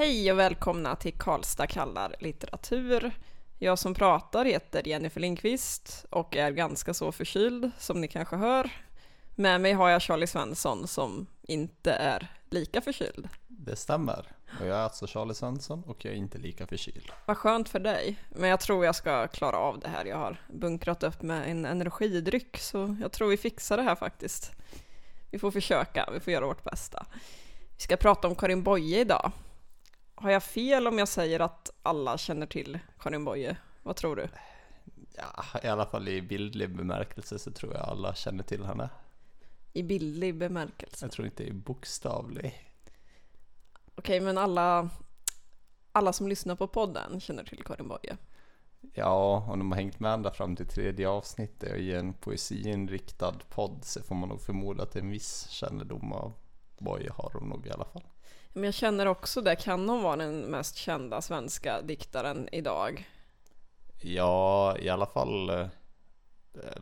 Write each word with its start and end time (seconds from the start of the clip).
Hej 0.00 0.32
och 0.32 0.38
välkomna 0.38 0.96
till 0.96 1.12
Karlstad 1.12 1.66
kallar 1.66 2.14
litteratur. 2.18 3.12
Jag 3.58 3.78
som 3.78 3.94
pratar 3.94 4.44
heter 4.44 4.88
Jennifer 4.88 5.20
Lindqvist 5.20 6.06
och 6.10 6.36
är 6.36 6.50
ganska 6.50 6.94
så 6.94 7.12
förkyld 7.12 7.70
som 7.78 8.00
ni 8.00 8.08
kanske 8.08 8.36
hör. 8.36 8.70
Med 9.34 9.60
mig 9.60 9.72
har 9.72 9.88
jag 9.88 10.02
Charlie 10.02 10.26
Svensson 10.26 10.86
som 10.86 11.26
inte 11.42 11.92
är 11.92 12.32
lika 12.50 12.80
förkyld. 12.80 13.28
Det 13.48 13.76
stämmer. 13.76 14.26
Och 14.60 14.66
jag 14.66 14.76
är 14.76 14.82
alltså 14.82 15.06
Charlie 15.06 15.34
Svensson 15.34 15.82
och 15.86 16.04
jag 16.04 16.14
är 16.14 16.18
inte 16.18 16.38
lika 16.38 16.66
förkyld. 16.66 17.12
Vad 17.26 17.36
skönt 17.36 17.68
för 17.68 17.80
dig. 17.80 18.18
Men 18.28 18.50
jag 18.50 18.60
tror 18.60 18.84
jag 18.84 18.94
ska 18.94 19.28
klara 19.28 19.56
av 19.56 19.78
det 19.80 19.88
här. 19.88 20.04
Jag 20.04 20.16
har 20.16 20.36
bunkrat 20.48 21.02
upp 21.02 21.22
med 21.22 21.50
en 21.50 21.64
energidryck 21.64 22.56
så 22.58 22.96
jag 23.00 23.12
tror 23.12 23.28
vi 23.28 23.36
fixar 23.36 23.76
det 23.76 23.82
här 23.82 23.96
faktiskt. 23.96 24.52
Vi 25.30 25.38
får 25.38 25.50
försöka, 25.50 26.08
vi 26.12 26.20
får 26.20 26.32
göra 26.32 26.46
vårt 26.46 26.64
bästa. 26.64 27.06
Vi 27.76 27.82
ska 27.82 27.96
prata 27.96 28.28
om 28.28 28.34
Karin 28.34 28.62
Boye 28.62 29.00
idag. 29.00 29.32
Har 30.20 30.30
jag 30.30 30.42
fel 30.42 30.86
om 30.86 30.98
jag 30.98 31.08
säger 31.08 31.40
att 31.40 31.70
alla 31.82 32.18
känner 32.18 32.46
till 32.46 32.78
Karin 32.98 33.24
Boye? 33.24 33.56
Vad 33.82 33.96
tror 33.96 34.16
du? 34.16 34.28
Ja, 35.16 35.60
i 35.62 35.66
alla 35.66 35.86
fall 35.86 36.08
i 36.08 36.22
bildlig 36.22 36.76
bemärkelse 36.76 37.38
så 37.38 37.50
tror 37.50 37.74
jag 37.74 37.82
alla 37.82 38.14
känner 38.14 38.42
till 38.42 38.64
henne. 38.64 38.90
I 39.72 39.82
bildlig 39.82 40.38
bemärkelse? 40.38 41.04
Jag 41.04 41.12
tror 41.12 41.26
inte 41.26 41.44
i 41.44 41.52
bokstavlig. 41.52 42.72
Okej, 43.94 44.20
men 44.20 44.38
alla, 44.38 44.90
alla 45.92 46.12
som 46.12 46.28
lyssnar 46.28 46.56
på 46.56 46.66
podden 46.66 47.20
känner 47.20 47.44
till 47.44 47.64
Karin 47.64 47.88
Boye? 47.88 48.16
Ja, 48.94 49.46
om 49.52 49.58
de 49.58 49.72
har 49.72 49.78
hängt 49.78 50.00
med 50.00 50.14
ända 50.14 50.30
fram 50.30 50.56
till 50.56 50.66
tredje 50.66 51.08
avsnittet 51.08 51.72
och 51.72 51.78
i 51.78 51.94
en 51.94 52.14
poesiinriktad 52.14 53.34
podd 53.48 53.84
så 53.84 54.02
får 54.02 54.14
man 54.14 54.28
nog 54.28 54.40
förmoda 54.40 54.82
att 54.82 54.96
en 54.96 55.10
viss 55.10 55.48
kännedom 55.48 56.12
av 56.12 56.32
Boye 56.78 57.10
har 57.10 57.30
de 57.32 57.48
nog 57.48 57.66
i 57.66 57.70
alla 57.70 57.84
fall. 57.84 58.04
Men 58.52 58.64
jag 58.64 58.74
känner 58.74 59.06
också 59.06 59.40
det, 59.40 59.56
kan 59.56 59.88
hon 59.88 60.02
vara 60.02 60.16
den 60.16 60.40
mest 60.40 60.76
kända 60.76 61.22
svenska 61.22 61.82
diktaren 61.82 62.48
idag? 62.52 63.08
Ja, 64.02 64.76
i 64.78 64.88
alla 64.88 65.06
fall 65.06 65.50
eh, 65.50 65.66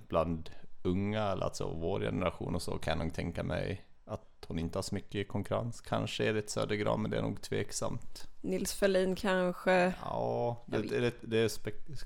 bland 0.08 0.50
unga, 0.82 1.22
alltså 1.22 1.68
vår 1.68 2.00
generation 2.00 2.54
och 2.54 2.62
så 2.62 2.78
kan 2.78 2.98
jag 2.98 3.04
nog 3.04 3.14
tänka 3.14 3.42
mig 3.42 3.84
att 4.04 4.44
hon 4.46 4.58
inte 4.58 4.78
har 4.78 4.82
så 4.82 4.94
mycket 4.94 5.28
konkurrens. 5.28 5.80
Kanske 5.80 6.24
Edith 6.24 6.48
Södergran, 6.48 7.02
men 7.02 7.10
det 7.10 7.18
är 7.18 7.22
nog 7.22 7.42
tveksamt. 7.42 8.28
Nils 8.40 8.74
Ferlin 8.74 9.16
kanske? 9.16 9.94
Ja, 10.02 10.64
det, 10.66 10.82
det, 10.82 11.14
det, 11.22 11.60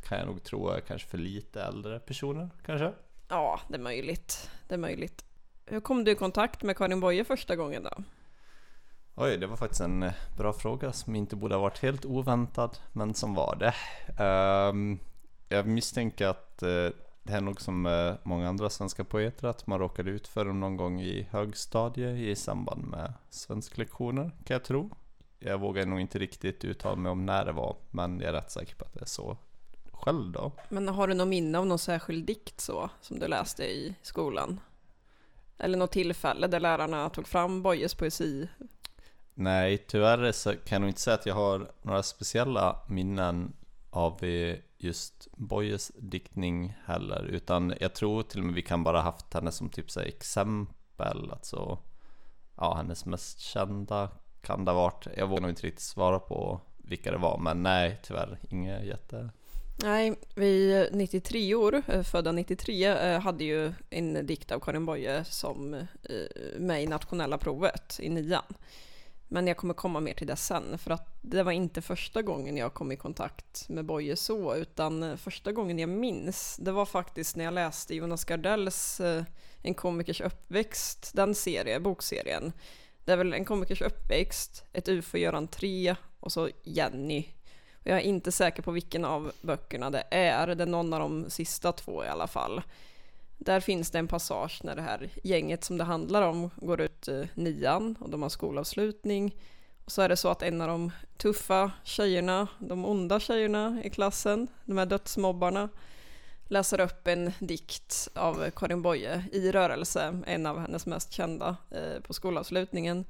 kan 0.09 0.19
jag 0.19 0.27
nog 0.27 0.43
tro 0.43 0.69
är 0.69 0.81
kanske 0.81 1.09
för 1.09 1.19
lite 1.19 1.63
äldre 1.63 2.01
personer, 2.01 2.51
kanske? 2.67 2.93
Ja, 3.29 3.61
det 3.69 3.75
är 3.75 3.81
möjligt. 3.81 4.51
Det 4.69 4.75
är 4.75 4.79
möjligt. 4.79 5.25
Hur 5.65 5.81
kom 5.81 6.05
du 6.05 6.11
i 6.11 6.15
kontakt 6.15 6.63
med 6.63 6.77
Karin 6.77 7.01
Boye 7.01 7.25
första 7.25 7.57
gången 7.57 7.83
då? 7.83 8.03
Oj, 9.15 9.37
det 9.37 9.47
var 9.47 9.57
faktiskt 9.57 9.81
en 9.81 10.03
eh, 10.03 10.13
bra 10.37 10.53
fråga 10.53 10.93
som 10.93 11.15
inte 11.17 11.37
borde 11.37 11.55
ha 11.55 11.63
varit 11.63 11.79
helt 11.79 12.05
oväntad, 12.05 12.79
men 12.93 13.15
som 13.15 13.35
var 13.35 13.57
det. 13.57 13.75
Ehm, 14.23 14.99
jag 15.49 15.67
misstänker 15.67 16.27
att 16.27 16.63
eh, 16.63 16.89
det 17.23 17.33
är 17.33 17.41
nog 17.41 17.61
som 17.61 17.87
eh, 17.87 18.15
många 18.23 18.49
andra 18.49 18.71
svenska 18.71 19.05
poeter, 19.05 19.49
att 19.49 19.67
man 19.67 19.79
råkade 19.79 20.11
ut 20.11 20.29
för 20.29 20.45
dem 20.45 20.61
någon 20.61 20.77
gång 20.77 21.01
i 21.01 21.27
högstadiet 21.31 22.19
i 22.19 22.37
samband 22.37 22.85
med 22.85 23.13
svensklektioner, 23.31 24.31
kan 24.45 24.55
jag 24.55 24.65
tro. 24.65 24.91
Jag 25.39 25.59
vågar 25.59 25.87
nog 25.87 26.01
inte 26.01 26.19
riktigt 26.19 26.65
uttala 26.65 26.97
mig 26.97 27.13
om 27.13 27.27
när 27.27 27.45
det 27.45 27.53
var, 27.53 27.77
men 27.91 28.21
jag 28.21 28.29
är 28.29 28.33
rätt 28.33 28.51
säker 28.51 28.75
på 28.75 28.85
att 28.85 28.95
det 28.95 29.01
är 29.01 29.07
så 29.07 29.37
själv 29.93 30.33
då. 30.33 30.53
Men 30.69 30.89
har 30.89 31.09
du 31.09 31.15
något 31.15 31.29
minne 31.29 31.59
av 31.59 31.67
någon 31.67 31.79
särskild 31.79 32.27
dikt 32.27 32.61
så, 32.61 32.91
som 33.01 33.19
du 33.19 33.29
läste 33.29 33.65
i 33.65 33.95
skolan? 34.03 34.61
Eller 35.59 35.79
något 35.79 35.93
tillfälle 35.93 36.47
där 36.47 36.61
lärarna 36.61 37.11
tog 37.11 37.29
fram 37.29 37.63
Bojes 37.63 37.95
poesi 37.95 38.49
Nej, 39.35 39.79
tyvärr 39.79 40.33
så 40.33 40.51
kan 40.51 40.61
jag 40.71 40.81
nog 40.81 40.91
inte 40.91 41.01
säga 41.01 41.15
att 41.15 41.27
jag 41.27 41.35
har 41.35 41.71
några 41.83 42.03
speciella 42.03 42.77
minnen 42.89 43.53
av 43.91 44.21
just 44.79 45.29
Boyes 45.33 45.93
diktning 45.99 46.77
heller, 46.85 47.25
utan 47.25 47.75
jag 47.81 47.95
tror 47.95 48.23
till 48.23 48.41
och 48.41 48.47
med 48.47 48.55
vi 48.55 48.63
kan 48.63 48.85
bara 48.85 49.01
haft 49.01 49.35
henne 49.35 49.53
som 49.53 49.69
typ 49.69 49.91
så 49.91 50.01
exempel, 50.01 51.31
alltså 51.31 51.79
ja, 52.57 52.75
hennes 52.75 53.07
mest 53.07 53.41
kända 53.41 54.09
kan 54.41 54.65
det 54.65 54.71
ha 54.71 54.83
varit. 54.83 55.07
Jag 55.17 55.27
vågar 55.27 55.41
nog 55.41 55.51
inte 55.51 55.67
riktigt 55.67 55.83
svara 55.83 56.19
på 56.19 56.61
vilka 56.77 57.11
det 57.11 57.19
var, 57.19 57.39
men 57.39 57.63
nej, 57.63 58.01
tyvärr 58.03 58.39
inget 58.51 58.85
jätte 58.85 59.31
Nej, 59.83 60.15
vi 60.35 60.89
93 60.93 61.55
år, 61.55 61.83
eh, 61.87 62.03
födda 62.03 62.33
93, 62.33 62.85
eh, 62.85 63.21
hade 63.21 63.45
ju 63.45 63.73
en 63.91 64.27
dikt 64.27 64.53
av 64.53 64.61
Karin 64.61 64.87
Boye 64.87 65.25
som 65.25 65.75
eh, 65.75 65.81
med 66.59 66.83
i 66.83 66.87
nationella 66.87 67.39
provet 67.39 67.99
i 68.03 68.09
nian. 68.09 68.55
Men 69.33 69.47
jag 69.47 69.57
kommer 69.57 69.75
komma 69.75 70.01
mer 70.01 70.15
till 70.15 70.27
det 70.27 70.37
sen, 70.37 70.79
för 70.79 70.91
att 70.91 71.19
det 71.21 71.43
var 71.43 71.53
inte 71.53 71.83
första 71.83 72.23
gången 72.23 72.57
jag 72.57 72.75
kom 72.75 72.93
i 72.93 72.97
kontakt 72.97 73.69
med 73.69 73.85
Boye 73.85 74.17
så, 74.17 74.55
utan 74.55 75.19
första 75.19 75.53
gången 75.53 75.79
jag 75.79 75.89
minns, 75.89 76.57
det 76.57 76.73
var 76.73 76.87
faktiskt 76.87 77.37
när 77.37 77.45
jag 77.45 77.55
läste 77.55 77.95
Jonas 77.95 78.25
Gardells 78.25 79.01
eh, 79.01 79.25
En 79.63 79.75
komikers 79.75 80.21
uppväxt, 80.21 81.11
den 81.15 81.35
serien, 81.35 81.83
bokserien. 81.83 82.53
Det 83.05 83.13
är 83.13 83.17
väl 83.17 83.33
En 83.33 83.45
komikers 83.45 83.83
uppväxt, 83.83 84.65
Ett 84.73 84.89
UFO 84.89 85.19
gör 85.19 85.33
entré 85.33 85.97
och 86.21 86.33
så 86.33 86.49
Jenny. 86.63 87.29
Jag 87.83 87.99
är 87.99 88.03
inte 88.03 88.33
säker 88.33 88.63
på 88.63 88.71
vilken 88.71 89.05
av 89.05 89.33
böckerna 89.41 89.91
det 89.91 90.05
är, 90.11 90.55
det 90.55 90.65
är 90.65 90.67
någon 90.67 90.93
av 90.93 91.01
de 91.01 91.31
sista 91.31 91.73
två 91.73 92.05
i 92.05 92.09
alla 92.09 92.27
fall. 92.27 92.63
Där 93.45 93.61
finns 93.61 93.91
det 93.91 93.99
en 93.99 94.09
passage 94.09 94.61
när 94.65 94.77
det 94.77 94.83
här 94.83 95.11
gänget 95.23 95.65
som 95.65 95.79
det 95.79 95.85
handlar 95.85 96.23
om 96.23 96.51
går 96.57 96.81
ut 96.81 97.09
eh, 97.09 97.25
nian 97.35 97.97
och 98.01 98.11
de 98.11 98.23
har 98.23 98.29
skolavslutning. 98.29 99.37
Och 99.85 99.93
så 99.93 100.03
är 100.03 100.09
det 100.09 100.17
så 100.17 100.29
att 100.29 100.43
en 100.43 100.61
av 100.61 100.69
de 100.69 100.91
tuffa 101.17 101.71
tjejerna, 101.85 102.49
de 102.59 102.85
onda 102.85 103.21
tjejerna 103.21 103.81
i 103.85 103.91
klassen, 103.91 104.49
de 104.65 104.79
här 104.79 104.87
dödsmobbarna, 104.87 105.69
läser 106.45 106.81
upp 106.81 107.07
en 107.07 107.33
dikt 107.39 108.09
av 108.15 108.51
Karin 108.51 108.83
Boye 108.83 109.25
i 109.33 109.53
rörelse, 109.53 110.21
en 110.27 110.47
av 110.47 110.59
hennes 110.59 110.87
mest 110.87 111.13
kända 111.13 111.57
eh, 111.71 112.03
på 112.03 112.13
skolavslutningen. 112.15 113.05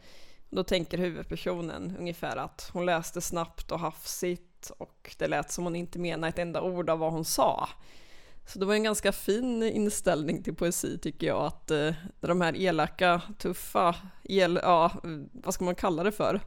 Då 0.51 0.65
tänker 0.65 0.99
huvudpersonen 0.99 1.97
ungefär 1.99 2.37
att 2.37 2.71
hon 2.73 2.87
läste 2.87 3.21
snabbt 3.21 3.73
och 3.73 3.81
hafsigt 3.81 4.73
och 4.79 5.15
det 5.19 5.27
lät 5.27 5.51
som 5.51 5.65
hon 5.65 5.77
inte 5.77 5.99
menade 5.99 6.29
ett 6.29 6.39
enda 6.39 6.63
ord 6.63 6.91
av 6.91 6.99
vad 6.99 7.13
hon 7.13 7.25
sa. 7.25 7.69
Så 8.47 8.59
det 8.59 8.67
var 8.67 8.75
en 8.75 8.83
ganska 8.83 9.13
fin 9.13 9.63
inställning 9.63 10.43
till 10.43 10.55
poesi 10.55 10.99
tycker 10.99 11.27
jag, 11.27 11.47
att 11.47 11.71
eh, 11.71 11.93
de 12.21 12.41
här 12.41 12.57
elaka, 12.57 13.23
tuffa, 13.39 13.97
el, 14.25 14.61
ja, 14.63 14.93
vad 15.33 15.55
ska 15.55 15.65
man 15.65 15.75
kalla 15.75 16.03
det 16.03 16.13
för? 16.13 16.41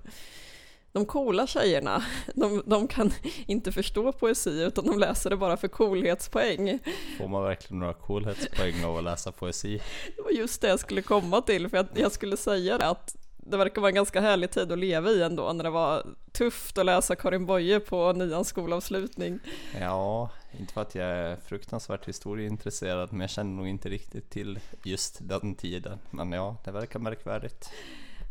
De 0.92 1.06
coola 1.06 1.48
tjejerna, 1.48 2.06
de, 2.36 2.64
de 2.66 2.88
kan 2.88 3.12
inte 3.48 3.72
förstå 3.72 4.12
poesi 4.12 4.64
utan 4.64 4.86
de 4.86 5.00
läser 5.00 5.30
det 5.30 5.38
bara 5.38 5.58
för 5.58 5.68
coolhetspoäng. 5.68 6.80
Får 7.18 7.28
man 7.28 7.44
verkligen 7.44 7.80
några 7.80 7.94
coolhetspoäng 7.94 8.86
av 8.86 8.98
att 8.98 9.04
läsa 9.04 9.32
poesi? 9.32 9.82
Det 10.16 10.22
var 10.22 10.32
just 10.32 10.62
det 10.62 10.68
jag 10.68 10.80
skulle 10.80 11.02
komma 11.02 11.42
till, 11.42 11.70
för 11.70 11.78
jag, 11.78 11.88
jag 11.94 12.12
skulle 12.12 12.38
säga 12.38 12.78
det 12.78 12.88
att 12.88 13.16
det 13.38 13.58
verkar 13.58 13.82
vara 13.82 13.90
en 13.90 13.96
ganska 13.96 14.22
härlig 14.22 14.52
tid 14.52 14.72
att 14.72 14.80
leva 14.80 15.10
i 15.10 15.24
ändå, 15.24 15.54
när 15.54 15.64
det 15.64 15.70
var 15.70 16.06
tufft 16.32 16.78
att 16.78 16.86
läsa 16.86 17.16
Karin 17.16 17.46
Boye 17.46 17.80
på 17.80 18.14
nians 18.14 18.48
skolavslutning. 18.48 19.40
Ja, 19.80 20.30
inte 20.60 20.74
för 20.74 20.82
att 20.82 20.96
jag 20.96 21.08
är 21.08 21.36
fruktansvärt 21.36 22.08
historieintresserad, 22.08 23.12
men 23.12 23.22
jag 23.22 23.30
känner 23.30 23.52
nog 23.52 23.68
inte 23.68 23.90
riktigt 23.90 24.30
till 24.30 24.60
just 24.84 25.18
den 25.22 25.56
tiden. 25.56 26.00
Men 26.10 26.32
ja, 26.32 26.58
det 26.64 26.72
verkar 26.72 27.00
märkvärdigt. 27.00 27.70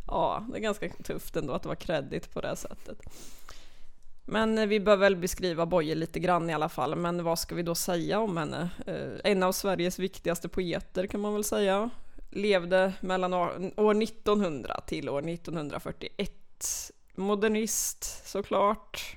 Ja, 0.07 0.47
det 0.51 0.59
är 0.59 0.61
ganska 0.61 0.89
tufft 0.89 1.37
ändå 1.37 1.53
att 1.53 1.63
det 1.63 1.69
var 1.69 1.75
kredit 1.75 2.35
på 2.35 2.41
det 2.41 2.57
sättet. 2.57 2.99
Men 4.25 4.59
eh, 4.59 4.67
vi 4.67 4.81
bör 4.81 4.97
väl 4.97 5.17
beskriva 5.17 5.67
Boye 5.67 5.95
lite 5.95 6.21
grann 6.21 6.51
i 6.51 6.55
alla 6.55 6.69
fall, 6.69 6.97
men 6.97 7.25
vad 7.25 7.39
ska 7.39 7.55
vi 7.55 7.63
då 7.63 7.75
säga 7.75 8.19
om 8.19 8.37
henne? 8.37 8.71
Eh, 8.87 9.33
en 9.33 9.43
av 9.43 9.53
Sveriges 9.53 9.99
viktigaste 9.99 10.49
poeter 10.49 11.07
kan 11.07 11.21
man 11.21 11.35
väl 11.35 11.45
säga. 11.45 11.91
Levde 12.31 12.93
mellan 13.01 13.35
år 13.35 14.03
1900 14.03 14.81
till 14.87 15.09
år 15.09 15.29
1941. 15.29 16.33
Modernist 17.15 18.29
såklart 18.29 19.17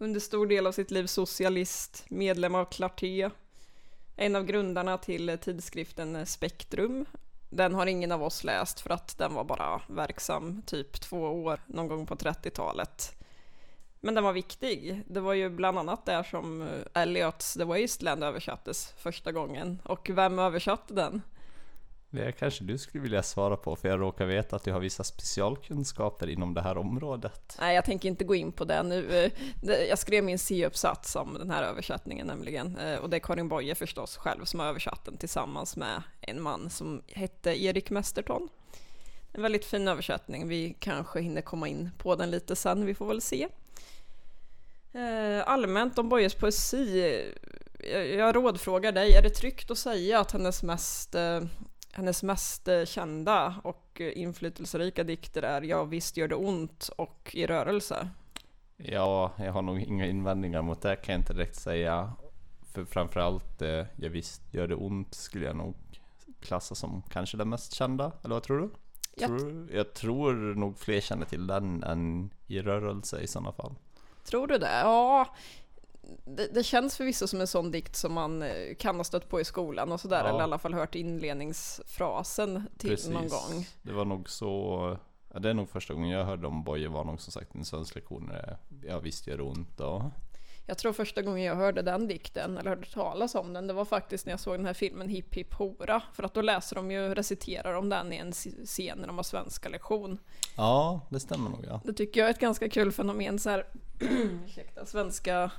under 0.00 0.20
stor 0.20 0.46
del 0.46 0.66
av 0.66 0.72
sitt 0.72 0.90
liv 0.90 1.06
socialist, 1.06 2.04
medlem 2.08 2.54
av 2.54 2.64
Clarté, 2.64 3.30
en 4.16 4.36
av 4.36 4.44
grundarna 4.44 4.98
till 4.98 5.28
eh, 5.28 5.36
tidskriften 5.36 6.16
eh, 6.16 6.24
Spektrum. 6.24 7.06
Den 7.50 7.74
har 7.74 7.86
ingen 7.86 8.12
av 8.12 8.22
oss 8.22 8.44
läst 8.44 8.80
för 8.80 8.90
att 8.90 9.18
den 9.18 9.34
var 9.34 9.44
bara 9.44 9.82
verksam 9.86 10.62
typ 10.62 11.00
två 11.00 11.22
år 11.22 11.60
någon 11.66 11.88
gång 11.88 12.06
på 12.06 12.14
30-talet. 12.14 13.16
Men 14.00 14.14
den 14.14 14.24
var 14.24 14.32
viktig. 14.32 15.02
Det 15.06 15.20
var 15.20 15.34
ju 15.34 15.48
bland 15.48 15.78
annat 15.78 16.06
där 16.06 16.22
som 16.22 16.62
eh, 16.62 17.02
Elliots 17.02 17.54
The 17.54 17.64
Wasteland 17.64 18.24
översattes 18.24 18.94
första 18.96 19.32
gången. 19.32 19.82
Och 19.84 20.10
vem 20.10 20.38
översatte 20.38 20.94
den? 20.94 21.22
Det 22.10 22.32
kanske 22.32 22.64
du 22.64 22.78
skulle 22.78 23.02
vilja 23.02 23.22
svara 23.22 23.56
på, 23.56 23.76
för 23.76 23.88
jag 23.88 24.00
råkar 24.00 24.26
veta 24.26 24.56
att 24.56 24.64
du 24.64 24.72
har 24.72 24.80
vissa 24.80 25.04
specialkunskaper 25.04 26.28
inom 26.30 26.54
det 26.54 26.62
här 26.62 26.78
området. 26.78 27.56
Nej, 27.60 27.74
jag 27.74 27.84
tänker 27.84 28.08
inte 28.08 28.24
gå 28.24 28.34
in 28.34 28.52
på 28.52 28.64
det 28.64 28.82
nu. 28.82 29.30
Jag 29.88 29.98
skrev 29.98 30.24
min 30.24 30.38
C-uppsats 30.38 31.16
om 31.16 31.34
den 31.38 31.50
här 31.50 31.62
översättningen 31.62 32.26
nämligen, 32.26 32.76
eh, 32.76 32.98
och 32.98 33.10
det 33.10 33.16
är 33.16 33.20
Karin 33.20 33.48
Boye 33.48 33.74
förstås 33.74 34.16
själv 34.16 34.44
som 34.44 34.60
har 34.60 34.66
översatt 34.66 35.04
den 35.04 35.16
tillsammans 35.16 35.76
med 35.76 36.02
en 36.20 36.42
man 36.42 36.70
som 36.70 37.02
hette 37.06 37.62
Erik 37.64 37.90
Mesterton. 37.90 38.48
En 39.32 39.42
väldigt 39.42 39.64
fin 39.64 39.88
översättning. 39.88 40.48
Vi 40.48 40.76
kanske 40.78 41.20
hinner 41.20 41.42
komma 41.42 41.68
in 41.68 41.90
på 41.98 42.16
den 42.16 42.30
lite 42.30 42.56
sen, 42.56 42.86
vi 42.86 42.94
får 42.94 43.06
väl 43.06 43.20
se. 43.20 43.48
Eh, 44.92 45.48
allmänt 45.48 45.98
om 45.98 46.08
Boyes 46.08 46.34
poesi. 46.34 47.04
Eh, 47.78 47.98
jag, 47.98 48.36
rådfrågar 48.36 48.92
dig, 48.92 49.12
är 49.12 49.22
det 49.22 49.30
tryggt 49.30 49.70
att 49.70 49.78
säga 49.78 50.20
att 50.20 50.32
hennes 50.32 50.62
mest, 50.62 51.14
hennes 52.00 52.22
mest 52.22 52.68
eh, 52.68 52.84
kända 52.84 53.54
och 53.64 54.00
inflytelserika 54.00 55.04
dikter 55.04 55.42
är 55.42 55.62
Ja 55.62 55.84
visst 55.84 56.16
gör 56.16 56.28
det 56.28 56.34
ont 56.34 56.90
och 56.96 57.30
I 57.32 57.46
rörelse? 57.46 58.08
Ja, 58.76 59.32
jag 59.38 59.52
har 59.52 59.62
nog 59.62 59.80
inga 59.80 60.06
invändningar 60.06 60.62
mot 60.62 60.82
det 60.82 60.96
kan 60.96 61.12
jag 61.12 61.20
inte 61.20 61.32
direkt 61.32 61.56
säga. 61.56 62.12
För 62.72 62.84
framförallt 62.84 63.62
eh, 63.62 63.86
Jag 63.96 64.10
visst 64.10 64.54
gör 64.54 64.68
det 64.68 64.74
ont 64.74 65.14
skulle 65.14 65.46
jag 65.46 65.56
nog 65.56 65.74
klassa 66.40 66.74
som 66.74 67.02
kanske 67.10 67.36
den 67.36 67.48
mest 67.48 67.74
kända, 67.74 68.12
eller 68.24 68.34
vad 68.34 68.42
tror 68.42 68.60
du? 68.60 68.70
Jag, 69.16 69.28
Tror, 69.28 69.68
jag 69.72 69.94
tror 69.94 70.34
nog 70.54 70.78
fler 70.78 71.00
känner 71.00 71.26
till 71.26 71.46
den 71.46 71.82
än 71.82 72.30
I 72.46 72.60
rörelse 72.60 73.20
i 73.20 73.26
sådana 73.26 73.52
fall. 73.52 73.74
Tror 74.24 74.46
du 74.46 74.58
det? 74.58 74.80
Ja, 74.80 75.34
det, 76.24 76.46
det 76.54 76.62
känns 76.62 76.96
förvisso 76.96 77.26
som 77.26 77.40
en 77.40 77.46
sån 77.46 77.70
dikt 77.70 77.96
som 77.96 78.12
man 78.12 78.42
eh, 78.42 78.74
kan 78.78 78.96
ha 78.96 79.04
stött 79.04 79.28
på 79.28 79.40
i 79.40 79.44
skolan 79.44 79.92
och 79.92 80.00
sådär, 80.00 80.22
Ja. 80.24 80.28
eller 80.28 80.38
i 80.40 80.42
alla 80.42 80.58
fall 80.58 80.74
hört 80.74 80.94
inledningsfrasen 80.94 82.68
till 82.78 83.10
någon 83.10 83.28
gång. 83.28 83.66
Det 83.82 83.92
var 83.92 84.04
nog 84.04 84.30
så, 84.30 84.98
ja, 85.32 85.38
det 85.38 85.50
är 85.50 85.54
nog 85.54 85.68
första 85.70 85.94
gången 85.94 86.10
jag 86.10 86.24
hörde 86.24 86.46
om 86.46 86.64
Boje 86.64 86.88
var 86.88 87.04
nog 87.04 87.20
som 87.20 87.32
sagt 87.32 87.54
en 87.54 87.64
svensklektion 87.64 88.24
när 88.32 88.56
det, 88.68 88.88
ja 88.88 88.98
visst 88.98 89.26
gör 89.26 89.36
det 89.36 89.42
ont 89.42 89.80
och 89.80 90.02
Jag 90.66 90.78
tror 90.78 90.92
första 90.92 91.22
gången 91.22 91.42
jag 91.44 91.56
hörde 91.56 91.82
den 91.82 92.08
dikten, 92.08 92.58
eller 92.58 92.70
hörde 92.70 92.86
talas 92.90 93.34
om 93.34 93.52
den, 93.52 93.66
det 93.66 93.72
var 93.72 93.84
faktiskt 93.84 94.26
när 94.26 94.32
jag 94.32 94.40
såg 94.40 94.54
den 94.58 94.66
här 94.66 94.74
filmen 94.74 95.08
Hipp 95.08 95.34
Hipp 95.34 95.54
Hora. 95.54 96.02
För 96.14 96.22
att 96.22 96.34
då 96.34 96.42
läser 96.42 96.76
de 96.76 96.90
ju, 96.90 97.14
reciterar 97.14 97.74
de 97.74 97.88
den 97.88 98.12
i 98.12 98.16
en 98.16 98.32
scen 98.32 98.98
när 98.98 99.06
de 99.06 99.16
har 99.16 99.22
svenska 99.22 99.68
lektion. 99.68 100.18
Ja, 100.56 101.00
det 101.08 101.20
stämmer 101.20 101.50
nog 101.50 101.64
ja. 101.68 101.80
Det 101.84 101.92
tycker 101.92 102.20
jag 102.20 102.26
är 102.26 102.34
ett 102.34 102.40
ganska 102.40 102.68
kul 102.68 102.92
fenomen, 102.92 103.38
så 103.38 103.50
här, 103.50 103.66
ursäkta, 104.44 104.86
svenska 104.86 105.50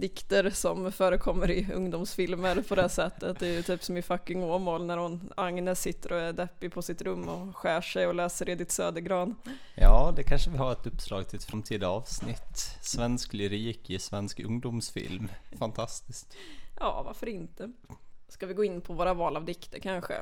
dikter 0.00 0.50
som 0.50 0.92
förekommer 0.92 1.50
i 1.50 1.72
ungdomsfilmer 1.72 2.62
på 2.68 2.74
det 2.74 2.88
sättet. 2.88 3.38
Det 3.38 3.46
är 3.48 3.52
ju 3.52 3.62
typ 3.62 3.84
som 3.84 3.96
i 3.96 4.02
fucking 4.02 4.44
Åmål 4.44 4.84
när 4.86 4.96
hon, 4.96 5.32
Agnes 5.36 5.80
sitter 5.80 6.12
och 6.12 6.18
är 6.20 6.32
deppig 6.32 6.72
på 6.72 6.82
sitt 6.82 7.02
rum 7.02 7.28
och 7.28 7.56
skär 7.56 7.80
sig 7.80 8.06
och 8.06 8.14
läser 8.14 8.48
Edith 8.48 8.70
Södergran. 8.72 9.34
Ja, 9.74 10.12
det 10.16 10.22
kanske 10.22 10.50
vi 10.50 10.58
har 10.58 10.72
ett 10.72 10.86
uppslag 10.86 11.28
till 11.28 11.36
ett 11.38 11.44
framtida 11.44 11.88
avsnitt. 11.88 12.76
Svensk 12.82 13.32
lyrik 13.32 13.90
i 13.90 13.98
svensk 13.98 14.40
ungdomsfilm. 14.40 15.28
Fantastiskt. 15.58 16.36
Ja, 16.80 17.02
varför 17.06 17.28
inte? 17.28 17.72
Ska 18.28 18.46
vi 18.46 18.54
gå 18.54 18.64
in 18.64 18.80
på 18.80 18.92
våra 18.92 19.14
val 19.14 19.36
av 19.36 19.44
dikter 19.44 19.78
kanske? 19.78 20.14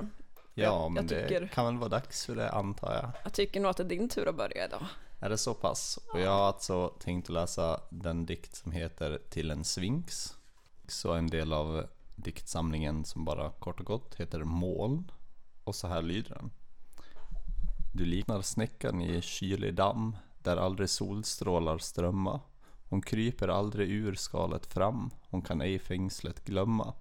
Ja, 0.55 0.65
Jag- 0.65 0.93
men 0.93 1.09
jag 1.09 1.23
tycker- 1.23 1.41
det 1.41 1.49
kan 1.49 1.67
väl 1.67 1.77
vara 1.77 1.89
dags 1.89 2.27
för 2.27 2.35
det 2.37 2.51
antar 2.51 2.95
jag. 2.95 3.11
Jag 3.25 3.33
tycker 3.33 3.61
nog 3.61 3.71
att 3.71 3.77
det 3.77 3.83
är 3.83 3.89
din 3.89 4.09
tur 4.09 4.29
att 4.29 4.37
börja 4.37 4.65
idag. 4.67 4.87
Är 5.21 5.29
det 5.29 5.39
så 5.39 5.55
pass? 5.55 5.99
Och 6.13 6.21
jag 6.21 6.31
har 6.31 6.47
alltså 6.47 6.89
tänkt 6.89 7.25
att 7.25 7.35
läsa 7.35 7.81
den 7.91 8.27
dikt 8.27 8.57
som 8.57 8.73
heter 8.73 9.19
Till 9.31 9.51
en 9.51 9.65
svinx. 9.65 10.35
Så 10.89 11.13
en 11.13 11.27
del 11.27 11.53
av 11.53 11.87
diktsamlingen 12.15 13.05
som 13.05 13.25
bara 13.25 13.51
kort 13.51 13.81
och 13.81 13.87
gott 13.87 14.15
heter 14.15 14.45
Moln. 14.45 15.11
Och 15.65 15.75
så 15.75 15.89
här 15.89 16.03
lyder 16.03 16.35
den. 16.35 16.51
Du 17.95 18.05
liknar 18.05 18.43
snäckan 18.43 19.01
i 19.01 19.23
kylig 19.23 19.75
damm 19.75 20.17
där 20.39 20.57
aldrig 20.57 20.91
solstrålar 20.91 21.79
strömma. 21.79 22.41
Hon 22.89 23.03
kryper 23.03 23.49
aldrig 23.49 23.91
ur 23.91 24.15
skalet 24.15 24.67
fram, 24.67 25.11
hon 25.31 25.43
kan 25.43 25.61
ej 25.61 25.79
fängslet 25.79 26.45
glömma. 26.45 26.95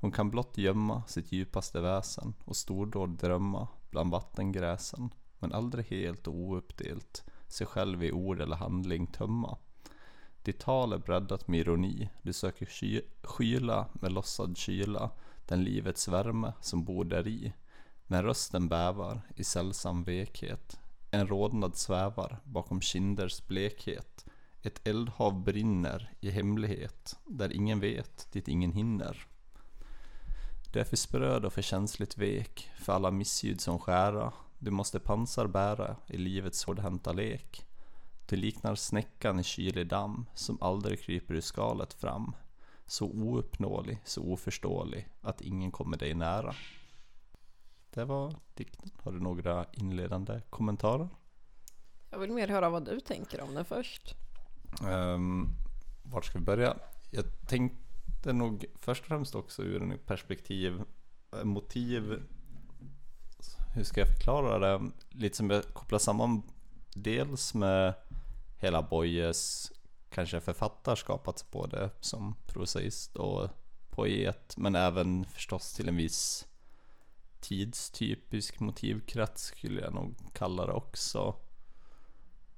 Hon 0.00 0.12
kan 0.12 0.30
blott 0.30 0.58
gömma 0.58 1.02
sitt 1.06 1.32
djupaste 1.32 1.80
väsen 1.80 2.34
och 2.44 2.56
stordåd 2.56 3.10
drömma 3.10 3.68
bland 3.90 4.10
vattengräsen, 4.10 5.14
men 5.38 5.52
aldrig 5.52 5.86
helt 5.86 6.26
och 6.26 6.34
ouppdelt 6.34 7.24
sig 7.52 7.66
själv 7.66 8.04
i 8.04 8.12
ord 8.12 8.40
eller 8.40 8.56
handling 8.56 9.06
tömma. 9.06 9.58
Ditt 10.42 10.60
tal 10.60 10.92
är 10.92 10.98
breddat 10.98 11.48
med 11.48 11.60
ironi, 11.60 12.08
du 12.22 12.32
söker 12.32 12.66
ky 12.66 13.00
skyla 13.22 13.88
med 13.92 14.12
lossad 14.12 14.56
kyla 14.56 15.10
den 15.46 15.64
livets 15.64 16.08
värme 16.08 16.52
som 16.60 16.84
bor 16.84 17.04
där 17.04 17.28
i. 17.28 17.52
Men 18.06 18.22
rösten 18.22 18.68
bävar 18.68 19.20
i 19.36 19.44
sällsam 19.44 20.04
vekhet, 20.04 20.80
en 21.10 21.26
rodnad 21.26 21.76
svävar 21.76 22.38
bakom 22.44 22.80
kinders 22.80 23.46
blekhet. 23.46 24.24
Ett 24.62 24.88
eldhav 24.88 25.44
brinner 25.44 26.12
i 26.20 26.30
hemlighet, 26.30 27.18
där 27.26 27.52
ingen 27.52 27.80
vet, 27.80 28.28
dit 28.32 28.48
ingen 28.48 28.72
hinner. 28.72 29.26
Du 30.72 30.80
är 30.80 30.84
för 30.84 30.96
spröd 30.96 31.44
och 31.44 31.52
för 31.52 31.62
känsligt 31.62 32.18
vek, 32.18 32.70
för 32.78 32.92
alla 32.92 33.10
missljud 33.10 33.60
som 33.60 33.78
skära. 33.78 34.32
Du 34.64 34.70
måste 34.70 35.00
pansar 35.00 35.46
bära 35.46 35.96
i 36.06 36.16
livets 36.16 36.64
hårdhänta 36.64 37.12
lek. 37.12 37.66
Du 38.26 38.36
liknar 38.36 38.74
snäckan 38.74 39.40
i 39.40 39.42
kylig 39.42 39.86
damm, 39.86 40.26
som 40.34 40.62
aldrig 40.62 41.00
kryper 41.00 41.34
ur 41.34 41.40
skalet 41.40 41.94
fram. 41.94 42.36
Så 42.86 43.06
ouppnåelig, 43.06 43.98
så 44.04 44.22
oförståelig, 44.22 45.08
att 45.20 45.40
ingen 45.40 45.70
kommer 45.70 45.96
dig 45.96 46.14
nära. 46.14 46.54
Det 47.90 48.04
var 48.04 48.34
dikten. 48.54 48.90
Har 49.02 49.12
du 49.12 49.20
några 49.20 49.66
inledande 49.72 50.40
kommentarer? 50.50 51.08
Jag 52.10 52.18
vill 52.18 52.32
mer 52.32 52.48
höra 52.48 52.70
vad 52.70 52.84
du 52.84 53.00
tänker 53.00 53.40
om 53.40 53.54
den 53.54 53.64
först. 53.64 54.14
Um, 54.82 55.48
vart 56.02 56.24
ska 56.24 56.38
vi 56.38 56.44
börja? 56.44 56.76
Jag 57.10 57.24
tänkte 57.48 58.32
nog 58.32 58.64
först 58.74 59.02
och 59.02 59.08
främst 59.08 59.34
också 59.34 59.62
ur 59.62 59.82
en 59.82 59.98
perspektiv, 60.06 60.82
eh, 61.32 61.44
motiv, 61.44 62.22
hur 63.74 63.84
ska 63.84 64.00
jag 64.00 64.08
förklara 64.08 64.58
det? 64.58 64.90
Lite 65.10 65.36
som 65.36 65.50
jag 65.50 65.64
kopplar 65.64 65.98
samman 65.98 66.42
dels 66.94 67.54
med 67.54 67.94
hela 68.58 68.82
Boyes 68.82 69.72
kanske 70.10 70.40
författarskap, 70.40 71.28
alltså 71.28 71.46
både 71.50 71.90
som 72.00 72.36
prosaist 72.46 73.16
och 73.16 73.48
poet, 73.90 74.56
men 74.56 74.74
även 74.74 75.24
förstås 75.24 75.72
till 75.72 75.88
en 75.88 75.96
viss 75.96 76.46
tidstypisk 77.40 78.60
motivkrets 78.60 79.42
skulle 79.42 79.80
jag 79.80 79.94
nog 79.94 80.14
kalla 80.32 80.66
det 80.66 80.72
också. 80.72 81.34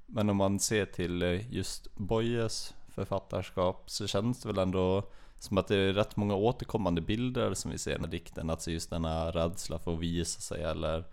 Men 0.07 0.31
om 0.31 0.37
man 0.37 0.61
ser 0.61 0.87
till 0.87 1.45
just 1.51 1.95
Boyes 1.97 2.75
författarskap 2.89 3.91
så 3.91 4.07
känns 4.07 4.41
det 4.43 4.49
väl 4.49 4.59
ändå 4.59 5.11
som 5.39 5.59
att 5.59 5.69
det 5.69 5.77
är 5.77 5.93
rätt 5.93 6.17
många 6.17 6.35
återkommande 6.35 7.01
bilder 7.01 7.55
som 7.55 7.71
vi 7.71 7.79
ser 7.79 8.05
i 8.05 8.09
dikten. 8.09 8.51
Alltså 8.51 8.71
just 8.71 8.91
denna 8.91 9.31
rädsla 9.31 9.79
för 9.79 9.95
att 9.95 10.01
visa 10.01 10.41
sig 10.41 10.63
eller 10.63 11.05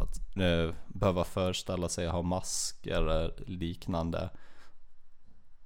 att 0.00 0.36
eh, 0.36 0.74
behöva 0.88 1.24
föreställa 1.24 1.88
sig 1.88 2.06
att 2.06 2.12
ha 2.12 2.22
mask 2.22 2.86
eller 2.86 3.34
liknande. 3.46 4.30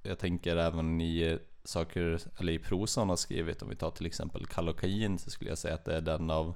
Jag 0.03 0.19
tänker 0.19 0.57
även 0.57 1.01
i 1.01 1.37
saker, 1.63 2.19
eller 2.37 2.53
i 2.53 2.59
prosa 2.59 3.01
hon 3.01 3.09
har 3.09 3.15
skrivit, 3.15 3.61
om 3.61 3.69
vi 3.69 3.75
tar 3.75 3.91
till 3.91 4.05
exempel 4.05 4.45
Kallocain 4.45 5.19
så 5.19 5.29
skulle 5.29 5.51
jag 5.51 5.57
säga 5.57 5.75
att 5.75 5.85
det 5.85 5.95
är 5.95 6.01
den 6.01 6.29
av 6.29 6.55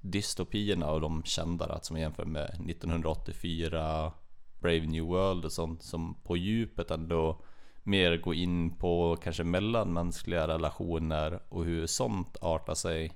dystopierna 0.00 0.90
och 0.90 1.00
de 1.00 1.22
kändare, 1.24 1.72
att 1.72 1.84
som 1.84 1.96
jämför 1.96 2.24
med 2.24 2.44
1984 2.44 4.12
Brave 4.60 4.86
New 4.86 5.04
World 5.04 5.44
och 5.44 5.52
sånt 5.52 5.82
som 5.82 6.14
på 6.22 6.36
djupet 6.36 6.90
ändå 6.90 7.44
mer 7.84 8.16
gå 8.16 8.34
in 8.34 8.76
på 8.76 9.16
kanske 9.16 9.44
mellanmänskliga 9.44 10.48
relationer 10.48 11.40
och 11.48 11.64
hur 11.64 11.86
sånt 11.86 12.36
artar 12.40 12.74
sig 12.74 13.12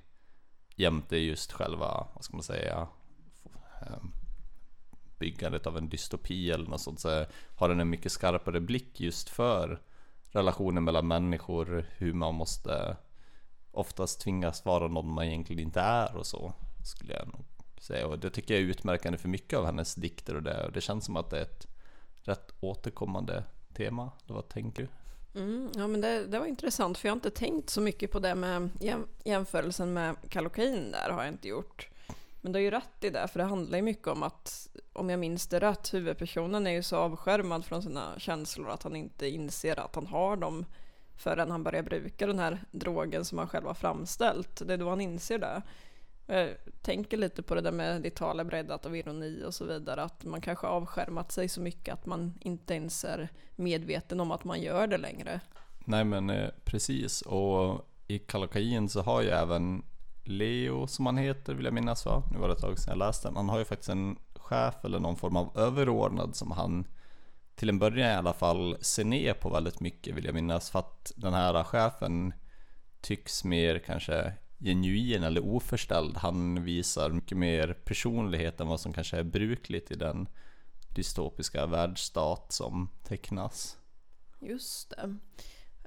jämte 0.75 1.17
just 1.17 1.51
själva, 1.51 2.07
vad 2.13 2.23
ska 2.23 2.35
man 2.35 2.43
säga, 2.43 2.87
ehm, 3.81 4.11
byggandet 5.19 5.67
av 5.67 5.77
en 5.77 5.89
dystopi 5.89 6.51
eller 6.51 6.69
något 6.69 6.81
sånt 6.81 6.99
så 6.99 7.25
har 7.55 7.69
den 7.69 7.79
en 7.79 7.89
mycket 7.89 8.11
skarpare 8.11 8.59
blick 8.59 8.99
just 8.99 9.29
för 9.29 9.81
relationer 10.31 10.81
mellan 10.81 11.07
människor, 11.07 11.85
hur 11.97 12.13
man 12.13 12.35
måste 12.35 12.97
oftast 13.71 14.21
tvingas 14.21 14.65
vara 14.65 14.87
någon 14.87 15.13
man 15.13 15.25
egentligen 15.25 15.63
inte 15.63 15.79
är 15.79 16.15
och 16.15 16.25
så 16.25 16.53
skulle 16.85 17.13
jag 17.13 17.27
nog 17.27 17.45
säga. 17.81 18.07
Och 18.07 18.19
det 18.19 18.29
tycker 18.29 18.53
jag 18.53 18.63
är 18.63 18.67
utmärkande 18.67 19.17
för 19.17 19.29
mycket 19.29 19.59
av 19.59 19.65
hennes 19.65 19.95
dikter 19.95 20.35
och 20.35 20.43
det. 20.43 20.65
Och 20.65 20.71
det 20.71 20.81
känns 20.81 21.05
som 21.05 21.15
att 21.15 21.29
det 21.29 21.37
är 21.37 21.43
ett 21.43 21.67
rätt 22.21 22.53
återkommande 22.59 23.43
tema. 23.79 24.11
Eller 24.25 24.35
vad 24.35 24.49
tänker 24.49 24.83
du? 24.83 24.89
Mm, 25.39 25.71
ja 25.75 25.87
men 25.87 26.01
det, 26.01 26.25
det 26.25 26.39
var 26.39 26.45
intressant 26.45 26.97
för 26.97 27.07
jag 27.07 27.11
har 27.11 27.17
inte 27.17 27.29
tänkt 27.29 27.69
så 27.69 27.81
mycket 27.81 28.11
på 28.11 28.19
det 28.19 28.35
med 28.35 28.69
jäm, 28.79 29.07
jämförelsen 29.23 29.93
med 29.93 30.15
Kallocain 30.29 30.91
där 30.91 31.09
har 31.09 31.23
jag 31.23 31.33
inte 31.33 31.47
gjort. 31.47 31.89
Men 32.41 32.51
du 32.51 32.59
har 32.59 32.61
ju 32.61 32.71
rätt 32.71 33.03
i 33.03 33.09
det 33.09 33.27
för 33.27 33.39
det 33.39 33.45
handlar 33.45 33.77
ju 33.77 33.81
mycket 33.81 34.07
om 34.07 34.23
att 34.23 34.69
om 34.93 35.09
jag 35.09 35.19
minns 35.19 35.47
det 35.47 35.59
rätt 35.59 35.93
huvudpersonen 35.93 36.67
är 36.67 36.71
ju 36.71 36.83
så 36.83 36.97
avskärmad 36.97 37.65
från 37.65 37.83
sina 37.83 38.19
känslor 38.19 38.69
att 38.69 38.83
han 38.83 38.95
inte 38.95 39.29
inser 39.29 39.79
att 39.79 39.95
han 39.95 40.07
har 40.07 40.35
dem 40.35 40.65
förrän 41.17 41.51
han 41.51 41.63
börjar 41.63 41.83
bruka 41.83 42.27
den 42.27 42.39
här 42.39 42.63
drogen 42.71 43.25
som 43.25 43.37
han 43.37 43.47
själv 43.47 43.65
har 43.65 43.73
framställt. 43.73 44.67
Det 44.67 44.73
är 44.73 44.77
då 44.77 44.89
han 44.89 45.01
inser 45.01 45.39
det. 45.39 45.61
Jag 46.31 46.55
tänker 46.81 47.17
lite 47.17 47.41
på 47.41 47.55
det 47.55 47.61
där 47.61 47.71
med 47.71 48.01
ditt 48.01 48.15
tal 48.15 48.39
är 48.39 48.43
breddat 48.43 48.85
av 48.85 48.95
ironi 48.95 49.43
och 49.45 49.53
så 49.53 49.65
vidare. 49.65 50.03
Att 50.03 50.23
man 50.23 50.41
kanske 50.41 50.67
har 50.67 50.73
avskärmat 50.73 51.31
sig 51.31 51.49
så 51.49 51.61
mycket 51.61 51.93
att 51.93 52.05
man 52.05 52.33
inte 52.41 52.73
ens 52.73 53.05
är 53.05 53.29
medveten 53.55 54.19
om 54.19 54.31
att 54.31 54.43
man 54.43 54.61
gör 54.61 54.87
det 54.87 54.97
längre. 54.97 55.39
Nej 55.79 56.03
men 56.03 56.29
eh, 56.29 56.49
precis. 56.63 57.21
Och 57.21 57.85
i 58.07 58.19
Kallocain 58.19 58.89
så 58.89 59.01
har 59.01 59.21
ju 59.21 59.29
även 59.29 59.83
Leo 60.23 60.87
som 60.87 61.05
han 61.05 61.17
heter 61.17 61.53
vill 61.53 61.65
jag 61.65 61.73
minnas 61.73 62.05
va? 62.05 62.23
Nu 62.31 62.39
var 62.39 62.47
det 62.47 62.53
ett 62.53 62.61
tag 62.61 62.79
sedan 62.79 62.91
jag 62.91 63.07
läste 63.07 63.27
den. 63.27 63.35
Han 63.35 63.49
har 63.49 63.59
ju 63.59 63.65
faktiskt 63.65 63.89
en 63.89 64.17
chef 64.35 64.75
eller 64.83 64.99
någon 64.99 65.17
form 65.17 65.35
av 65.35 65.57
överordnad 65.57 66.35
som 66.35 66.51
han 66.51 66.87
till 67.55 67.69
en 67.69 67.79
början 67.79 68.11
i 68.11 68.15
alla 68.15 68.33
fall 68.33 68.77
ser 68.81 69.05
ner 69.05 69.33
på 69.33 69.49
väldigt 69.49 69.79
mycket 69.79 70.15
vill 70.15 70.25
jag 70.25 70.35
minnas. 70.35 70.69
För 70.69 70.79
att 70.79 71.11
den 71.15 71.33
här 71.33 71.63
chefen 71.63 72.33
tycks 73.01 73.43
mer 73.43 73.79
kanske 73.79 74.33
genuin 74.59 75.23
eller 75.23 75.45
oförställd. 75.45 76.17
Han 76.17 76.63
visar 76.63 77.09
mycket 77.09 77.37
mer 77.37 77.73
personlighet 77.73 78.59
än 78.59 78.67
vad 78.67 78.79
som 78.79 78.93
kanske 78.93 79.17
är 79.17 79.23
brukligt 79.23 79.91
i 79.91 79.95
den 79.95 80.27
dystopiska 80.95 81.65
världsstat 81.65 82.51
som 82.51 82.89
tecknas. 83.03 83.77
Just 84.39 84.89
det. 84.89 85.17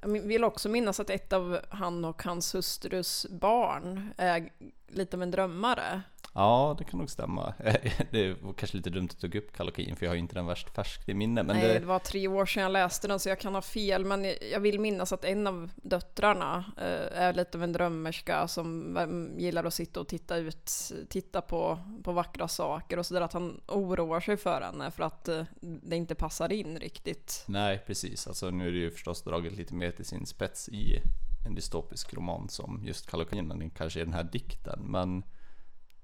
Jag 0.01 0.09
vill 0.09 0.43
också 0.43 0.69
minnas 0.69 0.99
att 0.99 1.09
ett 1.09 1.33
av 1.33 1.59
han 1.69 2.05
och 2.05 2.23
hans 2.23 2.55
hustrus 2.55 3.25
barn 3.29 4.13
är 4.17 4.49
lite 4.87 5.17
av 5.17 5.23
en 5.23 5.31
drömmare. 5.31 6.01
Ja, 6.35 6.75
det 6.77 6.83
kan 6.83 6.99
nog 6.99 7.09
stämma. 7.09 7.53
Det 8.11 8.33
var 8.41 8.53
kanske 8.53 8.77
lite 8.77 8.89
dumt 8.89 9.09
att 9.11 9.31
ta 9.31 9.37
upp 9.37 9.53
Kallokin 9.53 9.95
för 9.95 10.05
jag 10.05 10.11
har 10.11 10.17
inte 10.17 10.35
den 10.35 10.45
värst 10.45 10.69
färskt 10.69 11.09
i 11.09 11.13
minne. 11.13 11.43
Men 11.43 11.55
Nej, 11.55 11.67
det... 11.67 11.79
det... 11.79 11.85
var 11.85 11.99
tre 11.99 12.27
år 12.27 12.45
sedan 12.45 12.63
jag 12.63 12.71
läste 12.71 13.07
den 13.07 13.19
så 13.19 13.29
jag 13.29 13.39
kan 13.39 13.55
ha 13.55 13.61
fel. 13.61 14.05
Men 14.05 14.25
jag 14.51 14.59
vill 14.59 14.79
minnas 14.79 15.13
att 15.13 15.25
en 15.25 15.47
av 15.47 15.71
döttrarna 15.75 16.65
eh, 16.77 17.21
är 17.21 17.33
lite 17.33 17.57
av 17.57 17.63
en 17.63 17.73
drömmerska 17.73 18.47
som 18.47 19.33
gillar 19.37 19.63
att 19.63 19.73
sitta 19.73 19.99
och 19.99 20.07
titta 20.07 20.37
ut, 20.37 20.71
titta 21.09 21.41
på, 21.41 21.79
på 22.03 22.11
vackra 22.11 22.47
saker 22.47 22.99
och 22.99 23.05
sådär. 23.05 23.21
Att 23.21 23.33
han 23.33 23.61
oroar 23.67 24.19
sig 24.19 24.37
för 24.37 24.61
henne 24.61 24.91
för 24.91 25.03
att 25.03 25.27
eh, 25.27 25.43
det 25.61 25.95
inte 25.95 26.15
passar 26.15 26.51
in 26.51 26.79
riktigt. 26.79 27.43
Nej, 27.47 27.83
precis. 27.87 28.27
Alltså 28.27 28.49
nu 28.49 28.67
är 28.67 28.71
det 28.71 28.77
ju 28.77 28.91
förstås 28.91 29.21
dragit 29.21 29.53
lite 29.53 29.73
mer 29.73 29.91
till 29.91 30.05
sin 30.05 30.25
spets 30.25 30.69
i 30.69 31.01
en 31.45 31.55
dystopisk 31.55 32.13
roman 32.13 32.49
som 32.49 32.81
just 32.85 33.09
Kallokin, 33.09 33.71
kanske 33.77 34.01
i 34.01 34.03
den 34.03 34.13
här 34.13 34.23
dikten. 34.23 34.79
Men 34.83 35.23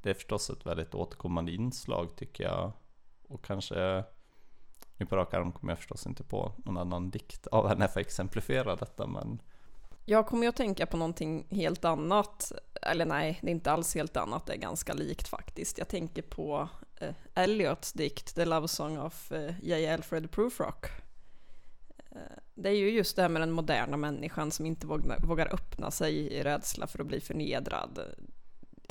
det 0.01 0.10
är 0.10 0.13
förstås 0.13 0.50
ett 0.50 0.65
väldigt 0.65 0.96
återkommande 0.96 1.51
inslag 1.51 2.15
tycker 2.15 2.44
jag. 2.44 2.72
Och 3.27 3.46
kanske, 3.46 4.03
nu 4.98 5.06
på 5.06 5.15
rak 5.15 5.34
arm 5.34 5.51
kommer 5.51 5.72
jag 5.72 5.77
förstås 5.77 6.08
inte 6.08 6.24
på 6.24 6.53
någon 6.65 6.77
annan 6.77 7.10
dikt 7.10 7.48
av 7.48 7.68
henne 7.68 7.88
för 7.88 8.00
att 8.00 8.06
exemplifiera 8.06 8.75
detta 8.75 9.08
men 9.08 9.41
jag 10.10 10.27
kommer 10.27 10.44
ju 10.44 10.50
att 10.50 10.56
tänka 10.56 10.86
på 10.86 10.98
någonting 10.98 11.48
helt 11.50 11.86
annat. 11.86 12.51
Eller 12.82 13.06
nej, 13.06 13.39
det 13.41 13.48
är 13.48 13.51
inte 13.51 13.72
alls 13.72 13.96
helt 13.96 14.18
annat, 14.18 14.46
det 14.46 14.53
är 14.53 14.58
ganska 14.58 14.94
likt 14.94 15.27
faktiskt. 15.27 15.77
Jag 15.77 15.88
tänker 15.88 16.22
på 16.22 16.70
eh, 17.01 17.13
Eliots 17.34 17.94
dikt 17.94 18.36
The 18.36 18.46
Love 18.46 18.68
Song 18.68 18.98
of 18.98 19.32
eh, 19.32 19.53
J. 19.62 19.88
Alfred 19.94 20.32
Prufrock. 20.32 20.86
Eh, 22.12 22.18
det 22.56 22.70
är 22.70 22.74
ju 22.74 22.89
just 22.89 23.15
det 23.15 23.22
här 23.22 23.29
med 23.29 23.41
den 23.41 23.51
moderna 23.51 23.98
människan 23.98 24.51
som 24.51 24.65
inte 24.65 24.88
vågar, 24.88 25.20
vågar 25.20 25.53
öppna 25.53 25.91
sig 25.91 26.15
i 26.15 26.44
rädsla 26.44 26.88
för 26.88 27.00
att 27.00 27.08
bli 27.08 27.20
förnedrad 27.22 28.00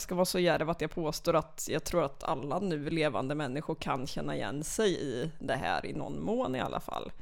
ska 0.00 0.14
vara 0.14 0.24
så 0.24 0.38
djärv 0.38 0.70
att 0.70 0.80
jag 0.80 0.90
påstår 0.90 1.36
att 1.36 1.66
jag 1.70 1.84
tror 1.84 2.04
att 2.04 2.24
alla 2.24 2.58
nu 2.58 2.90
levande 2.90 3.34
människor 3.34 3.74
kan 3.74 4.06
känna 4.06 4.36
igen 4.36 4.64
sig 4.64 5.00
i 5.00 5.30
det 5.38 5.54
här 5.54 5.86
i 5.86 5.92
någon 5.92 6.22
mån 6.22 6.56
i 6.56 6.60
alla 6.60 6.80
fall. 6.80 7.12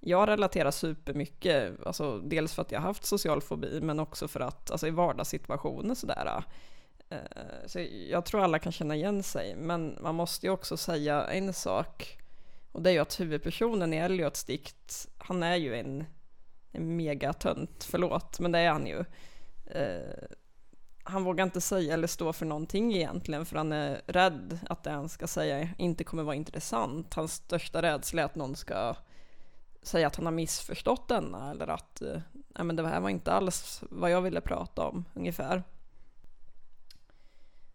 Jag 0.00 0.28
relaterar 0.28 0.70
supermycket, 0.70 1.86
alltså 1.86 2.18
dels 2.18 2.54
för 2.54 2.62
att 2.62 2.72
jag 2.72 2.80
har 2.80 2.86
haft 2.86 3.04
social 3.04 3.40
fobi 3.40 3.80
men 3.80 4.00
också 4.00 4.28
för 4.28 4.40
att, 4.40 4.70
alltså 4.70 4.86
i 4.86 4.90
vardagssituationer 4.90 5.94
sådär. 5.94 6.44
Eh, 7.08 7.66
så 7.66 7.86
jag 8.10 8.24
tror 8.24 8.44
alla 8.44 8.58
kan 8.58 8.72
känna 8.72 8.96
igen 8.96 9.22
sig, 9.22 9.54
men 9.56 9.98
man 10.00 10.14
måste 10.14 10.46
ju 10.46 10.52
också 10.52 10.76
säga 10.76 11.26
en 11.26 11.52
sak. 11.52 12.18
Och 12.72 12.82
det 12.82 12.90
är 12.90 12.94
ju 12.94 12.98
att 12.98 13.20
huvudpersonen 13.20 13.94
i 13.94 13.96
Elliots 13.96 14.44
dikt, 14.44 15.08
han 15.18 15.42
är 15.42 15.56
ju 15.56 15.74
en, 15.76 16.04
en 16.72 16.96
megatönt, 16.96 17.84
förlåt, 17.84 18.40
men 18.40 18.52
det 18.52 18.58
är 18.58 18.70
han 18.70 18.86
ju. 18.86 19.04
Eh, 19.66 20.24
han 21.06 21.24
vågar 21.24 21.44
inte 21.44 21.60
säga 21.60 21.94
eller 21.94 22.06
stå 22.06 22.32
för 22.32 22.46
någonting 22.46 22.94
egentligen 22.94 23.46
för 23.46 23.56
han 23.56 23.72
är 23.72 24.02
rädd 24.06 24.58
att 24.70 24.84
det 24.84 24.90
han 24.90 25.08
ska 25.08 25.26
säga 25.26 25.68
inte 25.78 26.04
kommer 26.04 26.22
vara 26.22 26.36
intressant. 26.36 27.14
Hans 27.14 27.32
största 27.32 27.82
rädsla 27.82 28.22
är 28.22 28.26
att 28.26 28.34
någon 28.34 28.56
ska 28.56 28.96
säga 29.82 30.06
att 30.06 30.16
han 30.16 30.24
har 30.24 30.32
missförstått 30.32 31.08
denna 31.08 31.50
eller 31.50 31.68
att 31.68 32.02
eh, 32.02 32.20
nej 32.32 32.64
men 32.64 32.76
det 32.76 32.88
här 32.88 33.00
var 33.00 33.08
inte 33.08 33.32
alls 33.32 33.82
vad 33.90 34.10
jag 34.10 34.22
ville 34.22 34.40
prata 34.40 34.86
om 34.86 35.04
ungefär. 35.14 35.62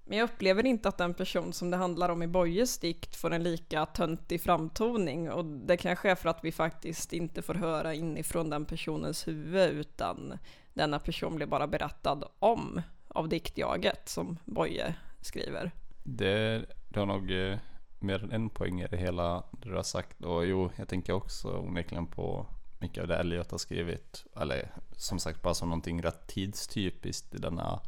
Men 0.03 0.17
jag 0.17 0.29
upplever 0.29 0.65
inte 0.65 0.89
att 0.89 0.97
den 0.97 1.13
person 1.13 1.53
som 1.53 1.71
det 1.71 1.77
handlar 1.77 2.09
om 2.09 2.23
i 2.23 2.27
Bojes 2.27 2.77
dikt 2.79 3.15
får 3.15 3.33
en 3.33 3.43
lika 3.43 3.85
töntig 3.85 4.41
framtoning 4.41 5.31
och 5.31 5.45
det 5.45 5.77
kanske 5.77 6.11
är 6.11 6.15
för 6.15 6.29
att 6.29 6.43
vi 6.43 6.51
faktiskt 6.51 7.13
inte 7.13 7.41
får 7.41 7.53
höra 7.53 7.93
inifrån 7.93 8.49
den 8.49 8.65
personens 8.65 9.27
huvud 9.27 9.69
utan 9.71 10.37
denna 10.73 10.99
person 10.99 11.35
blir 11.35 11.47
bara 11.47 11.67
berättad 11.67 12.23
om 12.39 12.81
av 13.09 13.29
diktjaget 13.29 14.09
som 14.09 14.37
Boye 14.45 14.95
skriver. 15.21 15.71
Det, 16.03 16.65
det 16.89 16.99
har 16.99 17.05
nog 17.05 17.31
eh, 17.31 17.57
mer 17.99 18.23
än 18.23 18.31
en 18.31 18.49
poäng 18.49 18.81
i 18.81 18.87
det 18.87 18.97
hela 18.97 19.43
du 19.51 19.75
har 19.75 19.83
sagt. 19.83 20.23
Och 20.23 20.45
jo, 20.45 20.69
jag 20.75 20.87
tänker 20.87 21.13
också 21.13 21.57
onekligen 21.57 22.07
på 22.07 22.45
mycket 22.79 23.01
av 23.01 23.07
det 23.07 23.17
Elliot 23.17 23.51
har 23.51 23.57
skrivit. 23.57 24.25
Eller 24.35 24.71
som 24.91 25.19
sagt 25.19 25.41
bara 25.41 25.53
som 25.53 25.69
någonting 25.69 26.01
rätt 26.01 26.27
tidstypiskt 26.27 27.35
i 27.35 27.37
denna 27.37 27.81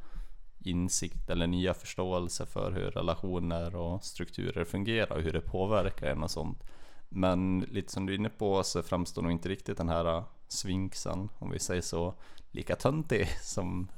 insikt 0.59 1.29
eller 1.29 1.47
nya 1.47 1.73
förståelse 1.73 2.45
för 2.45 2.71
hur 2.71 2.91
relationer 2.91 3.75
och 3.75 4.03
strukturer 4.03 4.65
fungerar 4.65 5.15
och 5.15 5.21
hur 5.21 5.33
det 5.33 5.41
påverkar 5.41 6.07
en 6.07 6.23
och 6.23 6.31
sånt. 6.31 6.63
Men 7.09 7.59
lite 7.59 7.91
som 7.91 8.05
du 8.05 8.13
är 8.13 8.17
inne 8.17 8.29
på 8.29 8.63
så 8.63 8.83
framstår 8.83 9.21
nog 9.21 9.31
inte 9.31 9.49
riktigt 9.49 9.77
den 9.77 9.89
här 9.89 10.23
svinksen, 10.47 11.29
om 11.39 11.51
vi 11.51 11.59
säger 11.59 11.81
så, 11.81 12.13
lika 12.51 12.75
töntig 12.75 13.27
som 13.41 13.91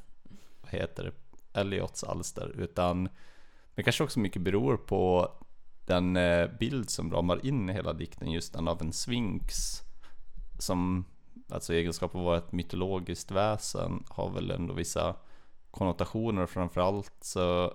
heter 0.73 1.13
Elliots 1.53 2.03
alster 2.03 2.55
utan 2.57 3.09
det 3.75 3.83
kanske 3.83 4.03
också 4.03 4.19
mycket 4.19 4.41
beror 4.41 4.77
på 4.77 5.31
den 5.85 6.17
eh, 6.17 6.49
bild 6.59 6.89
som 6.89 7.11
ramar 7.11 7.45
in 7.45 7.69
i 7.69 7.73
hela 7.73 7.93
dikten 7.93 8.31
just 8.31 8.53
den 8.53 8.67
av 8.67 8.81
en 8.81 8.93
sfinx 8.93 9.81
som 10.59 11.05
alltså 11.49 11.73
i 11.73 11.77
egenskap 11.77 12.15
av 12.15 12.21
att 12.21 12.25
vara 12.25 12.37
ett 12.37 12.51
mytologiskt 12.51 13.31
väsen 13.31 14.03
har 14.09 14.29
väl 14.29 14.51
ändå 14.51 14.73
vissa 14.73 15.15
konnotationer 15.71 16.45
framförallt 16.45 17.13
så 17.21 17.73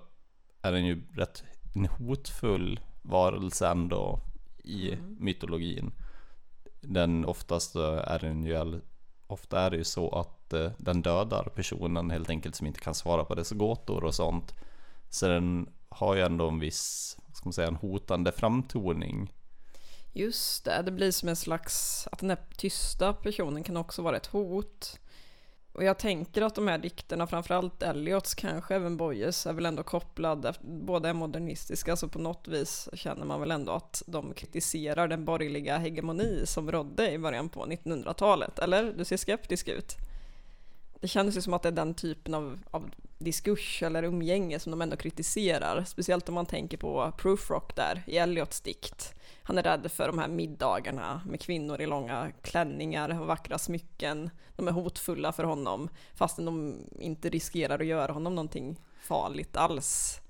är 0.61 0.71
den 0.71 0.85
ju 0.85 1.03
rätt 1.13 1.43
en 1.75 1.85
hotfull 1.85 2.79
varelse 3.01 3.67
ändå 3.67 4.19
i 4.63 4.91
mm. 4.91 5.17
mytologin. 5.19 5.91
Den 6.81 7.25
oftast 7.25 7.75
är 7.75 8.19
den 8.19 8.43
ju 8.43 8.81
ofta 9.27 9.61
är 9.61 9.69
det 9.69 9.77
ju 9.77 9.83
så 9.83 10.09
att 10.09 10.38
Eh, 10.53 10.71
den 10.77 11.01
dödar 11.01 11.43
personen 11.55 12.09
helt 12.09 12.29
enkelt 12.29 12.55
som 12.55 12.67
inte 12.67 12.79
kan 12.79 12.95
svara 12.95 13.25
på 13.25 13.35
dess 13.35 13.51
gåtor 13.51 14.03
och 14.03 14.15
sånt. 14.15 14.55
Så 15.09 15.27
den 15.27 15.69
har 15.89 16.15
ju 16.15 16.21
ändå 16.21 16.47
en 16.47 16.59
viss, 16.59 17.17
vad 17.27 17.35
ska 17.35 17.45
man 17.45 17.53
säga, 17.53 17.67
en 17.67 17.75
hotande 17.75 18.31
framtoning. 18.31 19.33
Just 20.13 20.65
det, 20.65 20.81
det 20.81 20.91
blir 20.91 21.11
som 21.11 21.29
en 21.29 21.35
slags, 21.35 22.07
att 22.11 22.19
den 22.19 22.29
här 22.29 22.39
tysta 22.57 23.13
personen 23.13 23.63
kan 23.63 23.77
också 23.77 24.01
vara 24.01 24.17
ett 24.17 24.25
hot. 24.25 24.99
Och 25.71 25.83
jag 25.83 25.97
tänker 25.97 26.41
att 26.41 26.55
de 26.55 26.67
här 26.67 26.77
dikterna, 26.77 27.27
framförallt 27.27 27.83
Elliots, 27.83 28.35
kanske 28.35 28.75
även 28.75 28.97
Boyes, 28.97 29.45
är 29.45 29.53
väl 29.53 29.65
ändå 29.65 29.83
kopplade, 29.83 30.53
båda 30.61 31.09
är 31.09 31.13
modernistiska, 31.13 31.95
så 31.95 32.07
på 32.07 32.19
något 32.19 32.47
vis 32.47 32.89
känner 32.93 33.25
man 33.25 33.39
väl 33.39 33.51
ändå 33.51 33.71
att 33.71 34.03
de 34.07 34.33
kritiserar 34.33 35.07
den 35.07 35.25
borgerliga 35.25 35.77
hegemoni 35.77 36.41
som 36.45 36.71
rådde 36.71 37.11
i 37.11 37.17
början 37.17 37.49
på 37.49 37.65
1900-talet, 37.65 38.59
eller? 38.59 38.93
Du 38.93 39.05
ser 39.05 39.17
skeptisk 39.17 39.67
ut. 39.67 39.95
Det 40.99 41.07
känns 41.07 41.37
ju 41.37 41.41
som 41.41 41.53
att 41.53 41.61
det 41.61 41.69
är 41.69 41.73
den 41.73 41.93
typen 41.93 42.33
av, 42.33 42.59
av 42.71 42.91
diskurs 43.17 43.83
eller 43.83 44.03
umgänge 44.03 44.59
som 44.59 44.71
de 44.71 44.81
ändå 44.81 44.95
kritiserar, 44.95 45.83
speciellt 45.83 46.29
om 46.29 46.35
man 46.35 46.45
tänker 46.45 46.77
på 46.77 47.13
Proofrock 47.17 47.75
där 47.75 48.03
i 48.07 48.17
Elliots 48.17 48.61
dikt 48.61 49.15
han 49.49 49.57
är 49.57 49.63
rädd 49.63 49.91
för 49.91 50.07
de 50.07 50.19
här 50.19 50.27
middagarna 50.27 51.21
med 51.25 51.41
kvinnor 51.41 51.81
i 51.81 51.85
långa 51.85 52.31
klänningar 52.41 53.21
och 53.21 53.27
vackra 53.27 53.57
smycken. 53.57 54.29
De 54.55 54.67
är 54.67 54.71
hotfulla 54.71 55.31
för 55.31 55.43
honom 55.43 55.89
fastän 56.15 56.45
de 56.45 56.75
inte 56.99 57.29
riskerar 57.29 57.79
att 57.79 57.85
göra 57.85 58.11
honom 58.11 58.35
någonting 58.35 58.79
farligt 59.01 59.57
alls. 59.57 60.21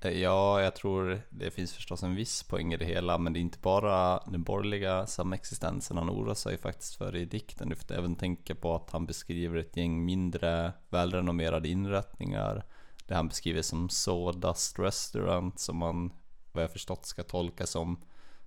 Eh, 0.00 0.10
ja, 0.10 0.62
jag 0.62 0.74
tror 0.74 1.22
det 1.30 1.50
finns 1.50 1.72
förstås 1.72 2.02
en 2.02 2.14
viss 2.14 2.42
poäng 2.42 2.72
i 2.72 2.76
det 2.76 2.84
hela, 2.84 3.18
men 3.18 3.32
det 3.32 3.38
är 3.38 3.40
inte 3.40 3.58
bara 3.58 4.18
den 4.26 4.42
borgerliga 4.42 5.06
samexistensen 5.06 5.96
han 5.96 6.10
oroar 6.10 6.34
sig 6.34 6.58
faktiskt 6.58 6.94
för 6.94 7.16
i 7.16 7.24
dikten. 7.24 7.68
Du 7.68 7.76
får 7.76 7.94
även 7.94 8.16
tänka 8.16 8.54
på 8.54 8.74
att 8.74 8.90
han 8.90 9.06
beskriver 9.06 9.56
ett 9.56 9.76
gäng 9.76 10.04
mindre 10.04 10.72
välrenommerade 10.88 11.68
inrättningar. 11.68 12.64
Det 13.06 13.14
han 13.14 13.28
beskriver 13.28 13.62
som 13.62 13.88
Sawdust 13.88 14.78
Restaurant, 14.78 15.60
som 15.60 15.76
man 15.76 16.12
vad 16.52 16.64
jag 16.64 16.72
förstått 16.72 17.06
ska 17.06 17.22
tolka 17.22 17.66
som 17.66 18.00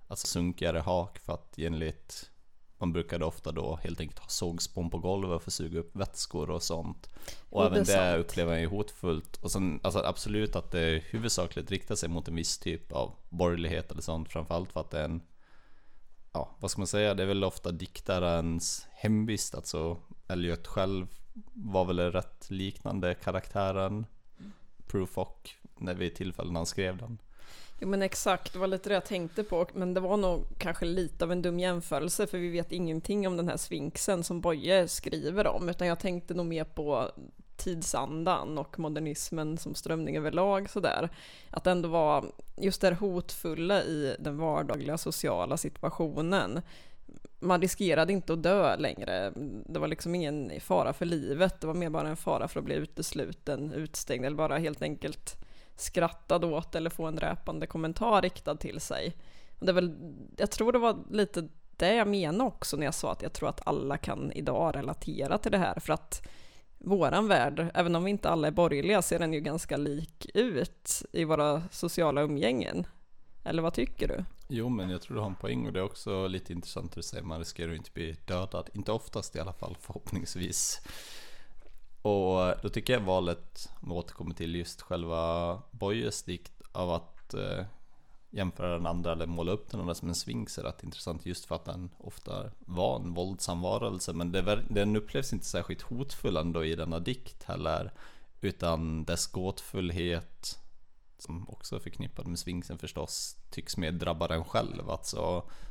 alltså 0.08 0.26
sunkigare 0.26 0.78
hak 0.78 1.18
för 1.18 1.32
att 1.32 1.58
enligt 1.58 2.29
man 2.80 2.92
brukade 2.92 3.24
ofta 3.24 3.52
då 3.52 3.78
helt 3.82 4.00
enkelt 4.00 4.18
ha 4.18 4.28
sågspån 4.28 4.90
på 4.90 4.98
golvet 4.98 5.42
för 5.42 5.50
att 5.50 5.54
suga 5.54 5.80
upp 5.80 5.96
vätskor 5.96 6.50
och 6.50 6.62
sånt. 6.62 7.10
Och, 7.50 7.66
även 7.66 7.84
det, 7.84 7.92
det 7.92 8.18
upplever 8.18 8.52
jag 8.52 8.62
är 8.62 8.66
hotfullt. 8.66 9.36
Och 9.36 9.52
sen 9.52 9.80
alltså 9.82 10.00
absolut 10.00 10.56
att 10.56 10.70
det 10.70 11.02
huvudsakligt 11.10 11.70
riktar 11.70 11.94
sig 11.94 12.08
mot 12.08 12.28
en 12.28 12.34
viss 12.34 12.58
typ 12.58 12.92
av 12.92 13.14
borgerlighet 13.28 13.90
eller 13.90 14.02
sånt. 14.02 14.28
Framförallt 14.32 14.72
för 14.72 14.80
att 14.80 14.90
det 14.90 15.00
är 15.00 15.04
en, 15.04 15.22
ja 16.32 16.56
vad 16.58 16.70
ska 16.70 16.80
man 16.80 16.86
säga, 16.86 17.14
det 17.14 17.22
är 17.22 17.26
väl 17.26 17.44
ofta 17.44 17.70
diktarens 17.70 18.86
hemvist. 18.90 19.54
Alltså 19.54 19.96
Elliot 20.28 20.66
själv 20.66 21.06
var 21.54 21.84
väl 21.84 22.00
rätt 22.12 22.50
liknande 22.50 23.14
karaktären 23.14 24.06
Proof 24.86 25.18
och 25.18 25.50
när 25.78 25.94
vid 25.94 26.14
tillfällen 26.14 26.56
han 26.56 26.66
skrev 26.66 26.96
den. 26.96 27.18
Jo 27.82 27.88
men 27.88 28.02
exakt, 28.02 28.52
det 28.52 28.58
var 28.58 28.66
lite 28.66 28.88
det 28.88 28.94
jag 28.94 29.04
tänkte 29.04 29.44
på. 29.44 29.66
Men 29.74 29.94
det 29.94 30.00
var 30.00 30.16
nog 30.16 30.44
kanske 30.58 30.84
lite 30.84 31.24
av 31.24 31.32
en 31.32 31.42
dum 31.42 31.58
jämförelse 31.58 32.26
för 32.26 32.38
vi 32.38 32.48
vet 32.48 32.72
ingenting 32.72 33.26
om 33.26 33.36
den 33.36 33.48
här 33.48 33.56
sfinxen 33.56 34.24
som 34.24 34.40
Boye 34.40 34.88
skriver 34.88 35.46
om. 35.46 35.68
Utan 35.68 35.86
jag 35.86 35.98
tänkte 35.98 36.34
nog 36.34 36.46
mer 36.46 36.64
på 36.64 37.10
tidsandan 37.56 38.58
och 38.58 38.78
modernismen 38.78 39.58
som 39.58 39.74
strömning 39.74 40.16
överlag 40.16 40.70
sådär. 40.70 41.08
Att 41.50 41.64
det 41.64 41.70
ändå 41.70 41.88
var 41.88 42.24
just 42.56 42.80
det 42.80 42.86
här 42.86 42.94
hotfulla 42.94 43.82
i 43.82 44.16
den 44.18 44.38
vardagliga 44.38 44.98
sociala 44.98 45.56
situationen. 45.56 46.60
Man 47.38 47.60
riskerade 47.60 48.12
inte 48.12 48.32
att 48.32 48.42
dö 48.42 48.76
längre. 48.76 49.32
Det 49.66 49.78
var 49.78 49.88
liksom 49.88 50.14
ingen 50.14 50.60
fara 50.60 50.92
för 50.92 51.06
livet. 51.06 51.60
Det 51.60 51.66
var 51.66 51.74
mer 51.74 51.90
bara 51.90 52.08
en 52.08 52.16
fara 52.16 52.48
för 52.48 52.60
att 52.60 52.66
bli 52.66 52.74
utesluten, 52.74 53.72
utstängd 53.72 54.24
eller 54.24 54.36
bara 54.36 54.58
helt 54.58 54.82
enkelt 54.82 55.36
skrattad 55.80 56.44
åt 56.44 56.74
eller 56.74 56.90
få 56.90 57.06
en 57.06 57.16
dräpande 57.16 57.66
kommentar 57.66 58.22
riktad 58.22 58.56
till 58.56 58.80
sig. 58.80 59.16
Det 59.58 59.68
är 59.68 59.72
väl, 59.72 60.14
jag 60.36 60.50
tror 60.50 60.72
det 60.72 60.78
var 60.78 60.98
lite 61.10 61.48
det 61.76 61.94
jag 61.94 62.08
menade 62.08 62.48
också 62.48 62.76
när 62.76 62.84
jag 62.84 62.94
sa 62.94 63.12
att 63.12 63.22
jag 63.22 63.32
tror 63.32 63.48
att 63.48 63.66
alla 63.66 63.96
kan 63.96 64.32
idag 64.32 64.76
relatera 64.76 65.38
till 65.38 65.52
det 65.52 65.58
här 65.58 65.80
för 65.80 65.92
att 65.92 66.28
våran 66.78 67.28
värld, 67.28 67.70
även 67.74 67.96
om 67.96 68.04
vi 68.04 68.10
inte 68.10 68.28
alla 68.28 68.46
är 68.46 68.52
borgerliga, 68.52 69.02
ser 69.02 69.18
den 69.18 69.32
ju 69.32 69.40
ganska 69.40 69.76
lik 69.76 70.26
ut 70.34 71.02
i 71.12 71.24
våra 71.24 71.62
sociala 71.70 72.22
umgängen. 72.22 72.86
Eller 73.44 73.62
vad 73.62 73.74
tycker 73.74 74.08
du? 74.08 74.24
Jo, 74.48 74.68
men 74.68 74.90
jag 74.90 75.02
tror 75.02 75.14
du 75.14 75.20
har 75.20 75.28
en 75.28 75.34
poäng 75.34 75.66
och 75.66 75.72
det 75.72 75.78
är 75.78 75.84
också 75.84 76.26
lite 76.26 76.52
intressant 76.52 76.90
att 76.90 76.94
du 76.94 77.02
säger 77.02 77.24
man 77.24 77.38
riskerar 77.38 77.70
ju 77.70 77.76
inte 77.76 77.90
bli 77.90 78.16
dödad. 78.24 78.70
Inte 78.74 78.92
oftast 78.92 79.36
i 79.36 79.40
alla 79.40 79.52
fall, 79.52 79.76
förhoppningsvis. 79.80 80.80
Och 82.02 82.54
då 82.62 82.68
tycker 82.68 82.92
jag 82.92 83.00
valet, 83.00 83.70
om 83.80 83.88
vi 83.88 83.94
återkommer 83.94 84.34
till 84.34 84.54
just 84.54 84.82
själva 84.82 85.62
Boyes 85.70 86.22
dikt, 86.22 86.52
av 86.72 86.90
att 86.90 87.34
eh, 87.34 87.64
jämföra 88.30 88.72
den 88.72 88.86
andra 88.86 89.12
eller 89.12 89.26
måla 89.26 89.52
upp 89.52 89.70
den 89.70 89.80
andra 89.80 89.94
som 89.94 90.08
en 90.08 90.14
sphinx 90.14 90.58
är 90.58 90.62
rätt 90.62 90.84
intressant 90.84 91.26
just 91.26 91.44
för 91.44 91.54
att 91.54 91.64
den 91.64 91.90
ofta 91.98 92.50
var 92.58 92.96
en 92.96 93.14
våldsam 93.14 93.60
varelse. 93.60 94.12
Men 94.12 94.32
det, 94.32 94.62
den 94.68 94.96
upplevs 94.96 95.32
inte 95.32 95.46
särskilt 95.46 95.82
hotfull 95.82 96.36
ändå 96.36 96.64
i 96.64 96.74
denna 96.74 96.98
dikt 96.98 97.44
heller. 97.44 97.92
Utan 98.40 99.04
dess 99.04 99.26
gåtfullhet, 99.26 100.58
som 101.18 101.48
också 101.48 101.76
är 101.76 101.80
förknippad 101.80 102.26
med 102.26 102.38
sfinxen 102.38 102.78
förstås, 102.78 103.36
tycks 103.50 103.76
mer 103.76 103.92
drabba 103.92 104.28
den 104.28 104.44
själv. 104.44 104.90
Alltså, 104.90 105.20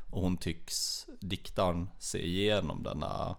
och 0.10 0.22
hon 0.22 0.38
tycks, 0.38 1.08
diktaren, 1.20 1.90
se 2.00 2.28
igenom 2.28 2.84
denna 2.84 3.36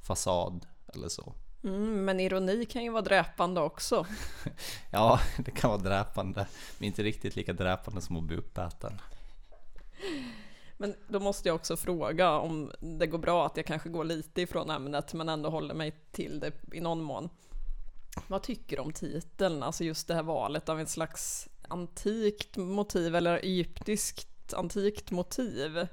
fasad 0.00 0.66
eller 0.94 1.08
så. 1.08 1.34
Mm, 1.64 2.04
men 2.04 2.20
ironi 2.20 2.64
kan 2.64 2.84
ju 2.84 2.90
vara 2.90 3.02
dräpande 3.02 3.60
också. 3.60 4.06
ja, 4.90 5.20
det 5.38 5.50
kan 5.50 5.70
vara 5.70 5.80
dräpande, 5.80 6.46
men 6.78 6.86
inte 6.86 7.02
riktigt 7.02 7.36
lika 7.36 7.52
dräpande 7.52 8.00
som 8.00 8.16
att 8.16 8.22
bli 8.22 8.36
uppäten. 8.36 9.00
Men 10.76 10.94
då 11.08 11.20
måste 11.20 11.48
jag 11.48 11.54
också 11.54 11.76
fråga 11.76 12.30
om 12.30 12.72
det 12.80 13.06
går 13.06 13.18
bra 13.18 13.46
att 13.46 13.56
jag 13.56 13.66
kanske 13.66 13.88
går 13.88 14.04
lite 14.04 14.42
ifrån 14.42 14.70
ämnet 14.70 15.14
men 15.14 15.28
ändå 15.28 15.50
håller 15.50 15.74
mig 15.74 15.96
till 16.12 16.40
det 16.40 16.52
i 16.72 16.80
någon 16.80 17.02
mån. 17.02 17.28
Vad 18.26 18.42
tycker 18.42 18.76
du 18.76 18.82
om 18.82 18.92
titeln, 18.92 19.62
alltså 19.62 19.84
just 19.84 20.08
det 20.08 20.14
här 20.14 20.22
valet 20.22 20.68
av 20.68 20.80
en 20.80 20.86
slags 20.86 21.48
antikt 21.68 22.56
motiv 22.56 23.16
eller 23.16 23.38
egyptiskt 23.38 24.54
antikt 24.54 25.10
motiv? 25.10 25.86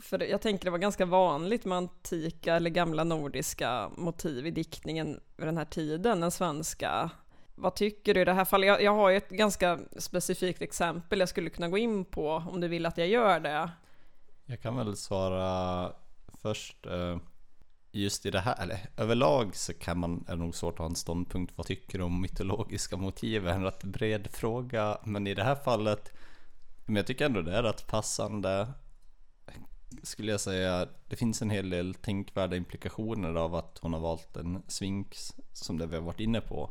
För 0.00 0.22
jag 0.22 0.40
tänker 0.40 0.64
det 0.64 0.70
var 0.70 0.78
ganska 0.78 1.06
vanligt 1.06 1.64
med 1.64 1.78
antika 1.78 2.56
eller 2.56 2.70
gamla 2.70 3.04
nordiska 3.04 3.90
motiv 3.96 4.46
i 4.46 4.50
diktningen 4.50 5.20
vid 5.36 5.46
den 5.46 5.56
här 5.56 5.64
tiden, 5.64 6.20
den 6.20 6.30
svenska. 6.30 7.10
Vad 7.54 7.74
tycker 7.74 8.14
du 8.14 8.20
i 8.20 8.24
det 8.24 8.32
här 8.32 8.44
fallet? 8.44 8.66
Jag, 8.66 8.82
jag 8.82 8.94
har 8.94 9.10
ju 9.10 9.16
ett 9.16 9.28
ganska 9.28 9.78
specifikt 9.96 10.62
exempel 10.62 11.20
jag 11.20 11.28
skulle 11.28 11.50
kunna 11.50 11.68
gå 11.68 11.78
in 11.78 12.04
på 12.04 12.30
om 12.30 12.60
du 12.60 12.68
vill 12.68 12.86
att 12.86 12.98
jag 12.98 13.08
gör 13.08 13.40
det. 13.40 13.70
Jag 14.46 14.60
kan 14.60 14.76
väl 14.76 14.96
svara 14.96 15.92
först. 16.42 16.86
Eh, 16.86 17.18
just 17.92 18.26
i 18.26 18.30
det 18.30 18.40
här, 18.40 18.62
eller 18.62 18.78
överlag 18.96 19.56
så 19.56 19.74
kan 19.74 19.98
man, 19.98 20.24
är 20.28 20.32
det 20.36 20.42
nog 20.42 20.54
svårt 20.54 20.74
att 20.74 20.78
ha 20.78 20.86
en 20.86 20.96
ståndpunkt. 20.96 21.52
Vad 21.56 21.66
tycker 21.66 21.98
du 21.98 22.04
om 22.04 22.20
mytologiska 22.20 22.96
motiv? 22.96 23.48
En 23.48 23.64
rätt 23.64 23.84
bred 23.84 24.28
fråga. 24.32 24.98
Men 25.04 25.26
i 25.26 25.34
det 25.34 25.44
här 25.44 25.54
fallet, 25.54 26.12
men 26.84 26.96
jag 26.96 27.06
tycker 27.06 27.26
ändå 27.26 27.42
det 27.42 27.56
är 27.56 27.62
rätt 27.62 27.86
passande 27.86 28.68
skulle 30.02 30.30
jag 30.30 30.40
säga, 30.40 30.88
det 31.08 31.16
finns 31.16 31.42
en 31.42 31.50
hel 31.50 31.70
del 31.70 31.94
tänkvärda 31.94 32.56
implikationer 32.56 33.34
av 33.34 33.54
att 33.54 33.78
hon 33.82 33.92
har 33.92 34.00
valt 34.00 34.36
en 34.36 34.62
svinx 34.66 35.34
som 35.52 35.78
det 35.78 35.86
vi 35.86 35.96
har 35.96 36.02
varit 36.02 36.20
inne 36.20 36.40
på. 36.40 36.70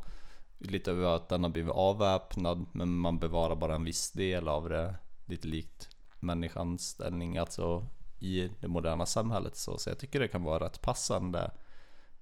Lite 0.58 0.91
över 0.91 1.15
att 1.15 1.30
den 1.30 1.43
har 1.43 1.49
blivit 1.49 1.71
avväpnad 1.71 2.65
men 2.71 2.97
man 2.97 3.19
bevarar 3.19 3.56
bara 3.56 3.75
en 3.75 3.84
viss 3.84 4.12
del 4.12 4.47
av 4.47 4.69
det. 4.69 4.95
Lite 5.25 5.47
likt 5.47 5.89
människans 6.19 6.89
ställning 6.89 7.38
alltså 7.38 7.88
i 8.19 8.49
det 8.60 8.67
moderna 8.67 9.06
samhället 9.06 9.56
så, 9.56 9.77
så 9.77 9.89
jag 9.89 9.99
tycker 9.99 10.19
det 10.19 10.27
kan 10.27 10.43
vara 10.43 10.65
rätt 10.65 10.82
passande. 10.82 11.51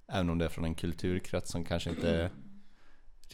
Även 0.08 0.30
om 0.30 0.38
det 0.38 0.44
är 0.44 0.48
från 0.48 0.64
en 0.64 0.74
kulturkrets 0.74 1.50
som 1.50 1.64
kanske 1.64 1.90
inte 1.90 2.30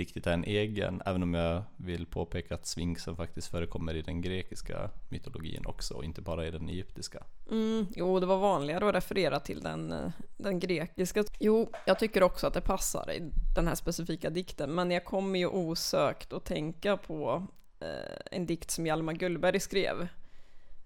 riktigt 0.00 0.26
är 0.26 0.32
en 0.32 0.44
egen, 0.44 1.02
även 1.06 1.22
om 1.22 1.34
jag 1.34 1.62
vill 1.76 2.06
påpeka 2.06 2.54
att 2.54 2.66
sfinxen 2.66 3.16
faktiskt 3.16 3.48
förekommer 3.48 3.94
i 3.94 4.02
den 4.02 4.20
grekiska 4.20 4.90
mytologin 5.08 5.66
också, 5.66 5.94
och 5.94 6.04
inte 6.04 6.20
bara 6.20 6.46
i 6.46 6.50
den 6.50 6.68
egyptiska. 6.68 7.24
Mm, 7.50 7.86
jo, 7.96 8.20
det 8.20 8.26
var 8.26 8.38
vanligare 8.38 8.88
att 8.88 8.94
referera 8.94 9.40
till 9.40 9.60
den, 9.60 9.92
eh, 9.92 10.10
den 10.36 10.58
grekiska. 10.58 11.24
Jo, 11.38 11.70
jag 11.86 11.98
tycker 11.98 12.22
också 12.22 12.46
att 12.46 12.54
det 12.54 12.60
passar 12.60 13.12
i 13.12 13.30
den 13.54 13.68
här 13.68 13.74
specifika 13.74 14.30
dikten, 14.30 14.74
men 14.74 14.90
jag 14.90 15.04
kommer 15.04 15.38
ju 15.38 15.46
osökt 15.46 16.32
att 16.32 16.44
tänka 16.44 16.96
på 16.96 17.46
eh, 17.80 18.20
en 18.30 18.46
dikt 18.46 18.70
som 18.70 18.86
Hjalmar 18.86 19.12
Gullberg 19.12 19.60
skrev 19.60 20.08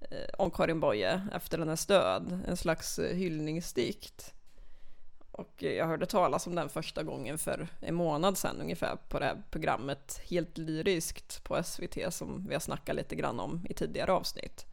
eh, 0.00 0.34
om 0.38 0.50
Karin 0.50 0.80
Boye 0.80 1.28
efter 1.32 1.58
hennes 1.58 1.86
död, 1.86 2.40
en 2.46 2.56
slags 2.56 2.98
eh, 2.98 3.16
hyllningsdikt. 3.16 4.35
Och 5.36 5.62
jag 5.62 5.86
hörde 5.86 6.06
talas 6.06 6.46
om 6.46 6.54
den 6.54 6.68
första 6.68 7.02
gången 7.02 7.38
för 7.38 7.68
en 7.80 7.94
månad 7.94 8.38
sedan 8.38 8.60
ungefär 8.60 8.96
på 9.08 9.18
det 9.18 9.24
här 9.24 9.42
programmet 9.50 10.20
Helt 10.28 10.58
lyriskt 10.58 11.44
på 11.44 11.62
SVT 11.62 12.14
som 12.14 12.46
vi 12.48 12.54
har 12.54 12.60
snackat 12.60 12.96
lite 12.96 13.16
grann 13.16 13.40
om 13.40 13.66
i 13.70 13.74
tidigare 13.74 14.12
avsnitt. 14.12 14.66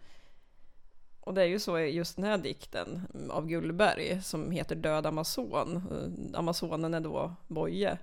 Och 1.19 1.33
det 1.33 1.41
är 1.41 1.45
ju 1.45 1.59
så 1.59 1.79
i 1.79 1.89
just 1.89 2.15
den 2.15 2.25
här 2.25 2.37
dikten 2.37 3.07
av 3.29 3.47
Gullberg 3.47 4.21
som 4.21 4.51
heter 4.51 4.75
Död 4.75 5.05
Amazon. 5.05 5.75
Eh, 5.75 6.39
Amazonen 6.39 6.93
är 6.93 6.99
då 6.99 7.35
Boye. 7.47 7.97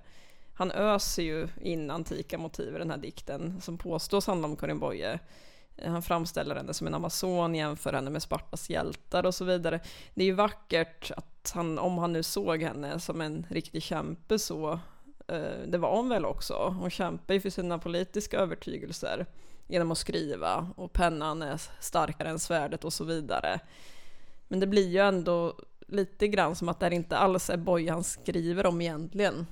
Han 0.53 0.71
öser 0.71 1.23
ju 1.23 1.47
in 1.61 1.91
antika 1.91 2.37
motiv 2.37 2.75
i 2.75 2.79
den 2.79 2.91
här 2.91 2.97
dikten 2.97 3.61
som 3.61 3.77
påstås 3.77 4.27
handla 4.27 4.47
om 4.47 4.55
Karin 4.55 4.79
Boye. 4.79 5.19
Han 5.85 6.01
framställer 6.01 6.55
henne 6.55 6.73
som 6.73 6.87
en 6.87 6.93
amazon, 6.93 7.55
jämför 7.55 7.93
henne 7.93 8.09
med 8.09 8.21
Spartas 8.23 8.69
hjältar 8.69 9.25
och 9.25 9.35
så 9.35 9.45
vidare. 9.45 9.79
Det 10.13 10.23
är 10.23 10.25
ju 10.25 10.33
vackert 10.33 11.11
att 11.17 11.30
han, 11.49 11.79
om 11.79 11.97
han 11.97 12.13
nu 12.13 12.23
såg 12.23 12.61
henne 12.61 12.99
som 12.99 13.21
en 13.21 13.45
riktig 13.49 13.83
kämpe 13.83 14.39
så, 14.39 14.79
eh, 15.27 15.59
det 15.67 15.77
var 15.77 15.95
hon 15.95 16.09
väl 16.09 16.25
också. 16.25 16.75
Hon 16.79 16.89
kämpar 16.89 17.33
ju 17.33 17.39
för 17.39 17.49
sina 17.49 17.79
politiska 17.79 18.37
övertygelser 18.37 19.25
genom 19.67 19.91
att 19.91 19.97
skriva 19.97 20.73
och 20.75 20.93
pennan 20.93 21.41
är 21.41 21.61
starkare 21.79 22.29
än 22.29 22.39
svärdet 22.39 22.83
och 22.83 22.93
så 22.93 23.03
vidare. 23.03 23.59
Men 24.47 24.59
det 24.59 24.67
blir 24.67 24.87
ju 24.87 24.99
ändå 24.99 25.55
lite 25.87 26.27
grann 26.27 26.55
som 26.55 26.69
att 26.69 26.79
det 26.79 26.95
inte 26.95 27.17
alls 27.17 27.49
är 27.49 27.57
Bojan 27.57 27.93
han 27.93 28.03
skriver 28.03 28.65
om 28.65 28.81
egentligen. 28.81 29.47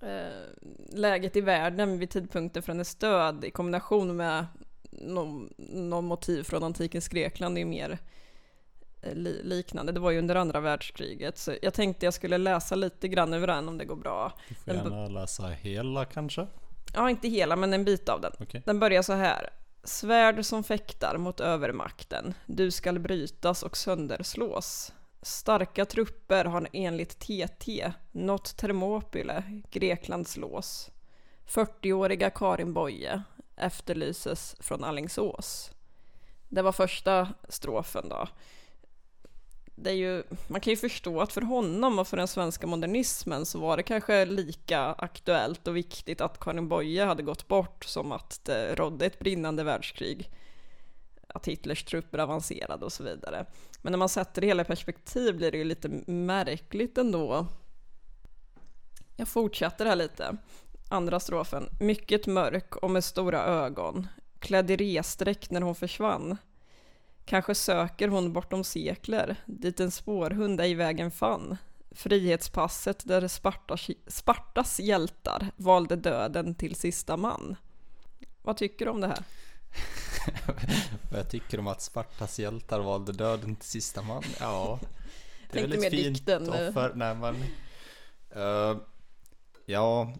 Eh, 0.00 0.98
läget 0.98 1.36
i 1.36 1.40
världen 1.40 1.98
vid 1.98 2.10
tidpunkten 2.10 2.62
för 2.62 2.72
hennes 2.72 2.94
död 2.94 3.44
i 3.44 3.50
kombination 3.50 4.16
med 4.16 4.46
någon, 4.90 5.54
någon 5.58 6.04
motiv 6.04 6.42
från 6.42 6.62
antikens 6.62 7.08
Grekland 7.08 7.56
är 7.56 7.60
ju 7.60 7.66
mer 7.66 7.90
eh, 7.90 7.98
liknande. 9.42 9.92
Det 9.92 10.00
var 10.00 10.10
ju 10.10 10.18
under 10.18 10.34
andra 10.34 10.60
världskriget. 10.60 11.38
Så 11.38 11.54
jag 11.62 11.74
tänkte 11.74 12.06
jag 12.06 12.14
skulle 12.14 12.38
läsa 12.38 12.74
lite 12.74 13.08
grann 13.08 13.32
över 13.32 13.46
den 13.46 13.68
om 13.68 13.78
det 13.78 13.84
går 13.84 13.96
bra. 13.96 14.32
Du 14.48 14.54
får 14.54 14.74
gärna 14.74 15.08
läsa 15.08 15.46
hela 15.46 16.04
kanske? 16.04 16.46
Ja, 16.94 17.10
inte 17.10 17.28
hela, 17.28 17.56
men 17.56 17.72
en 17.72 17.84
bit 17.84 18.08
av 18.08 18.20
den. 18.20 18.32
Okay. 18.40 18.62
Den 18.64 18.80
börjar 18.80 19.02
så 19.02 19.12
här. 19.12 19.50
Svärd 19.84 20.44
som 20.44 20.64
fäktar 20.64 21.16
mot 21.18 21.40
övermakten, 21.40 22.34
du 22.46 22.70
skall 22.70 22.98
brytas 22.98 23.62
och 23.62 23.76
sönderslås. 23.76 24.92
Starka 25.22 25.84
trupper 25.84 26.44
har 26.44 26.68
enligt 26.72 27.18
TT 27.18 27.92
nått 28.12 28.56
Termopyle, 28.56 29.62
Greklands 29.70 30.36
lås. 30.36 30.90
40-åriga 31.46 32.30
Karin 32.30 32.72
Boye 32.72 33.22
efterlyses 33.56 34.56
från 34.60 34.84
Allingsås. 34.84 35.70
Det 36.48 36.62
var 36.62 36.72
första 36.72 37.28
strofen 37.48 38.08
då. 38.08 38.28
Det 39.76 39.90
är 39.90 39.94
ju, 39.94 40.22
man 40.46 40.60
kan 40.60 40.70
ju 40.70 40.76
förstå 40.76 41.20
att 41.20 41.32
för 41.32 41.40
honom 41.40 41.98
och 41.98 42.08
för 42.08 42.16
den 42.16 42.28
svenska 42.28 42.66
modernismen 42.66 43.46
så 43.46 43.58
var 43.58 43.76
det 43.76 43.82
kanske 43.82 44.24
lika 44.24 44.80
aktuellt 44.80 45.68
och 45.68 45.76
viktigt 45.76 46.20
att 46.20 46.40
Karin 46.40 46.68
Boye 46.68 47.04
hade 47.04 47.22
gått 47.22 47.48
bort 47.48 47.84
som 47.84 48.12
att 48.12 48.40
det 48.44 48.74
rådde 48.74 49.06
ett 49.06 49.18
brinnande 49.18 49.64
världskrig. 49.64 50.30
Att 51.28 51.48
Hitlers 51.48 51.84
trupper 51.84 52.18
avancerade 52.18 52.84
och 52.84 52.92
så 52.92 53.04
vidare. 53.04 53.46
Men 53.82 53.90
när 53.90 53.98
man 53.98 54.08
sätter 54.08 54.40
det 54.40 54.46
hela 54.46 54.62
i 54.62 54.64
perspektiv 54.64 55.36
blir 55.36 55.52
det 55.52 55.58
ju 55.58 55.64
lite 55.64 55.88
märkligt 56.06 56.98
ändå. 56.98 57.46
Jag 59.16 59.28
fortsätter 59.28 59.86
här 59.86 59.96
lite. 59.96 60.36
Andra 60.88 61.20
strofen. 61.20 61.68
Mycket 61.80 62.26
mörk 62.26 62.76
och 62.76 62.90
med 62.90 63.04
stora 63.04 63.44
ögon. 63.44 64.08
Klädd 64.38 64.70
i 64.70 64.76
resdräkt 64.76 65.50
när 65.50 65.60
hon 65.60 65.74
försvann. 65.74 66.36
Kanske 67.24 67.54
söker 67.54 68.08
hon 68.08 68.32
bortom 68.32 68.64
sekler, 68.64 69.36
dit 69.46 69.80
en 69.80 69.90
spårhund 69.90 70.60
ej 70.60 70.74
vägen 70.74 71.10
fann. 71.10 71.56
Frihetspasset 71.90 73.06
där 73.06 73.28
Spartas, 73.28 73.90
Spartas 74.06 74.80
hjältar 74.80 75.50
valde 75.56 75.96
döden 75.96 76.54
till 76.54 76.74
sista 76.74 77.16
man. 77.16 77.56
Vad 78.42 78.56
tycker 78.56 78.84
du 78.84 78.90
om 78.90 79.00
det 79.00 79.06
här? 79.06 79.24
Vad 81.10 81.20
jag 81.20 81.30
tycker 81.30 81.58
om 81.58 81.66
att 81.66 81.82
Spartas 81.82 82.38
hjältar 82.38 82.80
valde 82.80 83.12
döden 83.12 83.56
till 83.56 83.68
sista 83.68 84.02
man? 84.02 84.22
Ja, 84.40 84.78
det 85.52 85.58
är 85.58 85.62
väldigt 85.62 85.90
fint 85.90 86.16
dikten. 86.16 86.48
offer. 86.48 86.92
Nej, 86.94 87.14
men, 87.14 87.34
uh, 88.36 88.76
ja, 89.66 90.14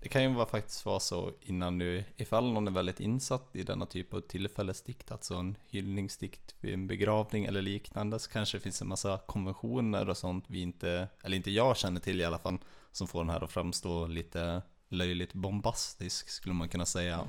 det 0.00 0.08
kan 0.08 0.22
ju 0.22 0.34
vara 0.34 0.46
faktiskt 0.46 0.86
vara 0.86 1.00
så 1.00 1.32
innan 1.40 1.78
nu, 1.78 2.04
ifall 2.16 2.52
någon 2.52 2.68
är 2.68 2.72
väldigt 2.72 3.00
insatt 3.00 3.56
i 3.56 3.62
denna 3.62 3.86
typ 3.86 4.14
av 4.14 4.20
tillfällesdikt, 4.20 5.12
alltså 5.12 5.34
en 5.34 5.56
hyllningsdikt 5.68 6.54
vid 6.60 6.74
en 6.74 6.86
begravning 6.86 7.44
eller 7.44 7.62
liknande, 7.62 8.18
så 8.18 8.30
kanske 8.30 8.58
det 8.58 8.62
finns 8.62 8.82
en 8.82 8.88
massa 8.88 9.18
konventioner 9.26 10.08
och 10.08 10.16
sånt 10.16 10.44
vi 10.48 10.60
inte, 10.60 11.08
eller 11.22 11.36
inte 11.36 11.50
jag 11.50 11.76
känner 11.76 12.00
till 12.00 12.20
i 12.20 12.24
alla 12.24 12.38
fall, 12.38 12.58
som 12.92 13.08
får 13.08 13.20
den 13.20 13.30
här 13.30 13.44
att 13.44 13.52
framstå 13.52 14.06
lite 14.06 14.62
löjligt 14.88 15.32
bombastisk 15.32 16.28
skulle 16.28 16.54
man 16.54 16.68
kunna 16.68 16.86
säga. 16.86 17.28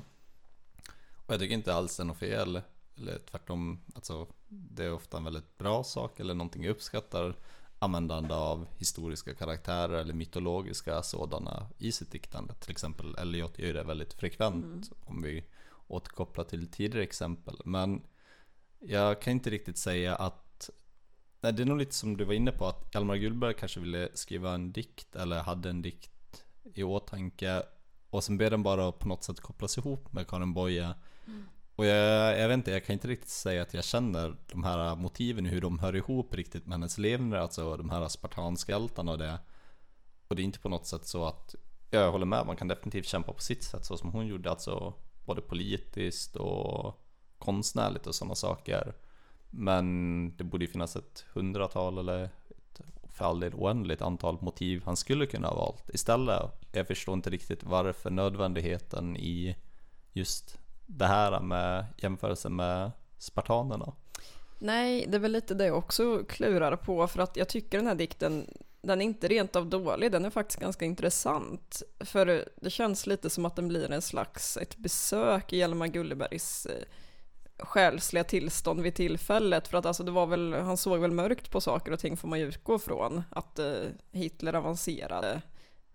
Och 1.14 1.34
jag 1.34 1.40
tycker 1.40 1.54
inte 1.54 1.74
alls 1.74 1.96
det 1.96 2.02
är 2.02 2.04
något 2.04 2.18
fel, 2.18 2.60
eller 2.96 3.18
tvärtom, 3.30 3.80
alltså 3.94 4.26
det 4.48 4.84
är 4.84 4.92
ofta 4.92 5.16
en 5.16 5.24
väldigt 5.24 5.58
bra 5.58 5.84
sak 5.84 6.20
eller 6.20 6.34
någonting 6.34 6.64
jag 6.64 6.70
uppskattar 6.70 7.34
användande 7.82 8.34
av 8.34 8.66
historiska 8.78 9.34
karaktärer 9.34 9.94
eller 9.94 10.14
mytologiska 10.14 11.02
sådana 11.02 11.66
i 11.78 11.92
sitt 11.92 12.12
diktande. 12.12 12.54
Till 12.54 12.70
exempel 12.70 13.14
Eliot 13.14 13.58
gör 13.58 13.74
det 13.74 13.82
väldigt 13.82 14.12
frekvent 14.12 14.64
mm. 14.64 14.82
om 15.04 15.22
vi 15.22 15.44
återkopplar 15.86 16.44
till 16.44 16.66
tidigare 16.66 17.04
exempel. 17.04 17.60
Men 17.64 18.02
jag 18.78 19.22
kan 19.22 19.32
inte 19.32 19.50
riktigt 19.50 19.78
säga 19.78 20.16
att 20.16 20.70
Nej, 21.42 21.52
det 21.52 21.62
är 21.62 21.66
nog 21.66 21.78
lite 21.78 21.94
som 21.94 22.16
du 22.16 22.24
var 22.24 22.34
inne 22.34 22.52
på 22.52 22.66
att 22.66 22.94
Hjalmar 22.94 23.16
Gullberg 23.16 23.54
kanske 23.54 23.80
ville 23.80 24.08
skriva 24.14 24.54
en 24.54 24.72
dikt 24.72 25.16
eller 25.16 25.40
hade 25.40 25.70
en 25.70 25.82
dikt 25.82 26.44
i 26.74 26.82
åtanke 26.82 27.62
och 28.10 28.24
sen 28.24 28.38
ber 28.38 28.50
den 28.50 28.62
bara 28.62 28.92
på 28.92 29.08
något 29.08 29.24
sätt 29.24 29.40
kopplas 29.40 29.78
ihop 29.78 30.12
med 30.12 30.28
Karin 30.28 30.54
Boye. 30.54 30.94
Mm. 31.26 31.44
Och 31.80 31.86
jag, 31.86 32.38
jag 32.38 32.48
vet 32.48 32.54
inte, 32.54 32.70
jag 32.70 32.84
kan 32.84 32.92
inte 32.92 33.08
riktigt 33.08 33.28
säga 33.28 33.62
att 33.62 33.74
jag 33.74 33.84
känner 33.84 34.36
de 34.52 34.64
här 34.64 34.96
motiven, 34.96 35.46
hur 35.46 35.60
de 35.60 35.78
hör 35.78 35.96
ihop 35.96 36.34
riktigt 36.34 36.66
med 36.66 36.72
hennes 36.72 36.98
levnad, 36.98 37.40
alltså 37.40 37.76
de 37.76 37.90
här 37.90 38.08
spartanska 38.08 38.72
hjältarna 38.72 39.12
och 39.12 39.18
det. 39.18 39.38
Och 40.28 40.36
det 40.36 40.42
är 40.42 40.44
inte 40.44 40.58
på 40.58 40.68
något 40.68 40.86
sätt 40.86 41.06
så 41.06 41.24
att, 41.24 41.54
jag 41.90 42.12
håller 42.12 42.26
med, 42.26 42.46
man 42.46 42.56
kan 42.56 42.68
definitivt 42.68 43.06
kämpa 43.06 43.32
på 43.32 43.42
sitt 43.42 43.62
sätt 43.64 43.84
så 43.84 43.96
som 43.96 44.12
hon 44.12 44.26
gjorde, 44.26 44.50
alltså 44.50 44.94
både 45.24 45.40
politiskt 45.40 46.36
och 46.36 47.04
konstnärligt 47.38 48.06
och 48.06 48.14
sådana 48.14 48.34
saker. 48.34 48.94
Men 49.50 50.36
det 50.36 50.44
borde 50.44 50.64
ju 50.64 50.70
finnas 50.70 50.96
ett 50.96 51.24
hundratal 51.32 51.98
eller 51.98 52.24
ett 52.24 52.80
för 53.12 53.24
all 53.24 53.40
del 53.40 53.54
oändligt 53.54 54.02
antal 54.02 54.38
motiv 54.40 54.82
han 54.84 54.96
skulle 54.96 55.26
kunna 55.26 55.48
ha 55.48 55.54
valt 55.54 55.90
istället. 55.94 56.42
Jag 56.72 56.86
förstår 56.86 57.14
inte 57.14 57.30
riktigt 57.30 57.64
varför 57.64 58.10
nödvändigheten 58.10 59.16
i 59.16 59.56
just 60.12 60.59
det 60.98 61.06
här 61.06 61.40
med 61.40 61.86
jämförelsen 61.96 62.56
med 62.56 62.90
spartanerna? 63.18 63.92
Nej, 64.58 65.06
det 65.08 65.16
är 65.16 65.20
väl 65.20 65.32
lite 65.32 65.54
det 65.54 65.66
jag 65.66 65.78
också 65.78 66.24
klurar 66.28 66.76
på 66.76 67.06
för 67.06 67.22
att 67.22 67.36
jag 67.36 67.48
tycker 67.48 67.78
den 67.78 67.86
här 67.86 67.94
dikten 67.94 68.46
den 68.82 69.00
är 69.00 69.04
inte 69.04 69.28
rent 69.28 69.56
av 69.56 69.66
dålig, 69.66 70.12
den 70.12 70.24
är 70.24 70.30
faktiskt 70.30 70.60
ganska 70.60 70.84
intressant. 70.84 71.82
För 72.00 72.44
det 72.56 72.70
känns 72.70 73.06
lite 73.06 73.30
som 73.30 73.44
att 73.44 73.56
den 73.56 73.68
blir 73.68 73.90
en 73.90 74.02
slags 74.02 74.56
ett 74.56 74.76
besök 74.76 75.52
i 75.52 75.58
Hjalmar 75.58 75.86
Gullibergs 75.86 76.66
eh, 76.66 76.84
själsliga 77.58 78.24
tillstånd 78.24 78.80
vid 78.80 78.94
tillfället. 78.94 79.68
För 79.68 79.78
att 79.78 79.86
alltså 79.86 80.02
det 80.02 80.10
var 80.10 80.26
väl, 80.26 80.54
han 80.54 80.76
såg 80.76 81.00
väl 81.00 81.10
mörkt 81.10 81.50
på 81.50 81.60
saker 81.60 81.92
och 81.92 81.98
ting 81.98 82.16
får 82.16 82.28
man 82.28 82.40
ju 82.40 82.46
utgå 82.46 82.78
från. 82.78 83.22
Att 83.30 83.58
eh, 83.58 83.74
Hitler 84.12 84.54
avancerade. 84.54 85.42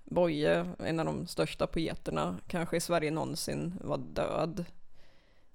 Boye, 0.04 0.66
en 0.80 1.00
av 1.00 1.06
de 1.06 1.28
största 1.28 1.68
poeterna, 1.68 2.36
kanske 2.48 2.78
i 2.78 2.82
Sverige 2.82 3.12
någonsin, 3.12 3.80
var 3.84 3.98
död. 3.98 4.66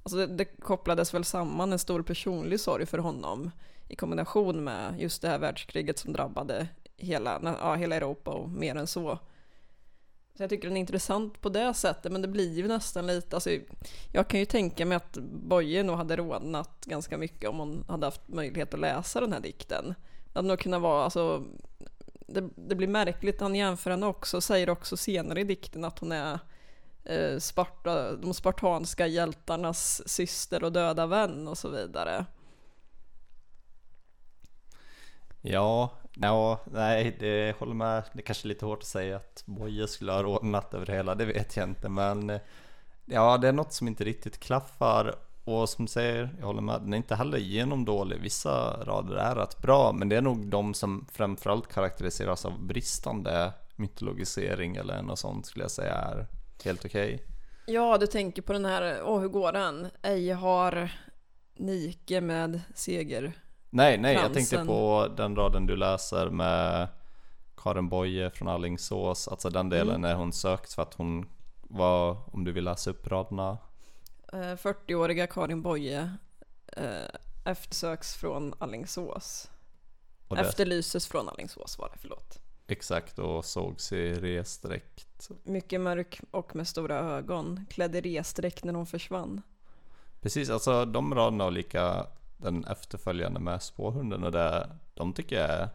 Alltså 0.02 0.16
det, 0.16 0.26
det, 0.26 0.44
kopplades 0.44 1.14
väl 1.14 1.24
samman 1.24 1.72
en 1.72 1.78
stor 1.78 2.02
personlig 2.02 2.60
sorg 2.60 2.86
för 2.86 2.98
honom 2.98 3.50
i 3.88 3.96
kombination 3.96 4.64
med 4.64 5.00
just 5.00 5.22
det 5.22 5.28
här 5.28 5.38
världskriget 5.38 5.98
som 5.98 6.12
drabbade 6.12 6.68
hela, 6.96 7.56
ja, 7.60 7.74
hela 7.74 7.96
Europa 7.96 8.30
och 8.30 8.50
mer 8.50 8.76
än 8.76 8.86
så. 8.86 9.18
Så 10.36 10.42
jag 10.42 10.50
tycker 10.50 10.68
den 10.68 10.76
är 10.76 10.80
intressant 10.80 11.40
på 11.40 11.48
det 11.48 11.74
sättet, 11.74 12.12
men 12.12 12.22
det 12.22 12.28
blir 12.28 12.54
ju 12.54 12.68
nästan 12.68 13.06
lite, 13.06 13.36
alltså, 13.36 13.50
jag 14.12 14.28
kan 14.28 14.40
ju 14.40 14.46
tänka 14.46 14.86
mig 14.86 14.96
att 14.96 15.18
Boye 15.32 15.82
nog 15.82 15.96
hade 15.96 16.16
rodnat 16.16 16.84
ganska 16.86 17.18
mycket 17.18 17.50
om 17.50 17.58
hon 17.58 17.84
hade 17.88 18.06
haft 18.06 18.28
möjlighet 18.28 18.74
att 18.74 18.80
läsa 18.80 19.20
den 19.20 19.32
här 19.32 19.40
dikten. 19.40 19.94
Det 20.32 20.38
hade 20.38 20.48
nog 20.48 20.58
kunnat 20.58 20.82
vara, 20.82 21.04
alltså, 21.04 21.44
det, 22.26 22.48
det 22.54 22.74
blir 22.74 22.88
märkligt, 22.88 23.40
han 23.40 23.54
jämför 23.54 23.90
henne 23.90 24.06
också, 24.06 24.40
säger 24.40 24.70
också 24.70 24.96
senare 24.96 25.40
i 25.40 25.44
dikten 25.44 25.84
att 25.84 25.98
hon 25.98 26.12
är 26.12 26.38
Eh, 27.04 27.38
Sparta, 27.38 28.16
de 28.16 28.34
spartanska 28.34 29.06
hjältarnas 29.06 30.08
syster 30.08 30.64
och 30.64 30.72
döda 30.72 31.06
vän 31.06 31.48
och 31.48 31.58
så 31.58 31.68
vidare. 31.68 32.26
Ja, 35.42 35.90
ja, 36.14 36.60
nej, 36.64 37.16
det 37.20 37.56
håller 37.58 37.74
med. 37.74 38.02
Det 38.12 38.20
är 38.20 38.22
kanske 38.22 38.46
är 38.46 38.48
lite 38.48 38.66
hårt 38.66 38.78
att 38.78 38.84
säga 38.84 39.16
att 39.16 39.42
Boje 39.46 39.88
skulle 39.88 40.12
ha 40.12 40.22
rodnat 40.22 40.74
över 40.74 40.86
det 40.86 40.92
hela, 40.92 41.14
det 41.14 41.24
vet 41.24 41.56
jag 41.56 41.68
inte, 41.68 41.88
men 41.88 42.30
eh, 42.30 42.40
ja, 43.04 43.38
det 43.38 43.48
är 43.48 43.52
något 43.52 43.72
som 43.72 43.88
inte 43.88 44.04
riktigt 44.04 44.40
klaffar. 44.40 45.14
Och 45.44 45.68
som 45.68 45.84
du 45.84 45.92
säger, 45.92 46.36
jag 46.38 46.46
håller 46.46 46.62
med, 46.62 46.80
den 46.80 46.92
är 46.92 46.96
inte 46.96 47.14
heller 47.14 47.38
genomdålig. 47.38 48.20
Vissa 48.20 48.84
rader 48.84 49.16
är 49.16 49.34
rätt 49.34 49.62
bra, 49.62 49.92
men 49.92 50.08
det 50.08 50.16
är 50.16 50.20
nog 50.20 50.46
de 50.46 50.74
som 50.74 51.06
framförallt 51.12 51.72
karaktäriseras 51.72 52.44
av 52.44 52.62
bristande 52.62 53.52
mytologisering 53.76 54.76
eller 54.76 55.02
något 55.02 55.18
sånt 55.18 55.46
skulle 55.46 55.64
jag 55.64 55.70
säga 55.70 55.94
är 55.94 56.26
helt 56.64 56.84
okej. 56.84 57.14
Okay. 57.14 57.26
Ja, 57.74 57.98
du 57.98 58.06
tänker 58.06 58.42
på 58.42 58.52
den 58.52 58.64
här, 58.64 59.02
åh 59.02 59.20
hur 59.20 59.28
går 59.28 59.52
den? 59.52 59.88
Ej 60.02 60.30
har 60.30 60.90
Nike 61.54 62.20
med 62.20 62.60
seger. 62.74 63.32
Nej, 63.70 63.98
nej, 63.98 64.14
jag 64.14 64.34
tänkte 64.34 64.64
på 64.64 65.08
den 65.16 65.36
raden 65.36 65.66
du 65.66 65.76
läser 65.76 66.30
med 66.30 66.88
Karin 67.56 67.88
Boye 67.88 68.30
från 68.30 68.48
Allingsås, 68.48 69.28
alltså 69.28 69.50
den 69.50 69.68
delen 69.68 69.88
mm. 69.88 70.00
när 70.00 70.14
hon 70.14 70.32
sökt 70.32 70.72
för 70.72 70.82
att 70.82 70.94
hon 70.94 71.28
var, 71.60 72.16
om 72.34 72.44
du 72.44 72.52
vill 72.52 72.64
läsa 72.64 72.90
upp 72.90 73.06
raderna. 73.06 73.58
40-åriga 74.32 75.24
eh, 75.24 75.30
Karin 75.30 75.62
Boye 75.62 76.10
eh, 76.66 76.84
eftersöks 77.44 78.14
från 78.14 78.54
Allingsås. 78.58 79.50
Efterlyses 80.36 81.06
från 81.06 81.28
Allingsås 81.28 81.78
var 81.78 81.88
det, 81.88 81.98
förlåt. 82.00 82.38
Exakt, 82.70 83.18
och 83.18 83.44
sågs 83.44 83.92
i 83.92 84.14
resdräkt. 84.14 85.30
Mycket 85.42 85.80
mörk 85.80 86.20
och 86.30 86.56
med 86.56 86.68
stora 86.68 86.98
ögon. 86.98 87.66
Klädd 87.70 87.96
i 87.96 88.00
resdräkt 88.00 88.64
när 88.64 88.72
hon 88.74 88.86
försvann. 88.86 89.42
Precis, 90.20 90.50
alltså 90.50 90.84
de 90.84 91.14
raderna 91.14 91.44
och 91.44 91.52
lika 91.52 92.06
den 92.36 92.64
efterföljande 92.64 93.40
med 93.40 93.62
spårhunden 93.62 94.24
och 94.24 94.32
det, 94.32 94.70
de 94.94 95.12
tycker 95.12 95.36
jag 95.36 95.50
är 95.50 95.68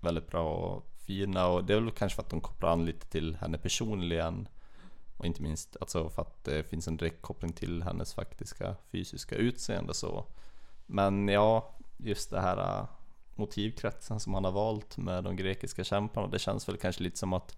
väldigt 0.00 0.26
bra 0.26 0.54
och 0.54 0.86
fina 1.06 1.46
och 1.46 1.64
det 1.64 1.74
är 1.74 1.80
väl 1.80 1.90
kanske 1.90 2.16
för 2.16 2.22
att 2.22 2.30
de 2.30 2.40
kopplar 2.40 2.70
an 2.72 2.84
lite 2.84 3.06
till 3.06 3.36
henne 3.36 3.58
personligen. 3.58 4.48
Och 5.16 5.26
inte 5.26 5.42
minst 5.42 5.76
alltså 5.80 6.08
för 6.08 6.22
att 6.22 6.44
det 6.44 6.62
finns 6.62 6.88
en 6.88 6.96
direkt 6.96 7.22
koppling 7.22 7.52
till 7.52 7.82
hennes 7.82 8.14
faktiska 8.14 8.76
fysiska 8.90 9.36
utseende 9.36 9.94
så. 9.94 10.24
Men 10.86 11.28
ja, 11.28 11.74
just 11.96 12.30
det 12.30 12.40
här 12.40 12.86
motivkretsen 13.42 14.20
som 14.20 14.34
han 14.34 14.44
har 14.44 14.52
valt 14.52 14.96
med 14.96 15.24
de 15.24 15.36
grekiska 15.36 15.84
kämparna. 15.84 16.26
Det 16.26 16.38
känns 16.38 16.68
väl 16.68 16.76
kanske 16.76 17.02
lite 17.02 17.18
som 17.18 17.32
att 17.32 17.56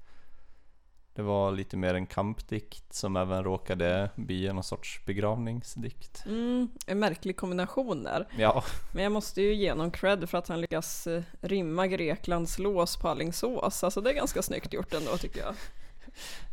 det 1.14 1.22
var 1.22 1.52
lite 1.52 1.76
mer 1.76 1.94
en 1.94 2.06
kampdikt 2.06 2.94
som 2.94 3.16
även 3.16 3.44
råkade 3.44 4.10
bli 4.16 4.46
en 4.46 4.62
sorts 4.62 5.00
begravningsdikt. 5.06 6.22
Mm, 6.26 6.68
en 6.86 6.98
märklig 6.98 7.36
kombination 7.36 8.02
där. 8.02 8.28
Ja. 8.38 8.64
Men 8.94 9.02
jag 9.02 9.12
måste 9.12 9.42
ju 9.42 9.54
ge 9.54 9.70
honom 9.70 9.90
cred 9.90 10.28
för 10.28 10.38
att 10.38 10.48
han 10.48 10.60
lyckas 10.60 11.06
eh, 11.06 11.22
rimma 11.40 11.86
Greklands 11.86 12.58
lås 12.58 12.96
på 12.96 13.08
Alingsås. 13.08 13.84
Alltså 13.84 14.00
det 14.00 14.10
är 14.10 14.14
ganska 14.14 14.42
snyggt 14.42 14.72
gjort 14.72 14.94
ändå 14.94 15.16
tycker 15.16 15.40
jag. 15.40 15.54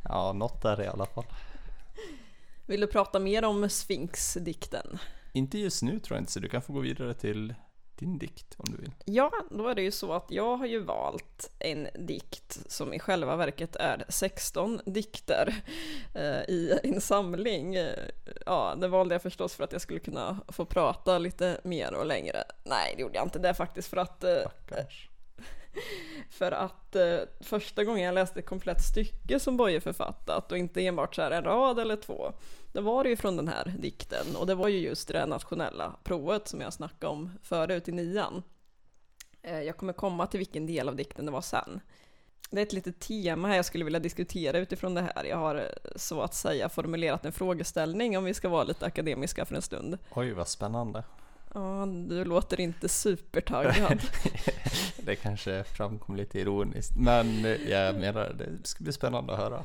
Ja, 0.03 0.33
något 0.33 0.61
där 0.61 0.81
i 0.81 0.87
alla 0.87 1.05
fall. 1.05 1.25
Vill 2.65 2.81
du 2.81 2.87
prata 2.87 3.19
mer 3.19 3.45
om 3.45 3.69
Sphinx-dikten? 3.69 4.99
Inte 5.33 5.57
just 5.57 5.83
nu 5.83 5.99
tror 5.99 6.15
jag 6.15 6.21
inte, 6.21 6.31
så 6.31 6.39
du 6.39 6.49
kan 6.49 6.61
få 6.61 6.73
gå 6.73 6.79
vidare 6.79 7.13
till 7.13 7.53
din 8.01 8.17
dikt 8.17 8.55
om 8.57 8.65
du 8.71 8.77
vill. 8.77 8.91
Ja, 9.05 9.31
då 9.49 9.67
är 9.67 9.75
det 9.75 9.81
ju 9.81 9.91
så 9.91 10.13
att 10.13 10.25
jag 10.31 10.57
har 10.57 10.65
ju 10.65 10.79
valt 10.79 11.51
en 11.59 11.87
dikt 11.95 12.59
som 12.67 12.93
i 12.93 12.99
själva 12.99 13.35
verket 13.35 13.75
är 13.75 14.05
16 14.09 14.81
dikter 14.85 15.55
eh, 16.15 16.41
i 16.47 16.79
en 16.83 17.01
samling. 17.01 17.77
Ja, 18.45 18.75
det 18.77 18.87
valde 18.87 19.15
jag 19.15 19.21
förstås 19.21 19.55
för 19.55 19.63
att 19.63 19.71
jag 19.71 19.81
skulle 19.81 19.99
kunna 19.99 20.39
få 20.47 20.65
prata 20.65 21.17
lite 21.17 21.61
mer 21.63 21.93
och 21.93 22.05
längre. 22.05 22.43
Nej, 22.63 22.93
det 22.95 23.01
gjorde 23.01 23.15
jag 23.15 23.25
inte. 23.25 23.39
Det 23.39 23.49
är 23.49 23.53
faktiskt 23.53 23.89
för 23.89 23.97
att... 23.97 24.23
Eh, 24.23 24.37
För 26.29 26.51
att 26.51 26.95
eh, 26.95 27.19
första 27.39 27.83
gången 27.83 28.03
jag 28.03 28.13
läste 28.13 28.39
ett 28.39 28.45
komplett 28.45 28.81
stycke 28.81 29.39
som 29.39 29.57
Boye 29.57 29.81
författat 29.81 30.51
och 30.51 30.57
inte 30.57 30.85
enbart 30.85 31.15
så 31.15 31.21
här 31.21 31.31
en 31.31 31.43
rad 31.43 31.79
eller 31.79 31.95
två. 31.95 32.33
Då 32.73 32.81
var 32.81 33.03
det 33.03 33.09
ju 33.09 33.15
från 33.15 33.37
den 33.37 33.47
här 33.47 33.73
dikten 33.79 34.35
och 34.35 34.47
det 34.47 34.55
var 34.55 34.67
ju 34.67 34.79
just 34.79 35.07
det 35.07 35.25
nationella 35.25 35.95
provet 36.03 36.47
som 36.47 36.61
jag 36.61 36.73
snackade 36.73 37.11
om 37.11 37.31
förut 37.43 37.87
i 37.87 37.91
nian. 37.91 38.43
Eh, 39.41 39.61
jag 39.61 39.77
kommer 39.77 39.93
komma 39.93 40.27
till 40.27 40.37
vilken 40.37 40.65
del 40.65 40.89
av 40.89 40.95
dikten 40.95 41.25
det 41.25 41.31
var 41.31 41.41
sen. 41.41 41.81
Det 42.51 42.61
är 42.61 42.65
ett 42.65 42.73
litet 42.73 42.99
tema 42.99 43.47
här 43.47 43.55
jag 43.55 43.65
skulle 43.65 43.83
vilja 43.83 43.99
diskutera 43.99 44.57
utifrån 44.57 44.93
det 44.93 45.01
här. 45.01 45.23
Jag 45.23 45.37
har 45.37 45.55
eh, 45.55 45.91
så 45.95 46.21
att 46.21 46.33
säga 46.33 46.69
formulerat 46.69 47.25
en 47.25 47.31
frågeställning 47.31 48.17
om 48.17 48.23
vi 48.23 48.33
ska 48.33 48.49
vara 48.49 48.63
lite 48.63 48.85
akademiska 48.85 49.45
för 49.45 49.55
en 49.55 49.61
stund. 49.61 49.97
Oj, 50.15 50.31
vad 50.31 50.47
spännande. 50.47 51.03
Ja, 51.53 51.85
du 51.85 52.25
låter 52.25 52.59
inte 52.59 52.89
supertaggad. 52.89 54.01
det 54.97 55.15
kanske 55.15 55.63
framkom 55.63 56.15
lite 56.15 56.39
ironiskt, 56.39 56.95
men 56.97 57.43
jag 57.67 57.95
menar 57.95 58.33
det 58.37 58.67
ska 58.67 58.83
bli 58.83 58.93
spännande 58.93 59.33
att 59.33 59.39
höra. 59.39 59.63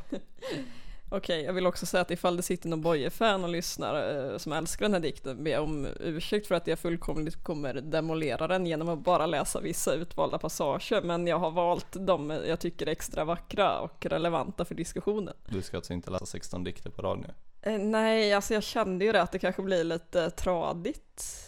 Okej, 1.08 1.18
okay, 1.18 1.42
jag 1.42 1.52
vill 1.52 1.66
också 1.66 1.86
säga 1.86 2.00
att 2.00 2.10
ifall 2.10 2.36
det 2.36 2.42
sitter 2.42 2.68
någon 2.68 2.82
Boye-fan 2.82 3.44
och 3.44 3.50
lyssnar 3.50 4.24
eh, 4.32 4.38
som 4.38 4.52
älskar 4.52 4.84
den 4.84 4.92
här 4.92 5.00
dikten 5.00 5.46
jag 5.46 5.62
om 5.62 5.86
ursäkt 6.00 6.46
för 6.46 6.54
att 6.54 6.66
jag 6.66 6.78
fullkomligt 6.78 7.44
kommer 7.44 7.74
demolera 7.74 8.48
den 8.48 8.66
genom 8.66 8.88
att 8.88 8.98
bara 8.98 9.26
läsa 9.26 9.60
vissa 9.60 9.94
utvalda 9.94 10.38
passager, 10.38 11.02
men 11.02 11.26
jag 11.26 11.38
har 11.38 11.50
valt 11.50 11.92
de 11.92 12.30
jag 12.30 12.60
tycker 12.60 12.86
är 12.86 12.90
extra 12.90 13.24
vackra 13.24 13.80
och 13.80 14.06
relevanta 14.06 14.64
för 14.64 14.74
diskussionen. 14.74 15.34
Du 15.48 15.62
ska 15.62 15.76
alltså 15.76 15.92
inte 15.92 16.10
läsa 16.10 16.26
16 16.26 16.64
dikter 16.64 16.90
på 16.90 17.02
rad 17.02 17.18
nu? 17.18 17.34
Eh, 17.70 17.78
nej, 17.78 18.32
alltså 18.32 18.54
jag 18.54 18.62
kände 18.62 19.04
ju 19.04 19.12
det 19.12 19.22
att 19.22 19.32
det 19.32 19.38
kanske 19.38 19.62
blir 19.62 19.84
lite 19.84 20.30
tradigt. 20.30 21.46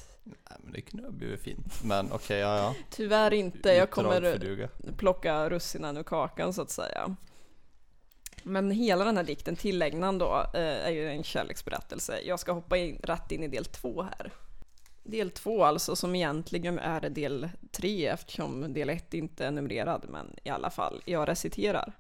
Men 0.69 0.75
det 0.75 0.81
kunde 0.81 1.07
ha 1.07 1.13
blivit 1.13 1.43
fint. 1.43 1.85
Men 1.85 2.07
okej, 2.07 2.17
okay, 2.17 2.39
ja 2.39 2.57
ja. 2.59 2.75
Tyvärr 2.91 3.33
inte. 3.33 3.69
Jag 3.69 3.91
kommer 3.91 4.69
plocka 4.97 5.51
russinen 5.51 5.97
ur 5.97 6.03
kakan 6.03 6.53
så 6.53 6.63
att 6.63 6.71
säga. 6.71 7.17
Men 8.43 8.71
hela 8.71 9.05
den 9.05 9.17
här 9.17 9.25
dikten, 9.25 9.57
Tillägnan 9.57 10.19
då, 10.19 10.47
eh, 10.55 10.87
är 10.87 10.91
ju 10.91 11.09
en 11.09 11.25
kärleksberättelse. 11.25 12.21
Jag 12.25 12.41
ska 12.41 12.53
hoppa 12.53 12.77
in, 12.77 13.01
rätt 13.03 13.33
in 13.33 13.43
i 13.43 13.49
del 13.49 13.65
två 13.65 14.03
här. 14.03 14.33
Del 15.03 15.31
två 15.31 15.65
alltså, 15.65 15.97
som 15.97 16.15
egentligen 16.15 16.79
är 16.79 17.01
del 17.01 17.49
tre 17.71 18.07
eftersom 18.07 18.73
del 18.73 18.91
ett 18.91 19.15
inte 19.15 19.47
är 19.47 19.51
numrerad, 19.51 20.07
men 20.09 20.37
i 20.45 20.51
alla 20.51 20.71
fall, 20.71 21.03
jag 21.05 21.29
reciterar. 21.29 21.93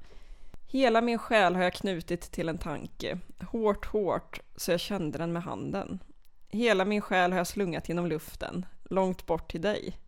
Hela 0.66 1.00
min 1.00 1.18
själ 1.18 1.57
har 1.57 1.62
jag 1.62 1.74
knutit 1.74 2.20
till 2.20 2.48
en 2.48 2.59
tanke, 2.59 3.18
hårt, 3.50 3.87
hårt, 3.87 4.40
så 4.57 4.70
jag 4.70 4.81
kände 4.81 5.18
den 5.18 5.33
med 5.33 5.42
handen. 5.42 5.98
Hela 6.48 6.84
min 6.84 7.00
själ 7.00 7.32
har 7.32 7.38
jag 7.38 7.46
slungat 7.46 7.88
genom 7.88 8.06
luften, 8.06 8.66
långt 8.84 9.26
bort 9.26 9.50
till 9.50 9.61
dig. 9.61 9.98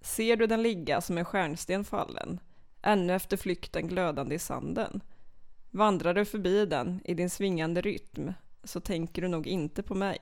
Ser 0.00 0.36
du 0.36 0.46
den 0.46 0.62
ligga 0.62 1.00
som 1.00 1.18
en 1.18 1.24
stjärnsten 1.24 1.84
fallen, 1.84 2.40
ännu 2.82 3.14
efter 3.14 3.36
flykten 3.36 3.88
glödande 3.88 4.34
i 4.34 4.38
sanden? 4.38 5.00
Vandrar 5.70 6.14
du 6.14 6.24
förbi 6.24 6.66
den 6.66 7.00
i 7.04 7.14
din 7.14 7.30
svingande 7.30 7.80
rytm 7.80 8.32
så 8.64 8.80
tänker 8.80 9.22
du 9.22 9.28
nog 9.28 9.46
inte 9.46 9.82
på 9.82 9.94
mig. 9.94 10.18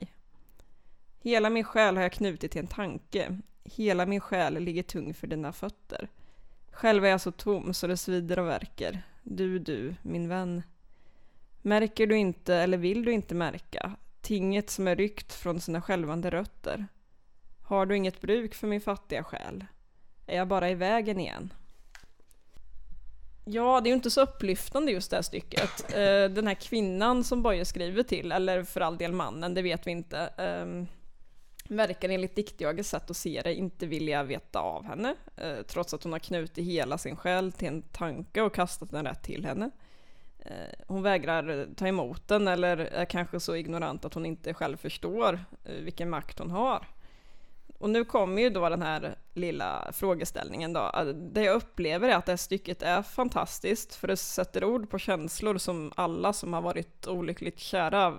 Hela 1.20 1.50
min 1.50 1.64
själ 1.64 1.96
har 1.96 2.02
jag 2.02 2.12
knutit 2.12 2.52
till 2.52 2.60
en 2.60 2.66
tanke, 2.66 3.38
hela 3.64 4.06
min 4.06 4.20
själ 4.20 4.54
ligger 4.54 4.82
tung 4.82 5.14
för 5.14 5.26
dina 5.26 5.52
fötter. 5.52 6.08
Själv 6.70 7.04
är 7.04 7.08
jag 7.08 7.20
så 7.20 7.32
tom 7.32 7.74
så 7.74 7.86
det 7.86 7.96
svider 7.96 8.38
och 8.38 8.46
verkar. 8.46 9.02
Du, 9.22 9.58
du, 9.58 9.94
min 10.02 10.28
vän. 10.28 10.62
Märker 11.62 12.06
du 12.06 12.16
inte, 12.16 12.54
eller 12.54 12.78
vill 12.78 13.04
du 13.04 13.12
inte 13.12 13.34
märka, 13.34 13.96
tinget 14.28 14.70
som 14.70 14.88
är 14.88 14.96
ryckt 14.96 15.32
från 15.32 15.60
sina 15.60 15.82
skälvande 15.82 16.30
rötter. 16.30 16.86
Har 17.62 17.86
du 17.86 17.96
inget 17.96 18.20
bruk 18.20 18.54
för 18.54 18.66
min 18.66 18.80
fattiga 18.80 19.24
själ? 19.24 19.64
Är 20.26 20.36
jag 20.36 20.48
bara 20.48 20.70
i 20.70 20.74
vägen 20.74 21.20
igen? 21.20 21.52
Ja, 23.44 23.80
det 23.80 23.88
är 23.88 23.90
ju 23.90 23.94
inte 23.94 24.10
så 24.10 24.20
upplyftande 24.20 24.92
just 24.92 25.10
det 25.10 25.16
här 25.16 25.22
stycket. 25.22 25.94
Eh, 25.94 26.24
den 26.34 26.46
här 26.46 26.54
kvinnan 26.54 27.24
som 27.24 27.42
Boye 27.42 27.64
skriver 27.64 28.02
till, 28.02 28.32
eller 28.32 28.64
för 28.64 28.80
all 28.80 28.98
del 28.98 29.12
mannen, 29.12 29.54
det 29.54 29.62
vet 29.62 29.86
vi 29.86 29.90
inte, 29.90 30.18
ehm, 30.18 30.86
verkar 31.68 32.08
enligt 32.08 32.36
diktjagets 32.36 32.90
sätt 32.90 33.10
att 33.10 33.16
se 33.16 33.40
det 33.44 33.54
inte 33.54 33.86
vilja 33.86 34.22
veta 34.22 34.58
av 34.60 34.84
henne, 34.84 35.14
eh, 35.36 35.62
trots 35.66 35.94
att 35.94 36.02
hon 36.02 36.12
har 36.12 36.18
knutit 36.18 36.64
hela 36.64 36.98
sin 36.98 37.16
själ 37.16 37.52
till 37.52 37.68
en 37.68 37.82
tanke 37.82 38.42
och 38.42 38.54
kastat 38.54 38.90
den 38.90 39.04
rätt 39.04 39.22
till 39.22 39.44
henne. 39.44 39.70
Eh, 40.50 40.84
hon 40.86 41.02
vägrar 41.02 41.68
ta 41.76 41.86
emot 41.86 42.28
den 42.28 42.48
eller 42.48 42.76
är 42.76 43.04
kanske 43.04 43.40
så 43.40 43.56
ignorant 43.56 44.04
att 44.04 44.14
hon 44.14 44.26
inte 44.26 44.54
själv 44.54 44.76
förstår 44.76 45.44
eh, 45.64 45.74
vilken 45.74 46.10
makt 46.10 46.38
hon 46.38 46.50
har. 46.50 46.86
Och 47.78 47.90
nu 47.90 48.04
kommer 48.04 48.42
ju 48.42 48.50
då 48.50 48.68
den 48.68 48.82
här 48.82 49.14
lilla 49.34 49.92
frågeställningen 49.92 50.72
då. 50.72 50.92
Det 51.14 51.42
jag 51.42 51.56
upplever 51.56 52.08
är 52.08 52.16
att 52.16 52.26
det 52.26 52.32
här 52.32 52.36
stycket 52.36 52.82
är 52.82 53.02
fantastiskt 53.02 53.94
för 53.94 54.08
det 54.08 54.16
sätter 54.16 54.64
ord 54.64 54.90
på 54.90 54.98
känslor 54.98 55.58
som 55.58 55.92
alla 55.96 56.32
som 56.32 56.52
har 56.52 56.60
varit 56.60 57.06
olyckligt 57.06 57.58
kära, 57.58 58.14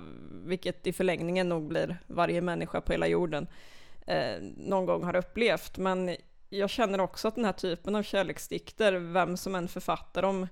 vilket 0.46 0.88
i 0.88 0.94
förlängningen 0.94 1.50
nog 1.50 1.68
blir 1.68 1.98
varje 2.08 2.42
människa 2.42 2.82
på 2.82 2.92
hela 2.92 3.08
jorden, 3.08 3.48
eh, 4.08 4.42
någon 4.58 4.86
gång 4.86 5.04
har 5.04 5.16
upplevt. 5.16 5.78
Men 5.78 6.16
jag 6.50 6.70
känner 6.70 7.02
också 7.02 7.28
att 7.28 7.36
den 7.36 7.46
här 7.46 7.54
typen 7.54 7.96
av 7.96 8.04
kärleksdikter, 8.04 8.94
vem 8.94 9.38
som 9.38 9.56
än 9.56 9.68
författar 9.68 10.22
dem, 10.22 10.48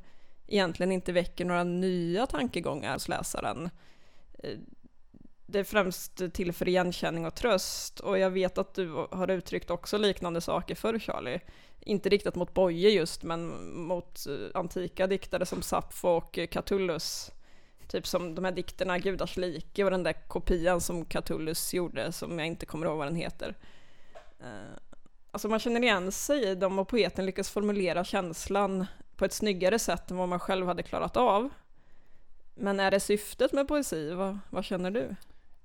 egentligen 0.47 0.91
inte 0.91 1.11
väcker 1.11 1.45
några 1.45 1.63
nya 1.63 2.27
tankegångar 2.27 2.93
hos 2.93 3.07
läsaren. 3.07 3.69
Eh, 4.43 4.57
det 5.45 5.59
är 5.59 5.63
främst 5.63 6.33
till 6.33 6.53
för 6.53 6.67
igenkänning 6.67 7.25
och 7.25 7.35
tröst 7.35 7.99
och 7.99 8.19
jag 8.19 8.29
vet 8.29 8.57
att 8.57 8.73
du 8.73 9.07
har 9.11 9.31
uttryckt 9.31 9.69
också 9.69 9.97
liknande 9.97 10.41
saker 10.41 10.75
förr 10.75 10.99
Charlie. 10.99 11.39
Inte 11.79 12.09
riktat 12.09 12.35
mot 12.35 12.53
Boye 12.53 12.89
just, 12.89 13.23
men 13.23 13.71
mot 13.75 14.27
eh, 14.27 14.59
antika 14.59 15.07
diktare 15.07 15.45
som 15.45 15.61
Sappho 15.61 16.09
och 16.09 16.39
Catullus. 16.51 17.31
Typ 17.87 18.07
som 18.07 18.35
de 18.35 18.45
här 18.45 18.51
dikterna 18.51 18.99
Gudars 18.99 19.37
like 19.37 19.83
och 19.83 19.91
den 19.91 20.03
där 20.03 20.27
kopian 20.27 20.81
som 20.81 21.05
Catullus 21.05 21.73
gjorde 21.73 22.11
som 22.11 22.39
jag 22.39 22.47
inte 22.47 22.65
kommer 22.65 22.85
ihåg 22.85 22.97
vad 22.97 23.07
den 23.07 23.15
heter. 23.15 23.55
Eh, 24.39 24.77
alltså 25.31 25.49
man 25.49 25.59
känner 25.59 25.83
igen 25.83 26.11
sig 26.11 26.47
i 26.47 26.55
dem 26.55 26.79
och 26.79 26.87
poeten 26.87 27.25
lyckas 27.25 27.49
formulera 27.49 28.03
känslan 28.03 28.85
på 29.17 29.25
ett 29.25 29.33
snyggare 29.33 29.79
sätt 29.79 30.11
än 30.11 30.17
vad 30.17 30.29
man 30.29 30.39
själv 30.39 30.67
hade 30.67 30.83
klarat 30.83 31.17
av. 31.17 31.49
Men 32.55 32.79
är 32.79 32.91
det 32.91 32.99
syftet 32.99 33.53
med 33.53 33.67
poesi? 33.67 34.13
Vad, 34.13 34.39
vad 34.49 34.65
känner 34.65 34.91
du? 34.91 35.15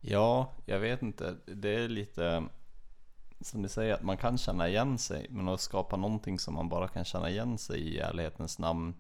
Ja, 0.01 0.53
jag 0.67 0.81
vet 0.81 1.03
inte. 1.03 1.37
Det 1.45 1.75
är 1.75 1.89
lite 1.89 2.45
som 3.41 3.63
du 3.63 3.69
säger, 3.69 3.95
att 3.95 4.03
man 4.03 4.17
kan 4.17 4.39
känna 4.39 4.69
igen 4.69 4.99
sig, 4.99 5.27
men 5.31 5.49
att 5.49 5.61
skapa 5.61 5.97
någonting 5.97 6.39
som 6.39 6.55
man 6.55 6.69
bara 6.69 6.89
kan 6.89 7.05
känna 7.05 7.31
igen 7.31 7.59
sig 7.59 7.81
i, 7.81 7.95
i 7.95 7.99
ärlighetens 7.99 8.59
namn, 8.59 8.95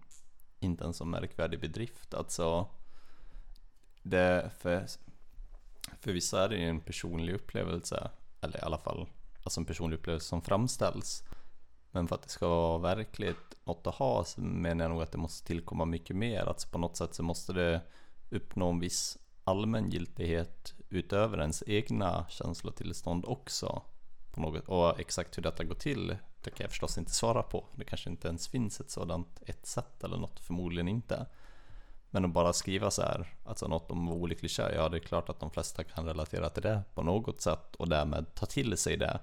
inte 0.60 0.84
en 0.84 0.94
så 0.94 1.04
märkvärdig 1.04 1.60
bedrift. 1.60 2.14
Alltså, 2.14 2.66
det 4.02 4.50
för, 4.58 4.86
för 6.00 6.12
vissa 6.12 6.44
är 6.44 6.48
det 6.48 6.56
en 6.56 6.80
personlig 6.80 7.34
upplevelse, 7.34 8.10
eller 8.40 8.58
i 8.58 8.62
alla 8.62 8.78
fall 8.78 9.06
alltså 9.44 9.60
en 9.60 9.66
personlig 9.66 9.96
upplevelse 9.96 10.28
som 10.28 10.42
framställs. 10.42 11.22
Men 11.92 12.08
för 12.08 12.14
att 12.14 12.22
det 12.22 12.28
ska 12.28 12.48
vara 12.48 12.78
verkligt 12.78 13.56
något 13.64 13.86
att 13.86 13.94
ha 13.94 14.24
så 14.24 14.40
menar 14.40 14.84
jag 14.84 14.90
nog 14.90 15.02
att 15.02 15.12
det 15.12 15.18
måste 15.18 15.46
tillkomma 15.46 15.84
mycket 15.84 16.16
mer. 16.16 16.44
Alltså 16.48 16.68
på 16.68 16.78
något 16.78 16.96
sätt 16.96 17.14
så 17.14 17.22
måste 17.22 17.52
det 17.52 17.80
uppnå 18.30 18.70
en 18.70 18.80
viss 18.80 19.18
allmängiltighet 19.44 20.74
utöver 20.88 21.40
ens 21.40 21.62
egna 21.66 22.26
känslotillstånd 22.28 23.24
också. 23.24 23.82
På 24.32 24.40
något, 24.40 24.68
och 24.68 25.00
exakt 25.00 25.38
hur 25.38 25.42
detta 25.42 25.64
går 25.64 25.74
till, 25.74 26.16
det 26.42 26.50
kan 26.50 26.64
jag 26.64 26.70
förstås 26.70 26.98
inte 26.98 27.10
svara 27.10 27.42
på. 27.42 27.64
Det 27.76 27.84
kanske 27.84 28.10
inte 28.10 28.28
ens 28.28 28.48
finns 28.48 28.80
ett 28.80 28.90
sådant 28.90 29.42
ett 29.46 29.66
sätt 29.66 30.04
eller 30.04 30.16
något, 30.16 30.40
förmodligen 30.40 30.88
inte. 30.88 31.26
Men 32.10 32.24
att 32.24 32.30
bara 32.30 32.52
skriva 32.52 32.90
så 32.90 33.02
här, 33.02 33.34
alltså 33.44 33.68
något 33.68 33.90
om 33.90 34.08
olycklig 34.08 34.50
kär, 34.50 34.72
ja 34.74 34.88
det 34.88 34.96
är 34.96 35.00
klart 35.00 35.28
att 35.28 35.40
de 35.40 35.50
flesta 35.50 35.84
kan 35.84 36.06
relatera 36.06 36.48
till 36.48 36.62
det 36.62 36.82
på 36.94 37.02
något 37.02 37.40
sätt 37.40 37.76
och 37.76 37.88
därmed 37.88 38.34
ta 38.34 38.46
till 38.46 38.76
sig 38.76 38.96
det. 38.96 39.20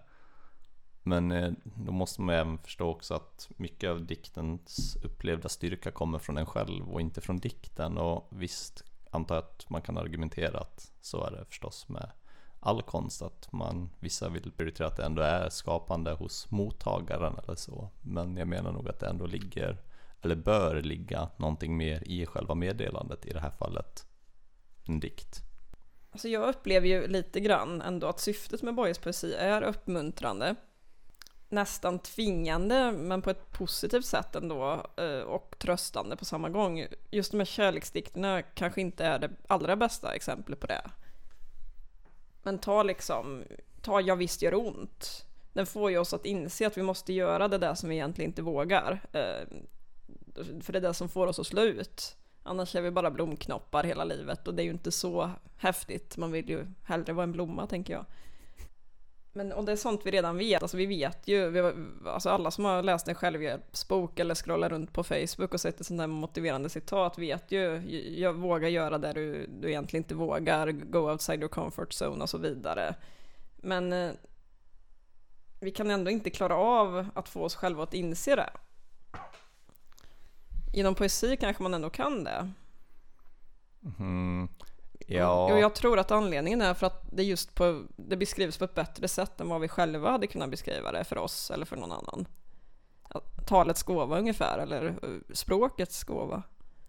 Men 1.04 1.32
eh, 1.32 1.52
då 1.64 1.92
måste 1.92 2.22
man 2.22 2.36
även 2.36 2.58
förstå 2.58 2.90
också 2.90 3.14
att 3.14 3.50
mycket 3.58 3.90
av 3.90 4.06
diktens 4.06 4.98
upplevda 5.04 5.50
styrka 5.50 5.92
kommer 5.92 6.20
från 6.20 6.38
en 6.38 6.46
själv 6.46 6.90
och 6.90 7.02
inte 7.02 7.22
från 7.22 7.38
dikten. 7.38 7.98
Och 7.98 8.28
visst 8.30 8.84
antar 9.12 9.36
jag 9.36 9.44
att 9.44 9.70
man 9.70 9.82
kan 9.82 9.98
argumentera 9.98 10.60
att 10.60 10.92
så 11.02 11.26
är 11.26 11.32
det 11.32 11.46
förstås 11.46 11.90
med 11.90 12.12
all 12.60 12.82
konst. 12.82 13.22
Att 13.22 13.52
man, 13.52 13.90
vissa 14.00 14.30
vill 14.30 14.52
prioritera 14.52 14.88
att 14.88 14.98
det 14.98 15.06
ändå 15.06 15.22
är 15.22 15.50
skapande 15.50 16.12
hos 16.12 16.52
mottagaren 16.52 17.38
eller 17.44 17.56
så. 17.56 17.90
Men 18.02 18.38
jag 18.38 18.48
menar 18.48 18.72
nog 18.72 18.90
att 18.90 19.00
det 19.00 19.08
ändå 19.08 19.26
ligger, 19.26 19.82
eller 20.22 20.36
bör 20.36 20.82
ligga, 20.82 21.30
någonting 21.38 21.78
mer 21.78 22.04
i 22.06 22.26
själva 22.26 22.56
meddelandet, 22.56 23.26
i 23.26 23.34
det 23.34 23.40
här 23.40 23.52
fallet 23.52 24.06
en 24.88 25.00
dikt. 25.00 25.42
Alltså 26.12 26.28
jag 26.28 26.50
upplever 26.50 26.88
ju 26.88 27.08
lite 27.08 27.40
grann 27.40 27.82
ändå 27.82 28.08
att 28.08 28.20
syftet 28.20 28.62
med 28.62 28.76
Boyes 28.76 29.00
poesi 29.00 29.34
är 29.34 29.62
uppmuntrande 29.62 30.56
nästan 31.50 32.00
tvingande 32.00 32.92
men 32.92 33.22
på 33.22 33.30
ett 33.30 33.52
positivt 33.52 34.06
sätt 34.06 34.36
ändå 34.36 34.86
eh, 34.96 35.20
och 35.20 35.56
tröstande 35.60 36.16
på 36.16 36.26
samma 36.26 36.50
gång. 36.50 36.86
Just 37.12 37.32
de 37.32 37.38
här 37.38 37.46
kärleksdikterna 37.46 38.42
kanske 38.42 38.82
inte 38.82 39.06
är 39.06 39.20
det 39.20 39.30
allra 39.48 39.76
bästa 39.76 40.14
exemplet 40.14 40.60
på 40.60 40.68
det. 40.68 40.82
Men 42.44 42.60
ta 42.60 42.84
liksom, 42.84 43.44
ta 43.82 44.02
Jag 44.02 44.16
visst 44.16 44.42
gör 44.42 44.56
ont. 44.56 45.26
den 45.54 45.66
får 45.66 45.92
ju 45.92 45.98
oss 45.98 46.14
att 46.14 46.26
inse 46.26 46.68
att 46.68 46.78
vi 46.78 46.84
måste 46.84 47.14
göra 47.14 47.48
det 47.48 47.58
där 47.58 47.76
som 47.76 47.90
vi 47.90 47.96
egentligen 47.96 48.32
inte 48.32 48.42
vågar. 48.42 49.02
Eh, 49.12 49.48
för 50.62 50.74
det 50.74 50.80
är 50.80 50.82
det 50.82 50.94
som 50.94 51.10
får 51.10 51.28
oss 51.28 51.40
att 51.40 51.48
slå 51.48 51.62
ut. 51.62 52.16
Annars 52.44 52.76
är 52.76 52.82
vi 52.82 52.92
bara 52.92 53.12
blomknoppar 53.12 53.84
hela 53.84 54.04
livet 54.04 54.48
och 54.48 54.54
det 54.54 54.62
är 54.62 54.66
ju 54.66 54.72
inte 54.72 54.92
så 54.92 55.32
häftigt. 55.58 56.18
Man 56.18 56.32
vill 56.32 56.50
ju 56.50 56.68
hellre 56.84 57.14
vara 57.14 57.24
en 57.24 57.32
blomma 57.32 57.68
tänker 57.68 57.94
jag. 57.94 58.06
Men, 59.34 59.52
och 59.52 59.66
det 59.66 59.72
är 59.72 59.76
sånt 59.76 60.02
vi 60.06 60.12
redan 60.12 60.38
vet, 60.38 60.62
alltså 60.62 60.78
vi 60.78 60.86
vet 60.86 61.28
ju, 61.28 61.50
vi, 61.50 61.74
alltså 62.06 62.30
alla 62.30 62.52
som 62.52 62.66
har 62.66 62.84
läst 62.84 63.08
en 63.08 63.16
självhjälpsbok 63.16 64.20
eller 64.20 64.36
scrollar 64.36 64.70
runt 64.70 64.94
på 64.94 65.04
Facebook 65.04 65.54
och 65.54 65.62
sett 65.62 65.80
ett 65.80 65.86
sånt 65.86 66.00
där 66.00 66.08
motiverande 66.08 66.70
citat 66.70 67.18
vet 67.18 67.52
ju, 67.52 67.82
jag 68.20 68.34
vågar 68.34 68.70
göra 68.70 68.98
det 68.98 69.14
du, 69.14 69.48
du 69.48 69.70
egentligen 69.70 70.04
inte 70.04 70.16
vågar, 70.16 70.72
go 70.72 71.12
outside 71.12 71.40
your 71.40 71.50
comfort 71.50 71.94
zone 72.02 72.24
och 72.24 72.30
så 72.30 72.38
vidare. 72.38 72.96
Men 73.58 73.94
eh, 73.94 74.12
vi 75.60 75.72
kan 75.72 75.90
ändå 75.90 76.12
inte 76.12 76.30
klara 76.30 76.56
av 76.56 77.08
att 77.16 77.30
få 77.30 77.44
oss 77.44 77.56
själva 77.56 77.84
att 77.84 77.94
inse 77.94 78.36
det. 78.36 78.50
Genom 80.74 80.96
poesi 80.96 81.38
kanske 81.38 81.64
man 81.64 81.74
ändå 81.74 81.90
kan 81.90 82.24
det. 82.24 82.52
Mm. 84.00 84.48
Ja. 85.12 85.54
Och 85.54 85.60
jag 85.60 85.76
tror 85.76 86.00
att 86.00 86.12
anledningen 86.12 86.62
är 86.62 86.74
för 86.74 86.88
att 86.88 87.04
det 87.12 87.24
just 87.24 87.56
på, 87.56 87.84
det 87.96 88.18
beskrivs 88.18 88.58
på 88.58 88.66
ett 88.66 88.76
bättre 88.76 89.08
sätt 89.08 89.42
än 89.42 89.50
vad 89.50 89.62
vi 89.62 89.68
själva 89.68 90.12
hade 90.12 90.28
kunnat 90.28 90.50
beskriva 90.50 90.92
det 90.92 91.04
för 91.04 91.18
oss 91.18 91.52
eller 91.52 91.66
för 91.66 91.76
någon 91.76 91.92
annan. 91.92 92.26
Talets 93.46 93.84
gåva 93.84 94.20
ungefär, 94.20 94.58
eller 94.60 94.86
eh, 94.86 95.34
språkets 95.34 96.04
gåva. 96.04 96.44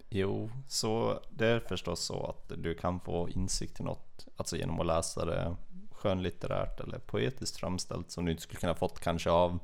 Jo, 0.09 0.51
så 0.69 1.21
det 1.31 1.47
är 1.47 1.61
förstås 1.61 2.01
så 2.01 2.27
att 2.27 2.53
du 2.63 2.75
kan 2.75 3.01
få 3.01 3.29
insikt 3.29 3.81
i 3.81 3.83
något, 3.83 4.27
alltså 4.37 4.57
genom 4.57 4.81
att 4.81 4.87
läsa 4.87 5.25
det 5.25 5.57
skönlitterärt 5.91 6.81
eller 6.81 6.99
poetiskt 6.99 7.57
framställt 7.57 8.11
som 8.11 8.25
du 8.25 8.31
inte 8.31 8.43
skulle 8.43 8.61
kunna 8.61 8.75
fått 8.75 9.01
kanske 9.01 9.31
av 9.31 9.59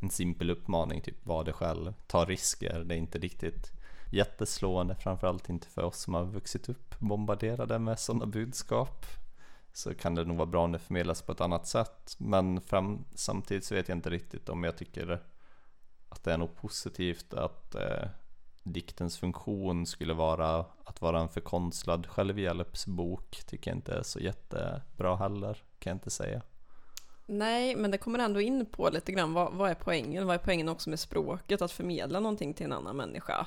en 0.00 0.10
simpel 0.10 0.50
uppmaning, 0.50 1.00
typ 1.00 1.26
var 1.26 1.44
det 1.44 1.52
själv, 1.52 1.94
ta 2.06 2.24
risker, 2.24 2.84
det 2.84 2.94
är 2.94 2.98
inte 2.98 3.18
riktigt 3.18 3.72
jätteslående, 4.10 4.94
framförallt 4.94 5.48
inte 5.48 5.66
för 5.66 5.82
oss 5.82 5.98
som 5.98 6.14
har 6.14 6.24
vuxit 6.24 6.68
upp 6.68 6.98
bombarderade 6.98 7.78
med 7.78 7.98
sådana 7.98 8.26
budskap. 8.26 9.06
Så 9.72 9.94
kan 9.94 10.14
det 10.14 10.24
nog 10.24 10.36
vara 10.36 10.46
bra 10.46 10.64
om 10.64 10.72
det 10.72 10.78
förmedlas 10.78 11.22
på 11.22 11.32
ett 11.32 11.40
annat 11.40 11.66
sätt. 11.66 12.14
Men 12.18 12.60
fram, 12.60 13.04
samtidigt 13.14 13.64
så 13.64 13.74
vet 13.74 13.88
jag 13.88 13.98
inte 13.98 14.10
riktigt 14.10 14.48
om 14.48 14.64
jag 14.64 14.76
tycker 14.76 15.22
att 16.08 16.24
det 16.24 16.32
är 16.32 16.38
något 16.38 16.56
positivt 16.56 17.34
att 17.34 17.74
eh, 17.74 18.08
diktens 18.62 19.18
funktion 19.18 19.86
skulle 19.86 20.14
vara 20.14 20.64
att 20.84 21.00
vara 21.00 21.20
en 21.20 21.28
förkonstlad 21.28 22.06
självhjälpsbok. 22.06 23.42
Tycker 23.46 23.70
jag 23.70 23.78
inte 23.78 23.94
är 23.94 24.02
så 24.02 24.20
jättebra 24.20 25.16
heller, 25.16 25.62
kan 25.78 25.90
jag 25.90 25.96
inte 25.96 26.10
säga. 26.10 26.42
Nej, 27.26 27.76
men 27.76 27.90
det 27.90 27.98
kommer 27.98 28.18
ändå 28.18 28.40
in 28.40 28.66
på 28.66 28.90
lite 28.90 29.12
grann 29.12 29.32
vad, 29.32 29.52
vad 29.52 29.70
är 29.70 29.74
poängen? 29.74 30.26
Vad 30.26 30.34
är 30.34 30.38
poängen 30.38 30.68
också 30.68 30.90
med 30.90 31.00
språket? 31.00 31.62
Att 31.62 31.72
förmedla 31.72 32.20
någonting 32.20 32.54
till 32.54 32.66
en 32.66 32.72
annan 32.72 32.96
människa 32.96 33.46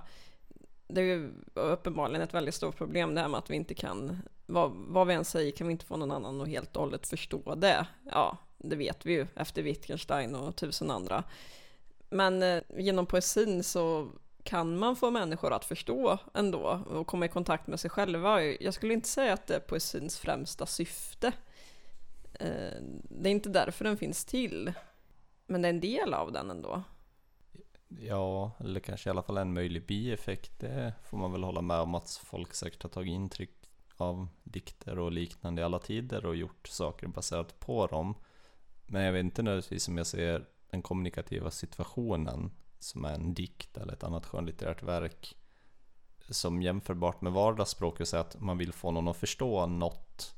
det 0.92 1.02
är 1.02 1.06
ju 1.06 1.32
uppenbarligen 1.54 2.22
ett 2.22 2.34
väldigt 2.34 2.56
stort 2.56 2.78
problem 2.78 3.16
det 3.16 3.22
här 3.22 3.28
med 3.28 3.38
att 3.38 3.50
vi 3.50 3.56
inte 3.56 3.74
kan, 3.74 4.22
vad, 4.46 4.72
vad 4.72 5.08
vi 5.08 5.14
än 5.14 5.26
säger 5.26 5.52
kan 5.52 5.68
vi 5.68 5.72
inte 5.72 5.86
få 5.86 5.98
någon 5.98 6.12
annan 6.12 6.42
att 6.42 6.48
helt 6.48 6.76
och 6.76 6.82
hållet 6.82 7.08
förstå 7.08 7.56
det. 7.56 7.88
Ja, 8.12 8.38
det 8.58 8.76
vet 8.76 9.06
vi 9.06 9.14
ju 9.14 9.28
efter 9.36 9.62
Wittgenstein 9.62 10.36
och 10.36 10.56
tusen 10.56 10.92
andra. 10.92 11.24
Men 12.10 12.44
eh, 12.44 12.64
genom 12.78 13.06
poesin 13.06 13.64
så 13.64 14.12
kan 14.44 14.78
man 14.78 14.96
få 14.96 15.12
människor 15.12 15.54
att 15.54 15.66
förstå 15.66 16.18
ändå 16.34 16.84
och 16.86 17.08
komma 17.08 17.26
i 17.26 17.30
kontakt 17.30 17.68
med 17.68 17.80
sig 17.80 17.90
själva. 17.90 18.44
Jag 18.44 18.74
skulle 18.74 18.94
inte 18.94 19.10
säga 19.10 19.34
att 19.34 19.48
det 19.48 19.56
är 19.56 19.60
poesins 19.60 20.20
främsta 20.20 20.66
syfte. 20.66 21.32
Eh, 22.34 22.82
det 23.04 23.30
är 23.30 23.32
inte 23.32 23.50
därför 23.50 23.86
den 23.86 23.98
finns 23.98 24.26
till. 24.26 24.74
Men 25.46 25.62
det 25.62 25.68
är 25.68 25.74
en 25.74 25.80
del 25.80 26.14
av 26.14 26.32
den 26.32 26.50
ändå. 26.50 26.84
Ja, 28.00 28.52
eller 28.60 28.80
kanske 28.80 29.10
i 29.10 29.12
alla 29.12 29.24
fall 29.24 29.38
en 29.38 29.54
möjlig 29.54 29.86
bieffekt. 29.86 30.60
Det 30.60 30.94
får 31.04 31.18
man 31.18 31.32
väl 31.32 31.44
hålla 31.44 31.62
med 31.62 31.80
om 31.80 31.96
att 31.96 32.22
folk 32.24 32.54
säkert 32.54 32.84
har 32.84 32.90
tagit 32.90 33.12
intryck 33.12 33.70
av 33.98 34.28
dikter 34.44 35.00
och 35.00 35.12
liknande 35.12 35.62
i 35.62 35.66
alla 35.66 35.80
tider 35.80 36.26
och 36.26 36.36
gjort 36.36 36.68
saker 36.68 37.08
baserat 37.08 37.60
på 37.60 37.88
dem. 37.88 38.16
Men 38.86 39.04
jag 39.04 39.14
vet 39.14 39.24
inte 39.24 39.44
nödvändigtvis 39.44 39.88
om 39.88 39.98
jag 39.98 40.08
ser 40.08 40.46
den 40.70 40.82
kommunikativa 40.82 41.52
situationen 41.52 42.52
som 42.80 43.06
är 43.06 43.14
en 43.14 43.34
dikt 43.34 43.78
eller 43.78 43.94
ett 43.94 44.04
annat 44.04 44.26
skönlitterärt 44.26 44.84
verk 44.84 45.38
som 46.30 46.62
jämförbart 46.62 47.22
med 47.22 47.34
vardagsspråk 47.34 48.00
och 48.00 48.08
säga 48.08 48.22
att 48.22 48.40
man 48.40 48.58
vill 48.58 48.74
få 48.74 48.92
någon 48.92 49.08
att 49.08 49.18
förstå 49.18 49.66
något. 49.66 50.36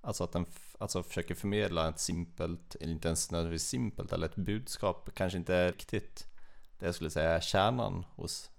Alltså 0.00 0.24
att 0.24 0.32
den 0.32 0.46
alltså 0.78 1.02
försöker 1.02 1.34
förmedla 1.34 1.88
ett 1.88 2.00
simpelt, 2.00 2.74
eller 2.74 2.92
inte 2.92 3.08
ens 3.08 3.30
nödvändigtvis 3.30 3.68
simpelt, 3.68 4.12
eller 4.12 4.26
ett 4.26 4.36
budskap 4.36 5.10
kanske 5.14 5.38
inte 5.38 5.54
är 5.54 5.72
riktigt 5.72 6.33
det 6.78 6.86
jag 6.86 6.94
skulle 6.94 7.10
säga 7.10 7.30
är 7.30 7.40
kärnan 7.40 8.04
hos 8.16 8.50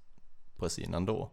poesin 0.58 0.94
ändå. 0.94 1.32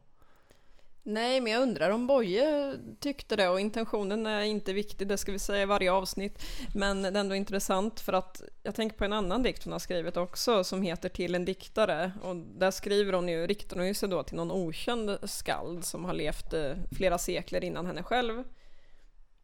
Nej, 1.05 1.41
men 1.41 1.53
jag 1.53 1.63
undrar 1.63 1.91
om 1.91 2.07
Boje 2.07 2.77
tyckte 3.01 3.37
det 3.37 3.49
och 3.49 3.61
intentionen 3.61 4.27
är 4.27 4.43
inte 4.43 4.73
viktig, 4.73 5.09
det 5.09 5.17
ska 5.17 5.33
vi 5.33 5.39
säga 5.39 5.63
i 5.63 5.67
varje 5.67 5.93
avsnitt. 5.93 6.43
Men 6.75 7.03
det 7.03 7.09
är 7.09 7.17
ändå 7.17 7.35
intressant 7.35 8.01
för 8.01 8.13
att 8.13 8.43
jag 8.63 8.75
tänker 8.75 8.97
på 8.97 9.05
en 9.05 9.13
annan 9.13 9.43
dikt 9.43 9.65
hon 9.65 9.73
har 9.73 9.79
skrivit 9.79 10.17
också 10.17 10.65
som 10.65 10.83
heter 10.83 11.09
Till 11.09 11.35
en 11.35 11.45
diktare 11.45 12.13
och 12.23 12.37
där 12.37 12.71
skriver 12.71 13.13
hon 13.13 13.29
ju, 13.29 13.47
riktar 13.47 13.77
hon 13.77 13.95
sig 13.95 14.09
då 14.09 14.23
till 14.23 14.37
någon 14.37 14.51
okänd 14.51 15.19
skald 15.23 15.85
som 15.85 16.05
har 16.05 16.15
levt 16.15 16.53
eh, 16.53 16.73
flera 16.97 17.19
sekler 17.19 17.65
innan 17.65 17.87
henne 17.87 18.03
själv. 18.03 18.45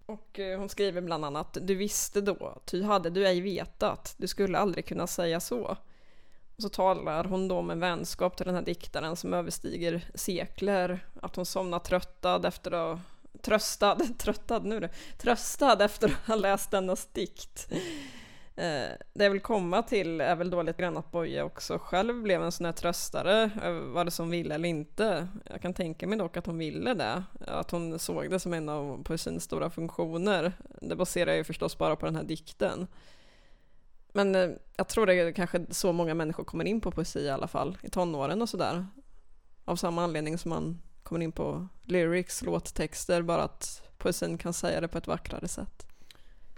Och 0.07 0.39
eh, 0.39 0.59
hon 0.59 0.69
skriver 0.69 1.01
bland 1.01 1.25
annat 1.25 1.59
Du 1.61 1.75
visste 1.75 2.21
då, 2.21 2.61
ty 2.65 2.83
hade 2.83 3.11
du 3.11 3.27
ej 3.27 3.41
vetat, 3.41 4.15
du 4.17 4.27
skulle 4.27 4.59
aldrig 4.59 4.87
kunna 4.87 5.07
säga 5.07 5.41
så. 5.41 5.77
Och 6.59 6.63
så 6.63 6.69
talar 6.69 7.25
hon 7.25 7.49
då 7.49 7.63
med 7.63 7.79
vänskap 7.79 8.37
till 8.37 8.47
den 8.47 8.55
här 8.55 8.63
diktaren 8.63 9.17
som 9.17 9.35
överstiger 9.35 10.05
sekler. 10.15 11.01
Att 11.23 11.37
hon 11.37 11.47
somnar 11.47 11.79
tröttad 11.79 12.45
efter 12.45 12.71
att 12.73 12.99
tröstad, 13.43 13.99
tröttad 14.19 14.65
nu 14.65 14.81
det, 14.81 14.89
tröstad 15.19 15.85
efter 15.85 16.09
att 16.09 16.27
ha 16.27 16.35
läst 16.35 16.71
dennas 16.71 17.07
dikt. 17.07 17.73
Eh, 18.57 18.91
det 19.15 19.25
jag 19.25 19.31
vill 19.31 19.41
komma 19.41 19.83
till 19.83 20.21
är 20.21 20.37
väl 20.37 20.51
då 20.51 20.63
lite 20.63 20.83
grann 20.83 20.97
att 20.97 21.11
Boje 21.11 21.43
också 21.43 21.79
själv 21.79 22.23
blev 22.23 22.43
en 22.43 22.53
sån 22.53 22.67
här 22.67 22.73
tröstare, 22.73 23.51
vad 23.85 24.07
det 24.07 24.11
som 24.11 24.31
ville 24.31 24.55
eller 24.55 24.69
inte. 24.69 25.29
Jag 25.51 25.63
kan 25.63 25.75
tänka 25.75 26.07
mig 26.07 26.19
dock 26.19 26.37
att 26.37 26.47
hon 26.47 26.59
ville 26.59 26.95
det, 26.95 27.23
att 27.47 27.71
hon 27.71 27.99
såg 27.99 28.31
det 28.31 28.41
som 28.41 28.55
en 28.55 28.69
av 28.69 29.03
poesins 29.05 29.45
stora 29.45 29.71
funktioner. 29.71 30.53
Det 30.81 30.97
baserar 30.97 31.35
ju 31.35 31.45
förstås 31.45 31.79
bara 31.79 31.97
på 31.97 32.07
den 32.07 32.17
här 32.17 32.25
dikten. 32.25 32.87
Men 34.13 34.35
eh, 34.35 34.51
jag 34.77 34.89
tror 34.89 35.07
det 35.07 35.15
är 35.15 35.33
kanske 35.33 35.67
så 35.71 35.93
många 35.93 36.15
människor 36.15 36.45
kommer 36.45 36.65
in 36.65 36.81
på 36.81 36.91
poesi 36.91 37.21
i 37.21 37.31
alla 37.31 37.49
fall, 37.49 37.79
i 37.83 37.91
tonåren 37.91 38.43
och 38.43 38.49
sådär. 38.49 38.87
Av 39.65 39.77
samma 39.77 40.05
anledning 40.05 40.39
som 40.39 40.49
man 40.49 40.83
kommer 41.03 41.21
in 41.21 41.33
på 41.33 41.69
lyrics, 41.83 42.43
låttexter, 42.43 43.23
bara 43.23 43.43
att 43.43 43.83
poesin 43.99 44.39
kan 44.39 44.53
säga 44.53 44.81
det 44.81 44.89
på 44.89 44.99
ett 44.99 45.07
vackrare 45.07 45.49
sätt. 45.49 45.87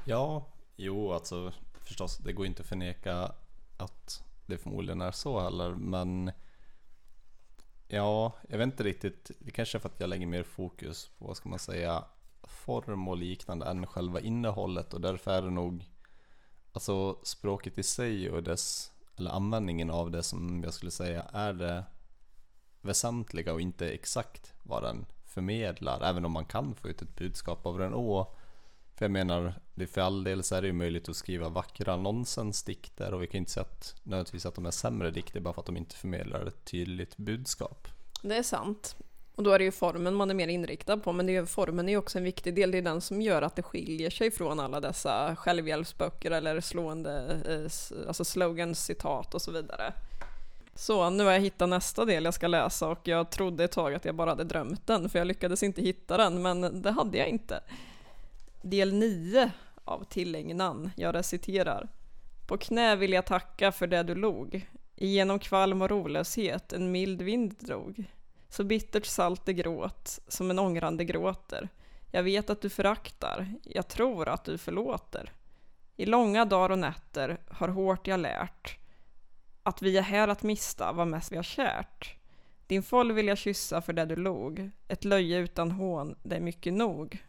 Ja, 0.05 0.47
jo 0.77 1.13
alltså 1.13 1.53
förstås, 1.85 2.19
det 2.19 2.33
går 2.33 2.47
inte 2.47 2.63
att 2.63 2.69
förneka 2.69 3.33
att 3.77 4.25
det 4.47 4.59
förmodligen 4.59 5.01
är 5.01 5.11
så 5.11 5.41
heller, 5.41 5.71
men 5.71 6.33
ja, 7.89 8.33
jag 8.49 8.59
vet 8.59 8.67
inte 8.67 8.85
riktigt, 8.85 9.31
det 9.39 9.51
kanske 9.51 9.79
är 9.79 9.81
för 9.81 9.89
att 9.89 10.01
jag 10.01 10.09
lägger 10.09 10.27
mer 10.27 10.43
fokus 10.43 11.11
på, 11.19 11.27
vad 11.27 11.37
ska 11.37 11.49
man 11.49 11.59
säga, 11.59 12.05
form 12.43 13.09
och 13.09 13.17
liknande 13.17 13.67
än 13.67 13.87
själva 13.87 14.21
innehållet 14.21 14.95
och 14.95 15.01
därför 15.01 15.31
är 15.31 15.43
det 15.43 15.51
nog 15.51 15.85
Alltså 16.73 17.19
språket 17.23 17.79
i 17.79 17.83
sig 17.83 18.31
och 18.31 18.43
dess, 18.43 18.93
eller 19.17 19.31
användningen 19.31 19.91
av 19.91 20.11
det 20.11 20.23
som 20.23 20.63
jag 20.65 20.75
skulle 20.75 20.91
säga 20.91 21.23
är 21.23 21.53
det 21.53 21.85
väsentliga 22.81 23.53
och 23.53 23.61
inte 23.61 23.89
exakt 23.89 24.53
vad 24.63 24.83
den 24.83 25.07
förmedlar, 25.25 26.01
även 26.03 26.25
om 26.25 26.33
man 26.33 26.45
kan 26.45 26.75
få 26.75 26.89
ut 26.89 27.03
ett 27.03 27.17
budskap 27.17 27.67
av 27.67 27.79
den. 27.79 27.95
Och 27.95 28.37
för 28.95 29.05
jag 29.05 29.11
menar, 29.11 29.55
det 29.75 29.87
för 29.87 30.01
all 30.01 30.25
del 30.25 30.43
så 30.43 30.55
är 30.55 30.61
det 30.61 30.67
ju 30.67 30.73
möjligt 30.73 31.09
att 31.09 31.17
skriva 31.17 31.49
vackra 31.49 31.97
nonsensdikter 31.97 33.15
och 33.15 33.23
vi 33.23 33.27
kan 33.27 33.39
inte 33.39 33.51
säga 33.51 33.67
att 33.71 33.95
nödvändigtvis 34.03 34.47
att 34.47 34.55
de 34.55 34.67
är 34.67 34.71
sämre 34.71 35.11
dikter 35.11 35.41
bara 35.41 35.55
för 35.55 35.61
att 35.61 35.67
de 35.67 35.77
inte 35.77 35.97
förmedlar 35.97 36.47
ett 36.47 36.65
tydligt 36.65 37.17
budskap. 37.17 37.89
Det 38.23 38.37
är 38.37 38.43
sant. 38.43 38.97
Och 39.35 39.43
då 39.43 39.51
är 39.51 39.59
det 39.59 39.65
ju 39.65 39.73
formen 39.73 40.15
man 40.15 40.31
är 40.31 40.35
mer 40.35 40.49
inriktad 40.49 40.97
på, 40.97 41.13
men 41.13 41.27
det 41.27 41.37
är, 41.37 41.45
formen 41.45 41.89
är 41.89 41.93
ju 41.93 41.99
också 41.99 42.19
en 42.19 42.25
viktig 42.25 42.55
del. 42.55 42.71
Det 42.71 42.79
är 42.79 42.83
den 42.83 43.01
som 43.01 43.23
gör 43.23 43.43
att 43.43 43.57
det 43.57 43.63
skiljer 43.63 44.11
sig 44.11 44.31
från 44.31 44.61
alla 44.61 44.81
dessa 44.81 45.37
självhjälpsböcker 45.37 46.31
eller 46.31 46.61
slående 46.61 47.41
eh, 47.49 48.07
alltså 48.09 48.25
slogans, 48.25 48.85
citat 48.85 49.35
och 49.35 49.43
så 49.43 49.53
vidare. 49.53 49.93
Så 50.75 51.11
nu 51.11 51.25
har 51.25 51.33
jag 51.33 51.41
hittat 51.41 51.69
nästa 51.69 52.05
del 52.05 52.25
jag 52.25 52.35
ska 52.35 52.47
läsa 52.47 52.89
och 52.89 53.09
jag 53.09 53.31
trodde 53.31 53.65
ett 53.65 53.73
tag 53.73 53.95
att 53.95 54.05
jag 54.05 54.15
bara 54.15 54.31
hade 54.31 54.45
drömt 54.45 54.87
den, 54.87 55.09
för 55.09 55.19
jag 55.19 55.27
lyckades 55.27 55.63
inte 55.63 55.83
hitta 55.83 56.17
den, 56.17 56.43
men 56.43 56.83
det 56.83 56.91
hade 56.91 57.19
jag 57.19 57.29
inte. 57.29 57.61
Del 58.63 58.93
9 58.93 59.51
av 59.85 60.05
tillägnan, 60.05 60.91
jag 60.97 61.15
reciterar. 61.15 61.89
På 62.47 62.59
knä 62.59 62.97
vill 62.97 63.13
jag 63.13 63.27
tacka 63.27 63.73
för 63.73 63.87
det 63.87 64.03
du 64.03 64.15
log. 64.15 64.69
Igenom 64.97 65.39
kvalm 65.39 65.83
och 65.83 65.91
rolöshet 65.91 66.73
en 66.73 66.93
mild 66.93 67.23
vind 67.23 67.55
drog. 67.59 68.05
Så 68.51 68.65
bittert 68.65 69.07
salt 69.07 69.47
det 69.47 69.53
gråt, 69.53 70.21
som 70.29 70.51
en 70.51 70.59
ångrande 70.59 71.05
gråter. 71.05 71.69
Jag 72.11 72.23
vet 72.23 72.51
att 72.51 72.61
du 72.61 72.71
föraktar, 72.71 73.55
jag 73.63 73.89
tror 73.89 74.29
att 74.29 74.45
du 74.45 74.59
förlåter. 74.59 75.33
I 75.97 76.07
långa 76.07 76.45
dagar 76.45 76.71
och 76.71 76.79
nätter 76.79 77.39
har 77.49 77.69
hårt 77.69 78.07
jag 78.07 78.21
lärt 78.21 78.79
att 79.63 79.83
vi 79.83 79.97
är 79.97 80.03
här 80.03 80.29
att 80.29 80.43
mista 80.43 80.93
vad 80.93 81.07
mest 81.07 81.33
vi 81.33 81.37
har 81.37 81.43
kärt. 81.43 82.17
Din 82.67 82.83
foll 82.83 83.13
vill 83.13 83.27
jag 83.27 83.39
kyssa 83.39 83.81
för 83.81 83.93
det 83.93 84.05
du 84.05 84.17
log. 84.17 84.71
Ett 84.89 85.05
löje 85.05 85.39
utan 85.39 85.71
hån, 85.71 86.15
det 86.23 86.37
är 86.37 86.41
mycket 86.41 86.73
nog. 86.73 87.25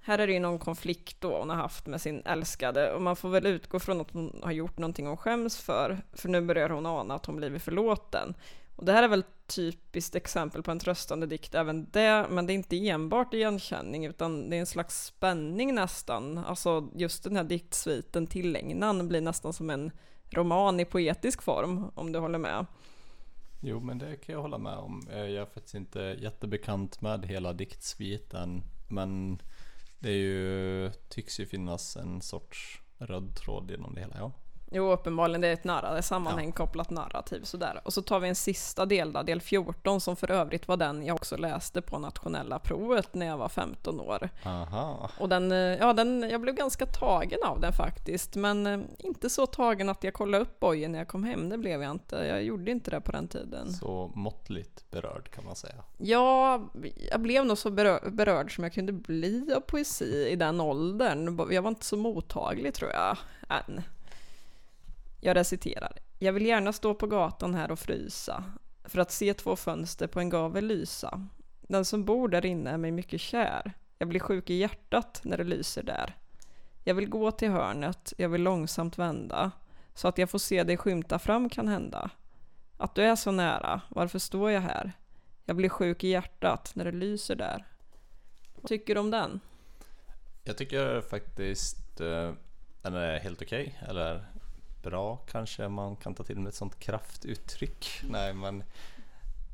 Här 0.00 0.18
är 0.18 0.26
det 0.26 0.32
ju 0.32 0.40
någon 0.40 0.58
konflikt 0.58 1.20
då 1.20 1.38
hon 1.38 1.50
har 1.50 1.56
haft 1.56 1.86
med 1.86 2.00
sin 2.00 2.22
älskade 2.24 2.92
och 2.92 3.02
man 3.02 3.16
får 3.16 3.28
väl 3.28 3.46
utgå 3.46 3.80
från 3.80 4.00
att 4.00 4.10
hon 4.10 4.40
har 4.42 4.52
gjort 4.52 4.78
någonting 4.78 5.06
hon 5.06 5.16
skäms 5.16 5.58
för, 5.58 5.98
för 6.12 6.28
nu 6.28 6.40
börjar 6.40 6.68
hon 6.68 6.86
ana 6.86 7.14
att 7.14 7.26
hon 7.26 7.36
blivit 7.36 7.62
förlåten. 7.62 8.34
Och 8.78 8.84
det 8.84 8.92
här 8.92 9.02
är 9.02 9.08
väl 9.08 9.24
typiskt 9.46 10.14
exempel 10.14 10.62
på 10.62 10.70
en 10.70 10.78
tröstande 10.78 11.26
dikt 11.26 11.54
även 11.54 11.90
det, 11.90 12.26
men 12.30 12.46
det 12.46 12.52
är 12.52 12.54
inte 12.54 12.88
enbart 12.88 13.34
igenkänning 13.34 14.06
utan 14.06 14.50
det 14.50 14.56
är 14.56 14.60
en 14.60 14.66
slags 14.66 15.04
spänning 15.04 15.74
nästan. 15.74 16.38
Alltså 16.38 16.88
just 16.94 17.24
den 17.24 17.36
här 17.36 17.44
diktsviten 17.44 18.26
Tillägnan 18.26 19.08
blir 19.08 19.20
nästan 19.20 19.52
som 19.52 19.70
en 19.70 19.90
roman 20.30 20.80
i 20.80 20.84
poetisk 20.84 21.42
form, 21.42 21.90
om 21.94 22.12
du 22.12 22.18
håller 22.18 22.38
med. 22.38 22.66
Jo, 23.60 23.80
men 23.80 23.98
det 23.98 24.16
kan 24.16 24.32
jag 24.32 24.42
hålla 24.42 24.58
med 24.58 24.76
om. 24.76 25.08
Eh, 25.10 25.18
jag 25.18 25.42
är 25.42 25.46
faktiskt 25.46 25.74
inte 25.74 26.00
jättebekant 26.00 27.00
med 27.00 27.26
hela 27.26 27.52
diktsviten, 27.52 28.62
men 28.88 29.42
det 29.98 30.10
är 30.10 30.16
ju, 30.16 30.90
tycks 31.08 31.40
ju 31.40 31.46
finnas 31.46 31.96
en 31.96 32.20
sorts 32.20 32.80
röd 32.98 33.36
tråd 33.36 33.70
genom 33.70 33.94
det 33.94 34.00
hela, 34.00 34.16
ja. 34.18 34.32
Jo, 34.70 34.92
uppenbarligen 34.92 35.40
det 35.40 35.48
är 35.48 35.52
ett 35.52 35.64
nära 35.64 36.02
sammanhang 36.02 36.46
ja. 36.46 36.52
kopplat 36.52 36.90
narrativ 36.90 37.42
sådär. 37.42 37.80
Och 37.84 37.92
så 37.92 38.02
tar 38.02 38.20
vi 38.20 38.28
en 38.28 38.34
sista 38.34 38.86
del 38.86 39.12
då, 39.12 39.22
del 39.22 39.40
14, 39.40 40.00
som 40.00 40.16
för 40.16 40.30
övrigt 40.30 40.68
var 40.68 40.76
den 40.76 41.06
jag 41.06 41.14
också 41.14 41.36
läste 41.36 41.82
på 41.82 41.98
nationella 41.98 42.58
provet 42.58 43.14
när 43.14 43.26
jag 43.26 43.38
var 43.38 43.48
15 43.48 44.00
år. 44.00 44.28
Aha. 44.44 45.10
Och 45.18 45.28
den, 45.28 45.52
eh, 45.52 45.58
ja, 45.58 45.92
den, 45.92 46.30
jag 46.30 46.40
blev 46.40 46.54
ganska 46.54 46.86
tagen 46.86 47.38
av 47.44 47.60
den 47.60 47.72
faktiskt, 47.72 48.36
men 48.36 48.66
eh, 48.66 48.80
inte 48.98 49.30
så 49.30 49.46
tagen 49.46 49.88
att 49.88 50.04
jag 50.04 50.14
kollade 50.14 50.42
upp 50.42 50.60
bojen 50.60 50.92
när 50.92 50.98
jag 50.98 51.08
kom 51.08 51.24
hem, 51.24 51.48
det 51.48 51.58
blev 51.58 51.82
jag 51.82 51.90
inte. 51.90 52.16
Jag 52.16 52.42
gjorde 52.42 52.70
inte 52.70 52.90
det 52.90 53.00
på 53.00 53.12
den 53.12 53.28
tiden. 53.28 53.72
Så 53.72 54.10
måttligt 54.14 54.90
berörd 54.90 55.30
kan 55.30 55.44
man 55.44 55.56
säga. 55.56 55.84
Ja, 55.98 56.60
jag 57.10 57.20
blev 57.20 57.46
nog 57.46 57.58
så 57.58 57.70
berörd, 57.70 58.12
berörd 58.12 58.54
som 58.54 58.64
jag 58.64 58.72
kunde 58.72 58.92
bli 58.92 59.52
av 59.56 59.60
poesi 59.60 60.28
i 60.30 60.36
den 60.36 60.60
åldern. 60.60 61.48
Jag 61.50 61.62
var 61.62 61.68
inte 61.68 61.84
så 61.84 61.96
mottaglig 61.96 62.74
tror 62.74 62.90
jag, 62.90 63.16
än. 63.48 63.82
Jag 65.20 65.36
reciterar. 65.36 65.92
Jag 66.18 66.32
vill 66.32 66.46
gärna 66.46 66.72
stå 66.72 66.94
på 66.94 67.06
gatan 67.06 67.54
här 67.54 67.70
och 67.70 67.78
frysa 67.78 68.44
för 68.84 68.98
att 68.98 69.10
se 69.10 69.34
två 69.34 69.56
fönster 69.56 70.06
på 70.06 70.20
en 70.20 70.30
gavel 70.30 70.66
lysa. 70.66 71.26
Den 71.60 71.84
som 71.84 72.04
bor 72.04 72.28
där 72.28 72.46
inne 72.46 72.70
är 72.70 72.78
mig 72.78 72.90
mycket 72.90 73.20
kär. 73.20 73.72
Jag 73.98 74.08
blir 74.08 74.20
sjuk 74.20 74.50
i 74.50 74.54
hjärtat 74.54 75.20
när 75.24 75.36
det 75.36 75.44
lyser 75.44 75.82
där. 75.82 76.16
Jag 76.84 76.94
vill 76.94 77.08
gå 77.08 77.30
till 77.30 77.50
hörnet, 77.50 78.12
jag 78.16 78.28
vill 78.28 78.42
långsamt 78.42 78.98
vända 78.98 79.50
så 79.94 80.08
att 80.08 80.18
jag 80.18 80.30
får 80.30 80.38
se 80.38 80.64
dig 80.64 80.76
skymta 80.76 81.18
fram 81.18 81.48
kan 81.48 81.68
hända. 81.68 82.10
Att 82.76 82.94
du 82.94 83.02
är 83.02 83.16
så 83.16 83.30
nära, 83.30 83.80
varför 83.88 84.18
står 84.18 84.50
jag 84.50 84.60
här? 84.60 84.92
Jag 85.44 85.56
blir 85.56 85.68
sjuk 85.68 86.04
i 86.04 86.08
hjärtat 86.08 86.72
när 86.74 86.84
det 86.84 86.92
lyser 86.92 87.36
där. 87.36 87.66
Vad 88.54 88.68
tycker 88.68 88.94
du 88.94 89.00
om 89.00 89.10
den? 89.10 89.40
Jag 90.44 90.56
tycker 90.56 91.00
faktiskt 91.00 92.00
eh, 92.00 92.32
den 92.82 92.94
är 92.94 93.18
helt 93.18 93.42
okej, 93.42 93.76
okay, 93.78 93.90
eller 93.90 94.24
bra 94.82 95.16
kanske 95.16 95.68
man 95.68 95.96
kan 95.96 96.14
ta 96.14 96.24
till 96.24 96.38
med 96.38 96.48
ett 96.48 96.54
sånt 96.54 96.78
kraftuttryck. 96.78 98.00
Nej, 98.10 98.34
men 98.34 98.64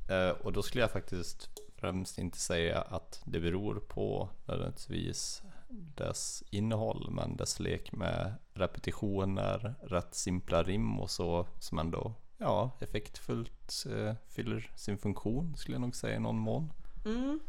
eh, 0.08 0.28
och 0.28 0.52
då 0.52 0.62
skulle 0.62 0.82
jag 0.82 0.90
faktiskt 0.90 1.48
främst 1.76 2.18
inte 2.18 2.38
säga 2.38 2.80
att 2.80 3.22
det 3.24 3.40
beror 3.40 3.74
på 3.74 4.28
nödvändigtvis 4.44 5.42
dess 5.68 6.42
innehåll, 6.50 7.10
men 7.10 7.36
dess 7.36 7.60
lek 7.60 7.92
med 7.92 8.34
repetitioner, 8.52 9.74
rätt 9.82 10.14
simpla 10.14 10.62
rim 10.62 11.00
och 11.00 11.10
så 11.10 11.46
som 11.58 11.78
ändå 11.78 12.14
ja, 12.38 12.70
effektfullt 12.80 13.86
eh, 13.90 14.14
fyller 14.28 14.70
sin 14.76 14.98
funktion 14.98 15.56
skulle 15.56 15.74
jag 15.74 15.80
nog 15.80 15.96
säga 15.96 16.16
i 16.16 16.20
någon 16.20 16.38
mån. 16.38 16.72
Mm. 17.04 17.40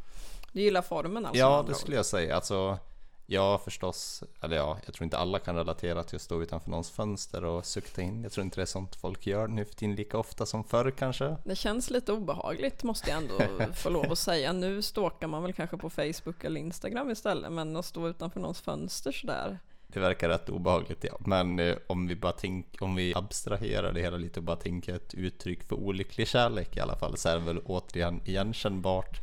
Du 0.52 0.62
gillar 0.62 0.82
formen 0.82 1.26
alltså? 1.26 1.40
Ja, 1.40 1.66
det 1.68 1.74
skulle 1.74 1.96
jag 1.96 2.06
säga. 2.06 2.36
Alltså, 2.36 2.80
Ja, 3.28 3.62
förstås. 3.64 4.24
Eller 4.42 4.56
ja, 4.56 4.78
jag 4.86 4.94
tror 4.94 5.04
inte 5.04 5.18
alla 5.18 5.40
kan 5.40 5.56
relatera 5.56 6.04
till 6.04 6.16
att 6.16 6.22
stå 6.22 6.42
utanför 6.42 6.70
någons 6.70 6.92
fönster 6.92 7.44
och 7.44 7.66
sukta 7.66 8.02
in. 8.02 8.24
Jag 8.24 8.32
tror 8.32 8.44
inte 8.44 8.56
det 8.56 8.62
är 8.62 8.66
sånt 8.66 8.96
folk 8.96 9.28
gör 9.28 9.48
nu 9.48 9.66
för 9.66 9.76
tiden 9.76 9.96
lika 9.96 10.18
ofta 10.18 10.46
som 10.46 10.64
förr 10.64 10.92
kanske. 10.92 11.36
Det 11.44 11.56
känns 11.56 11.90
lite 11.90 12.12
obehagligt 12.12 12.84
måste 12.84 13.10
jag 13.10 13.18
ändå 13.18 13.74
få 13.74 13.90
lov 13.90 14.12
att 14.12 14.20
säga. 14.20 14.54
Nu 14.54 14.82
stalkar 14.82 15.28
man 15.28 15.44
väl 15.44 15.54
kanske 15.54 15.78
på 15.78 15.90
Facebook 15.90 16.44
eller 16.44 16.62
Instagram 16.62 17.12
istället, 17.12 17.52
men 17.52 17.78
att 17.78 17.86
stå 17.86 18.08
utanför 18.08 18.40
någons 18.40 18.62
fönster 18.62 19.12
sådär. 19.12 19.60
Det 19.88 20.00
verkar 20.00 20.30
rätt 20.30 20.50
obehagligt 20.50 21.04
ja. 21.04 21.18
Men 21.20 21.60
eh, 21.60 21.76
om 21.88 22.08
vi 22.08 22.16
bara 22.16 22.32
tänker, 22.32 22.84
om 22.84 22.96
vi 22.96 23.14
abstraherar 23.16 23.94
det 23.94 24.02
hela 24.02 24.18
lite 24.18 24.40
och 24.40 24.44
bara 24.44 24.56
tänker 24.56 24.96
ett 24.96 25.14
uttryck 25.14 25.64
för 25.64 25.76
olycklig 25.76 26.28
kärlek 26.28 26.78
i 26.78 26.80
alla 26.80 26.96
fall 26.96 27.18
så 27.18 27.30
är 27.30 27.34
det 27.34 27.46
väl 27.46 27.60
återigen 27.66 28.22
igenkännbart 28.26 29.22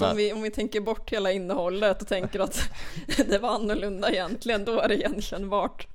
om 0.00 0.16
vi, 0.16 0.32
om 0.32 0.42
vi 0.42 0.50
tänker 0.50 0.80
bort 0.80 1.12
hela 1.12 1.32
innehållet 1.32 2.02
och 2.02 2.08
tänker 2.08 2.40
att 2.40 2.70
det 3.28 3.38
var 3.38 3.48
annorlunda 3.48 4.10
egentligen, 4.10 4.64
då 4.64 4.80
är 4.80 4.88
det 4.88 4.94
igenkännbart. 4.94 5.86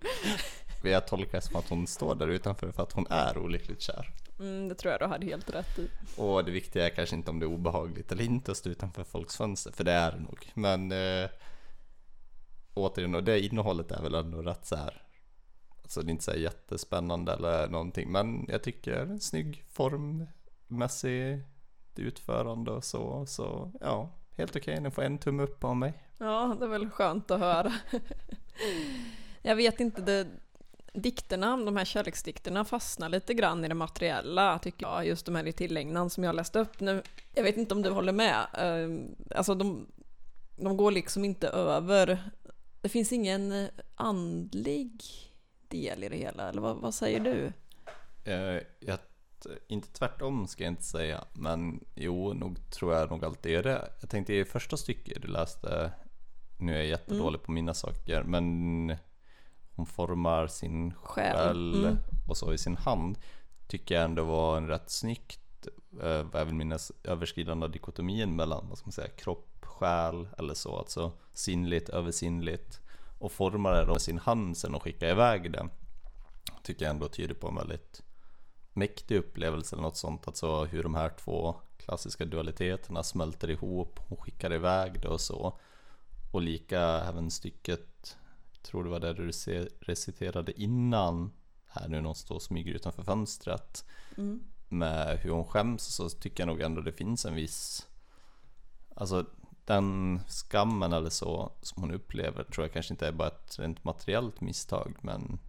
Jag 0.84 1.08
tolkar 1.08 1.38
det 1.38 1.42
som 1.42 1.56
att 1.56 1.70
hon 1.70 1.88
står 1.88 2.16
där 2.16 2.28
utanför 2.28 2.72
för 2.72 2.84
att 2.84 2.92
hon 2.92 3.08
är 3.10 3.38
olyckligt 3.38 3.82
kär. 3.82 4.10
Mm, 4.40 4.68
det 4.68 4.76
tror 4.76 4.92
jag 4.92 5.02
du 5.02 5.06
hade 5.06 5.26
helt 5.26 5.50
rätt 5.50 5.80
i. 5.80 5.90
Och 6.18 6.46
det 6.46 6.52
viktiga 6.52 6.86
är 6.86 6.90
kanske 6.90 7.16
inte 7.16 7.32
om 7.32 7.40
det 7.40 7.46
är 7.46 7.54
obehagligt 7.54 8.12
eller 8.12 8.24
inte 8.24 8.52
att 8.52 8.58
stå 8.58 8.70
utanför 8.70 9.04
folks 9.04 9.38
fönster, 9.38 9.72
för 9.72 9.84
det 9.84 9.92
är 9.92 10.12
det 10.12 10.20
nog. 10.20 10.52
Men 10.54 10.92
äh, 10.92 11.30
återigen, 12.74 13.16
och 13.16 13.24
det 13.24 13.40
innehållet 13.40 13.92
är 13.92 14.02
väl 14.02 14.16
ändå 14.16 14.42
rätt 14.42 14.66
så 14.66 14.76
här. 14.76 15.02
Alltså 15.84 16.02
det 16.02 16.10
är 16.10 16.12
inte 16.12 16.24
så 16.24 16.34
jättespännande 16.34 17.34
eller 17.34 17.68
någonting, 17.68 18.12
men 18.12 18.46
jag 18.50 18.64
tycker 18.64 18.94
en 18.94 19.20
snygg 19.20 19.66
formmässig 19.70 21.44
utförande 22.00 22.72
och 22.72 22.84
så. 22.84 23.26
Så 23.26 23.72
ja, 23.82 24.10
helt 24.38 24.56
okej. 24.56 24.74
Okay. 24.74 24.84
Ni 24.84 24.92
får 24.92 25.02
en 25.02 25.18
tumme 25.18 25.44
upp 25.44 25.64
av 25.64 25.76
mig. 25.76 25.94
Ja, 26.18 26.56
det 26.60 26.66
är 26.66 26.70
väl 26.70 26.90
skönt 26.90 27.32
att 27.32 27.40
höra. 27.40 27.74
jag 29.42 29.56
vet 29.56 29.80
inte, 29.80 30.02
det, 30.02 30.28
dikterna, 30.94 31.58
de 31.58 31.78
här 31.78 31.86
kärleksdikterna 31.86 32.66
fastnar 32.66 33.10
lite 33.10 33.34
grann 33.34 33.66
i 33.66 33.68
det 33.68 33.76
materiella, 33.76 34.60
tycker 34.60 34.86
jag. 34.86 35.08
Just 35.08 35.26
de 35.26 35.36
här 35.36 35.48
i 35.48 35.54
tillägnan 35.54 36.10
som 36.10 36.24
jag 36.24 36.36
läste 36.36 36.60
upp 36.60 36.80
nu. 36.80 37.04
Jag 37.34 37.44
vet 37.44 37.58
inte 37.58 37.74
om 37.74 37.82
du 37.82 37.90
håller 37.90 38.14
med. 38.14 38.48
Ehm, 38.54 39.16
alltså 39.36 39.56
de, 39.56 39.88
de 40.56 40.78
går 40.78 40.92
liksom 40.92 41.26
inte 41.26 41.48
över. 41.48 42.30
Det 42.82 42.90
finns 42.90 43.12
ingen 43.12 43.70
andlig 43.96 45.04
del 45.68 46.04
i 46.04 46.10
det 46.10 46.18
hela, 46.18 46.50
eller 46.50 46.62
vad, 46.62 46.78
vad 46.78 46.94
säger 46.94 47.20
du? 47.20 47.52
Uh, 48.32 48.62
inte 49.68 49.88
tvärtom 49.88 50.48
ska 50.48 50.64
jag 50.64 50.72
inte 50.72 50.84
säga, 50.84 51.24
men 51.34 51.86
jo, 51.96 52.34
nog 52.34 52.70
tror 52.70 52.94
jag 52.94 53.12
nog 53.12 53.26
alltid 53.26 53.56
är 53.56 53.64
det. 53.64 53.90
Jag 54.00 54.10
tänkte 54.10 54.34
i 54.34 54.46
första 54.46 54.78
stycket 54.78 55.22
du 55.22 55.28
läste, 55.28 55.92
nu 56.58 56.74
är 56.74 56.78
jag 56.78 56.88
jättedålig 56.88 57.38
mm. 57.38 57.46
på 57.46 57.52
mina 57.52 57.74
saker, 57.74 58.24
men 58.24 58.98
hon 59.76 59.86
formar 59.86 60.48
sin 60.48 60.94
själ 60.94 61.86
mm. 61.86 61.98
och 62.28 62.38
så 62.38 62.54
i 62.54 62.58
sin 62.58 62.78
hand, 62.78 63.18
tycker 63.68 63.96
jag 63.96 64.04
ändå 64.04 64.24
var 64.24 64.58
en 64.58 64.68
rätt 64.68 64.90
snyggt, 64.90 65.68
eh, 66.02 66.24
vad 66.24 66.42
jag 66.42 66.46
vill 66.46 66.56
minnas, 66.56 66.92
överskridande 67.04 67.66
av 67.66 67.72
dikotomin 67.72 68.36
mellan, 68.36 68.66
vad 68.70 68.78
ska 68.78 68.86
man 68.86 68.92
säga, 68.92 69.08
kropp, 69.08 69.66
själ 69.66 70.28
eller 70.38 70.54
så, 70.54 70.78
alltså 70.78 71.12
sinnligt, 71.34 71.90
översinnligt 71.90 72.82
och 73.20 73.32
formar 73.32 73.74
det 73.74 73.86
med 73.86 74.02
sin 74.02 74.20
hand 74.20 74.58
sen 74.58 74.76
och 74.76 74.84
skickar 74.84 75.08
iväg 75.08 75.52
det. 75.52 75.70
Tycker 76.64 76.86
jag 76.86 76.90
ändå 76.90 77.08
tyder 77.08 77.36
på 77.36 77.48
en 77.48 77.56
väldigt 77.56 78.04
mäktig 78.76 79.18
upplevelse 79.18 79.76
eller 79.76 79.84
något 79.84 79.98
sånt. 79.98 80.28
Alltså 80.28 80.66
hur 80.66 80.84
de 80.84 80.96
här 80.96 81.10
två 81.10 81.56
klassiska 81.78 82.26
dualiteterna 82.26 83.04
smälter 83.04 83.50
ihop. 83.50 84.00
Hon 84.08 84.18
skickar 84.18 84.54
iväg 84.54 85.02
det 85.02 85.08
och 85.08 85.22
så. 85.22 85.60
Och 86.32 86.42
lika 86.42 86.80
även 86.82 87.32
stycket, 87.32 88.18
jag 88.52 88.62
tror 88.64 88.84
det 88.84 88.90
var 88.90 89.00
det 89.00 89.14
du 89.14 89.32
reciterade 89.80 90.62
innan, 90.62 91.32
här 91.68 91.88
nu 91.88 91.98
när 91.98 92.06
hon 92.06 92.16
står 92.16 92.36
och 92.36 92.42
smyger 92.42 92.74
utanför 92.74 93.04
fönstret. 93.04 93.86
Mm. 94.18 94.44
Med 94.70 95.20
hur 95.20 95.30
hon 95.30 95.46
skäms 95.46 95.84
så 95.84 96.10
tycker 96.10 96.44
jag 96.44 96.48
nog 96.48 96.62
ändå 96.62 96.82
det 96.82 96.92
finns 96.92 97.26
en 97.26 97.36
viss, 97.36 97.88
alltså 98.96 99.26
den 99.66 100.20
skammen 100.28 100.94
eller 100.94 101.10
så 101.10 101.52
som 101.62 101.84
hon 101.84 101.92
upplever 101.92 102.44
tror 102.44 102.66
jag 102.66 102.74
kanske 102.74 102.94
inte 102.94 103.08
är 103.08 103.12
bara 103.12 103.28
ett 103.28 103.60
rent 103.60 103.84
materiellt 103.84 104.42
misstag 104.42 104.98
men 105.02 105.40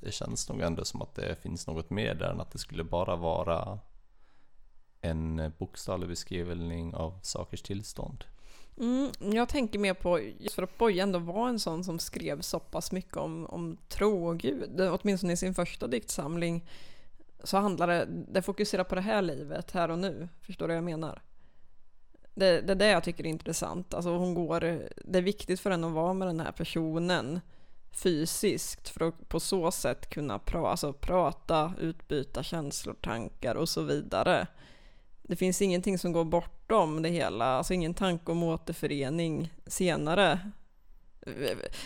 det 0.00 0.12
känns 0.12 0.48
nog 0.48 0.60
ändå 0.60 0.84
som 0.84 1.02
att 1.02 1.14
det 1.14 1.36
finns 1.42 1.66
något 1.66 1.90
mer 1.90 2.14
där 2.14 2.30
än 2.30 2.40
att 2.40 2.50
det 2.50 2.58
skulle 2.58 2.84
bara 2.84 3.16
vara 3.16 3.78
en 5.00 5.52
bokstavlig 5.58 6.08
beskrivning 6.08 6.94
av 6.94 7.18
sakers 7.22 7.62
tillstånd. 7.62 8.24
Mm, 8.80 9.10
jag 9.34 9.48
tänker 9.48 9.78
mer 9.78 9.94
på, 9.94 10.20
just 10.20 10.54
för 10.54 10.62
att 10.62 10.78
Boye 10.78 11.02
ändå 11.02 11.18
var 11.18 11.48
en 11.48 11.60
sån 11.60 11.84
som 11.84 11.98
skrev 11.98 12.40
så 12.40 12.58
pass 12.58 12.92
mycket 12.92 13.16
om, 13.16 13.46
om 13.46 13.76
tro 13.88 14.26
och 14.26 14.38
Gud, 14.38 14.80
åtminstone 14.80 15.32
i 15.32 15.36
sin 15.36 15.54
första 15.54 15.86
diktsamling, 15.86 16.68
så 17.44 17.56
handlar 17.56 17.86
det, 17.86 18.06
det 18.28 18.42
fokuserar 18.42 18.84
på 18.84 18.94
det 18.94 19.00
här 19.00 19.22
livet, 19.22 19.70
här 19.70 19.90
och 19.90 19.98
nu. 19.98 20.28
Förstår 20.40 20.68
du 20.68 20.74
vad 20.74 20.76
jag 20.76 20.84
menar? 20.84 21.22
Det, 22.34 22.60
det 22.60 22.72
är 22.72 22.76
det 22.76 22.90
jag 22.90 23.04
tycker 23.04 23.24
är 23.24 23.28
intressant. 23.28 23.94
Alltså 23.94 24.10
hon 24.10 24.34
går, 24.34 24.60
det 25.04 25.18
är 25.18 25.22
viktigt 25.22 25.60
för 25.60 25.70
henne 25.70 25.86
att 25.86 25.92
vara 25.92 26.12
med 26.12 26.28
den 26.28 26.40
här 26.40 26.52
personen 26.52 27.40
fysiskt 27.92 28.88
för 28.88 29.08
att 29.08 29.28
på 29.28 29.40
så 29.40 29.70
sätt 29.70 30.10
kunna 30.10 30.38
pra 30.38 30.70
alltså 30.70 30.92
prata, 30.92 31.72
utbyta 31.80 32.42
känslor, 32.42 32.94
tankar 32.94 33.54
och 33.54 33.68
så 33.68 33.82
vidare. 33.82 34.46
Det 35.22 35.36
finns 35.36 35.62
ingenting 35.62 35.98
som 35.98 36.12
går 36.12 36.24
bortom 36.24 37.02
det 37.02 37.08
hela, 37.08 37.44
alltså 37.44 37.74
ingen 37.74 37.94
tanke 37.94 38.32
om 38.32 38.42
återförening 38.42 39.52
senare. 39.66 40.50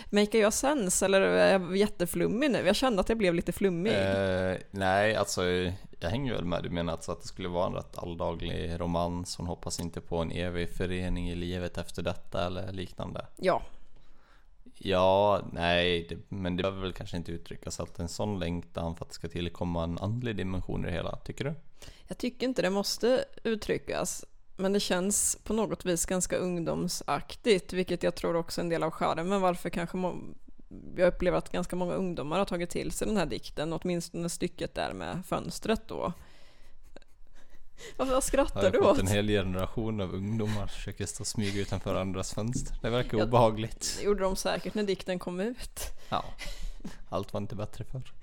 Maker 0.09 0.39
jag 0.39 0.53
sens 0.53 1.03
eller 1.03 1.21
är 1.21 1.51
jag 1.51 1.77
jätteflummig 1.77 2.51
nu? 2.51 2.65
Jag 2.65 2.75
kände 2.75 3.01
att 3.01 3.09
jag 3.09 3.17
blev 3.17 3.33
lite 3.33 3.51
flummig. 3.51 3.93
Eh, 3.93 4.57
nej, 4.71 5.15
alltså 5.15 5.43
jag 5.99 6.09
hänger 6.09 6.33
väl 6.33 6.45
med. 6.45 6.63
Du 6.63 6.69
menar 6.69 6.93
alltså 6.93 7.11
att 7.11 7.21
det 7.21 7.27
skulle 7.27 7.49
vara 7.49 7.67
en 7.67 7.73
rätt 7.73 7.97
alldaglig 7.97 8.79
romans. 8.79 9.37
Hon 9.37 9.47
hoppas 9.47 9.79
inte 9.79 10.01
på 10.01 10.17
en 10.17 10.31
evig 10.31 10.69
förening 10.69 11.29
i 11.29 11.35
livet 11.35 11.77
efter 11.77 12.01
detta 12.01 12.45
eller 12.45 12.71
liknande. 12.71 13.25
Ja. 13.37 13.61
Ja, 14.77 15.41
nej, 15.51 16.05
det, 16.09 16.17
men 16.29 16.57
det 16.57 16.63
behöver 16.63 16.81
väl 16.81 16.93
kanske 16.93 17.17
inte 17.17 17.31
uttryckas 17.31 17.79
att 17.79 17.99
en 17.99 18.09
sån 18.09 18.39
längtan 18.39 18.95
för 18.95 19.05
att 19.05 19.09
det 19.09 19.15
ska 19.15 19.27
tillkomma 19.27 19.83
en 19.83 19.97
andlig 19.97 20.35
dimension 20.35 20.85
i 20.85 20.87
det 20.87 20.93
hela, 20.93 21.15
tycker 21.15 21.45
du? 21.45 21.53
Jag 22.07 22.17
tycker 22.17 22.47
inte 22.47 22.61
det 22.61 22.69
måste 22.69 23.25
uttryckas. 23.43 24.25
Men 24.55 24.73
det 24.73 24.79
känns 24.79 25.37
på 25.43 25.53
något 25.53 25.85
vis 25.85 26.05
ganska 26.05 26.35
ungdomsaktigt, 26.35 27.73
vilket 27.73 28.03
jag 28.03 28.15
tror 28.15 28.35
också 28.35 28.61
är 28.61 28.63
en 28.63 28.69
del 28.69 28.83
av 28.83 28.91
charmen 28.91 29.41
varför 29.41 29.69
kanske 29.69 29.97
jag 30.95 31.07
upplever 31.07 31.37
att 31.37 31.51
ganska 31.51 31.75
många 31.75 31.93
ungdomar 31.93 32.37
har 32.37 32.45
tagit 32.45 32.69
till 32.69 32.91
sig 32.91 33.07
den 33.07 33.17
här 33.17 33.25
dikten, 33.25 33.73
åtminstone 33.73 34.29
stycket 34.29 34.75
där 34.75 34.93
med 34.93 35.25
fönstret 35.25 35.87
då. 35.87 36.13
Vad 37.97 38.23
skrattar 38.23 38.71
du 38.71 38.79
åt? 38.79 38.97
Har 38.97 38.99
en 38.99 39.07
hel 39.07 39.27
generation 39.27 40.01
av 40.01 40.13
ungdomar 40.13 40.67
försöker 40.67 41.05
stå 41.05 41.21
och 41.21 41.27
smyga 41.27 41.61
utanför 41.61 41.95
andras 41.95 42.33
fönster. 42.33 42.77
Det 42.81 42.89
verkar 42.89 43.17
jag, 43.17 43.27
obehagligt. 43.27 43.95
Det 43.99 44.05
gjorde 44.05 44.23
de 44.23 44.35
säkert 44.35 44.73
när 44.73 44.83
dikten 44.83 45.19
kom 45.19 45.39
ut. 45.39 45.79
Ja, 46.09 46.25
allt 47.09 47.33
var 47.33 47.41
inte 47.41 47.55
bättre 47.55 47.83
förr. 47.83 48.13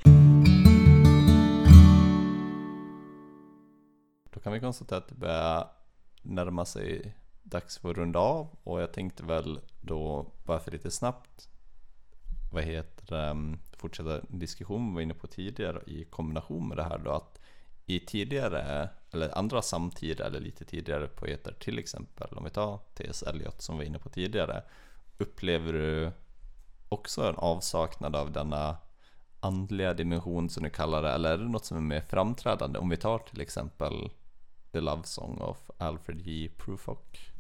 Då 4.31 4.41
kan 4.41 4.53
vi 4.53 4.61
konstatera 4.61 4.99
att 4.99 5.09
det 5.09 5.15
börjar 5.15 5.69
närma 6.23 6.65
sig 6.65 7.15
dags 7.43 7.79
för 7.79 7.91
att 7.91 7.97
runda 7.97 8.19
av 8.19 8.59
och 8.63 8.83
jag 8.83 8.93
tänkte 8.93 9.23
väl 9.23 9.61
då 9.81 10.33
bara 10.45 10.61
för 10.61 10.71
lite 10.71 10.91
snabbt 10.91 11.49
vad 12.53 12.65
heter 12.65 13.07
det, 13.07 13.31
um, 13.31 13.59
fortsätta 13.73 14.21
diskussion 14.29 14.89
vi 14.89 14.95
var 14.95 15.01
inne 15.01 15.15
på 15.15 15.27
tidigare 15.27 15.83
i 15.87 16.05
kombination 16.05 16.69
med 16.69 16.77
det 16.77 16.83
här 16.83 16.99
då 16.99 17.11
att 17.11 17.40
i 17.95 18.01
tidigare 18.01 18.89
eller 19.13 19.39
andra 19.39 19.63
samtida 19.63 20.27
eller 20.27 20.41
lite 20.41 20.65
tidigare 20.65 21.07
poeter 21.07 21.55
till 21.61 21.79
exempel 21.79 22.29
om 22.37 22.45
vi 22.45 22.51
tar 22.51 22.79
T.S. 22.95 23.23
Eliot 23.23 23.63
som 23.63 23.79
vi 23.79 23.85
var 23.85 23.87
inne 23.87 23.99
på 23.99 24.09
tidigare 24.09 24.63
upplever 25.19 25.73
du 25.73 26.11
också 26.89 27.23
en 27.23 27.37
avsaknad 27.37 28.17
av 28.17 28.33
denna 28.33 28.77
andliga 29.41 29.95
dimension 29.95 30.51
som 30.51 30.63
du 30.63 30.71
kallar 30.71 31.03
det 31.03 31.11
eller 31.11 31.33
är 31.33 31.39
det 31.39 31.49
något 31.49 31.65
som 31.65 31.77
är 31.77 31.81
mer 31.81 32.01
framträdande 32.01 32.79
om 32.79 32.89
vi 32.89 32.97
tar 32.97 33.19
till 33.19 33.41
exempel 33.41 34.11
The 34.73 34.81
Love 34.81 35.03
Song 35.05 35.39
of 35.41 35.71
Alfred 35.79 36.21
J. 36.21 36.49
Prufrock? 36.49 37.31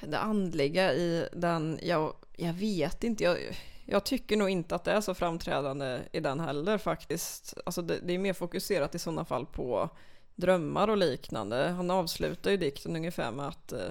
Det 0.00 0.18
andliga 0.18 0.92
i 0.92 1.28
den, 1.32 1.78
jag, 1.82 2.14
jag 2.36 2.52
vet 2.52 3.04
inte, 3.04 3.24
jag, 3.24 3.38
jag 3.86 4.04
tycker 4.04 4.36
nog 4.36 4.50
inte 4.50 4.74
att 4.74 4.84
det 4.84 4.92
är 4.92 5.00
så 5.00 5.14
framträdande 5.14 6.00
i 6.12 6.20
den 6.20 6.40
heller 6.40 6.78
faktiskt. 6.78 7.54
Alltså 7.66 7.82
det, 7.82 7.98
det 8.02 8.14
är 8.14 8.18
mer 8.18 8.32
fokuserat 8.32 8.94
i 8.94 8.98
sådana 8.98 9.24
fall 9.24 9.46
på 9.46 9.88
drömmar 10.34 10.88
och 10.88 10.96
liknande. 10.96 11.68
Han 11.68 11.90
avslutar 11.90 12.50
ju 12.50 12.56
dikten 12.56 12.96
ungefär 12.96 13.30
med 13.30 13.46
att 13.48 13.72
eh, 13.72 13.90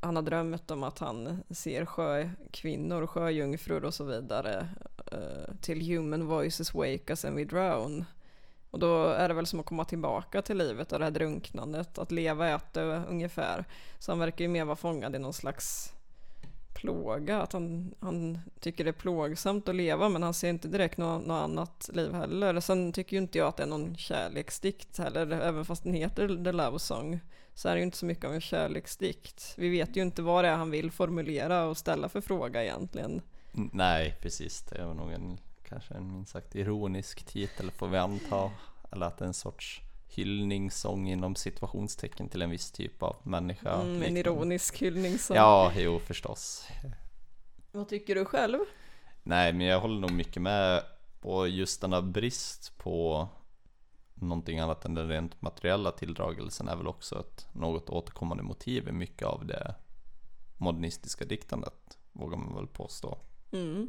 han 0.00 0.16
har 0.16 0.22
drömt 0.22 0.70
om 0.70 0.82
att 0.82 0.98
han 0.98 1.42
ser 1.50 1.84
sjökvinnor, 1.84 3.06
sjöjungfrur 3.06 3.84
och 3.84 3.94
så 3.94 4.04
vidare 4.04 4.68
eh, 5.12 5.54
till 5.60 5.80
human 5.80 6.26
voices 6.26 6.74
wake 6.74 7.12
us 7.12 7.24
and 7.24 7.36
we 7.36 7.44
drown. 7.44 8.04
Och 8.70 8.78
då 8.78 9.06
är 9.06 9.28
det 9.28 9.34
väl 9.34 9.46
som 9.46 9.60
att 9.60 9.66
komma 9.66 9.84
tillbaka 9.84 10.42
till 10.42 10.58
livet 10.58 10.92
och 10.92 10.98
det 10.98 11.04
här 11.04 11.12
drunknandet, 11.12 11.98
att 11.98 12.12
leva 12.12 12.48
är 12.48 12.54
att 12.54 12.72
dö 12.72 13.02
ungefär. 13.08 13.64
Så 13.98 14.12
han 14.12 14.18
verkar 14.18 14.44
ju 14.44 14.48
mer 14.48 14.64
vara 14.64 14.76
fångad 14.76 15.16
i 15.16 15.18
någon 15.18 15.32
slags 15.32 15.92
plåga, 16.74 17.42
att 17.42 17.52
han, 17.52 17.94
han 18.00 18.38
tycker 18.60 18.84
det 18.84 18.90
är 18.90 18.92
plågsamt 18.92 19.68
att 19.68 19.74
leva 19.74 20.08
men 20.08 20.22
han 20.22 20.34
ser 20.34 20.48
inte 20.48 20.68
direkt 20.68 20.98
något, 20.98 21.26
något 21.26 21.42
annat 21.42 21.90
liv 21.92 22.12
heller. 22.12 22.60
Sen 22.60 22.92
tycker 22.92 23.16
ju 23.16 23.22
inte 23.22 23.38
jag 23.38 23.48
att 23.48 23.56
det 23.56 23.62
är 23.62 23.66
någon 23.66 23.96
kärleksdikt 23.96 24.98
heller, 24.98 25.30
även 25.30 25.64
fast 25.64 25.82
den 25.82 25.94
heter 25.94 26.44
The 26.44 26.52
Love 26.52 26.78
Song 26.78 27.20
så 27.54 27.68
är 27.68 27.72
det 27.72 27.78
ju 27.78 27.84
inte 27.84 27.98
så 27.98 28.06
mycket 28.06 28.24
av 28.24 28.34
en 28.34 28.40
kärleksdikt. 28.40 29.54
Vi 29.56 29.68
vet 29.68 29.96
ju 29.96 30.02
inte 30.02 30.22
vad 30.22 30.44
det 30.44 30.48
är 30.48 30.56
han 30.56 30.70
vill 30.70 30.90
formulera 30.90 31.64
och 31.64 31.76
ställa 31.76 32.08
för 32.08 32.20
fråga 32.20 32.62
egentligen. 32.62 33.22
Nej, 33.52 34.16
precis. 34.20 34.62
Det 34.62 34.78
är 34.78 34.94
nog 34.94 35.12
en 35.12 35.38
kanske 35.68 35.94
en 35.94 36.12
minst 36.12 36.32
sagt 36.32 36.54
ironisk 36.54 37.24
titel 37.24 37.70
får 37.70 37.88
vi 37.88 37.98
anta. 37.98 38.50
Eller 38.92 39.06
att 39.06 39.18
det 39.18 39.24
är 39.24 39.26
en 39.26 39.34
sorts 39.34 39.82
hyllningssång 40.14 41.08
inom 41.08 41.34
situationstecken 41.34 42.28
till 42.28 42.42
en 42.42 42.50
viss 42.50 42.70
typ 42.72 43.02
av 43.02 43.16
människa. 43.22 43.82
Mm, 43.82 44.02
en 44.02 44.16
ironisk 44.16 44.82
hyllningssång. 44.82 45.36
Ja, 45.36 45.72
jo 45.76 45.98
förstås. 45.98 46.66
Vad 47.72 47.88
tycker 47.88 48.14
du 48.14 48.24
själv? 48.24 48.58
Nej, 49.22 49.52
men 49.52 49.66
jag 49.66 49.80
håller 49.80 50.00
nog 50.00 50.12
mycket 50.12 50.42
med. 50.42 50.82
Och 51.20 51.48
just 51.48 51.80
denna 51.80 52.02
brist 52.02 52.78
på 52.78 53.28
någonting 54.14 54.58
annat 54.58 54.84
än 54.84 54.94
den 54.94 55.08
rent 55.08 55.42
materiella 55.42 55.90
tilldragelsen 55.92 56.68
är 56.68 56.76
väl 56.76 56.86
också 56.86 57.20
ett 57.20 57.48
något 57.52 57.90
återkommande 57.90 58.42
motiv 58.42 58.88
i 58.88 58.92
mycket 58.92 59.28
av 59.28 59.46
det 59.46 59.74
modernistiska 60.56 61.24
diktandet, 61.24 61.98
vågar 62.12 62.36
man 62.38 62.54
väl 62.54 62.66
påstå. 62.66 63.18
Mm. 63.52 63.88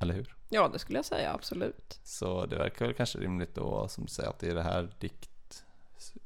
Eller 0.00 0.14
hur? 0.14 0.36
Ja, 0.48 0.68
det 0.68 0.78
skulle 0.78 0.98
jag 0.98 1.04
säga, 1.04 1.32
absolut. 1.32 2.00
Så 2.02 2.46
det 2.46 2.56
verkar 2.56 2.86
väl 2.86 2.94
kanske 2.94 3.18
rimligt 3.18 3.54
då, 3.54 3.88
som 3.88 4.04
du 4.04 4.10
säger, 4.10 4.30
att 4.30 4.42
i 4.42 4.50
det 4.50 4.62
här 4.62 4.94
dikt, 4.98 5.27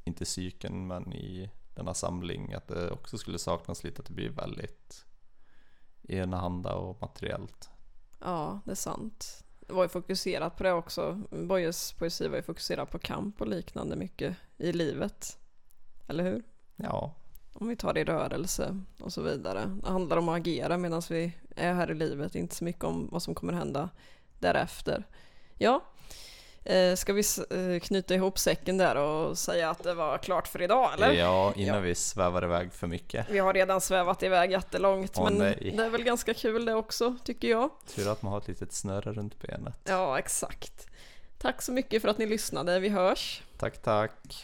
inte 0.03 0.25
psyken, 0.25 0.87
men 0.87 1.13
i 1.13 1.49
denna 1.75 1.93
samling, 1.93 2.53
att 2.53 2.67
det 2.67 2.91
också 2.91 3.17
skulle 3.17 3.39
saknas 3.39 3.83
lite, 3.83 4.01
att 4.01 4.07
det 4.07 4.13
blir 4.13 4.29
väldigt 4.29 5.05
enahanda 6.03 6.75
och 6.75 7.01
materiellt. 7.01 7.69
Ja, 8.19 8.59
det 8.65 8.71
är 8.71 8.75
sant. 8.75 9.45
Det 9.59 9.73
var 9.73 9.83
ju 9.83 9.89
fokuserat 9.89 10.57
på 10.57 10.63
det 10.63 10.73
också. 10.73 11.21
Boyes 11.31 11.93
poesi 11.93 12.27
var 12.27 12.35
ju 12.35 12.43
fokuserad 12.43 12.89
på 12.89 12.99
kamp 12.99 13.41
och 13.41 13.47
liknande 13.47 13.95
mycket 13.95 14.35
i 14.57 14.71
livet. 14.71 15.39
Eller 16.07 16.23
hur? 16.23 16.43
Ja, 16.75 17.15
om 17.53 17.67
vi 17.67 17.75
tar 17.75 17.93
det 17.93 17.99
i 17.99 18.05
rörelse 18.05 18.79
och 18.99 19.13
så 19.13 19.21
vidare. 19.21 19.79
Det 19.83 19.89
handlar 19.89 20.17
om 20.17 20.29
att 20.29 20.37
agera 20.37 20.77
medan 20.77 21.01
vi 21.09 21.37
är 21.55 21.73
här 21.73 21.91
i 21.91 21.93
livet, 21.93 22.35
inte 22.35 22.55
så 22.55 22.63
mycket 22.63 22.83
om 22.83 23.09
vad 23.11 23.23
som 23.23 23.35
kommer 23.35 23.53
hända 23.53 23.89
därefter. 24.39 25.07
Ja, 25.57 25.83
ska 26.95 27.13
vi 27.13 27.23
eh, 27.49 27.79
knyta 27.79 28.15
ihop 28.15 28.39
säcken 28.39 28.77
där 28.77 28.95
och 28.95 29.37
säga 29.37 29.69
att 29.69 29.83
det 29.83 29.93
var 29.93 30.17
klart 30.17 30.47
för 30.47 30.61
idag 30.61 30.93
eller? 30.93 31.11
Ja, 31.11 31.53
innan 31.55 31.75
ja. 31.75 31.81
vi 31.81 31.95
svävar 31.95 32.43
iväg 32.43 32.73
för 32.73 32.87
mycket. 32.87 33.25
Vi 33.29 33.39
har 33.39 33.53
redan 33.53 33.81
svävat 33.81 34.23
iväg 34.23 34.51
jättelångt 34.51 35.13
Åh, 35.17 35.23
men 35.23 35.33
nej. 35.33 35.73
det 35.77 35.83
är 35.83 35.89
väl 35.89 36.03
ganska 36.03 36.33
kul 36.33 36.65
det 36.65 36.73
också 36.73 37.15
tycker 37.23 37.47
jag. 37.47 37.69
Tur 37.95 38.11
att 38.11 38.21
man 38.21 38.31
har 38.31 38.39
ett 38.39 38.47
litet 38.47 38.73
snöre 38.73 39.13
runt 39.13 39.39
benet. 39.39 39.79
Ja, 39.83 40.19
exakt. 40.19 40.87
Tack 41.37 41.61
så 41.61 41.71
mycket 41.71 42.01
för 42.01 42.09
att 42.09 42.17
ni 42.17 42.25
lyssnade, 42.25 42.79
vi 42.79 42.89
hörs. 42.89 43.41
Tack, 43.57 43.81
tack. 43.81 44.41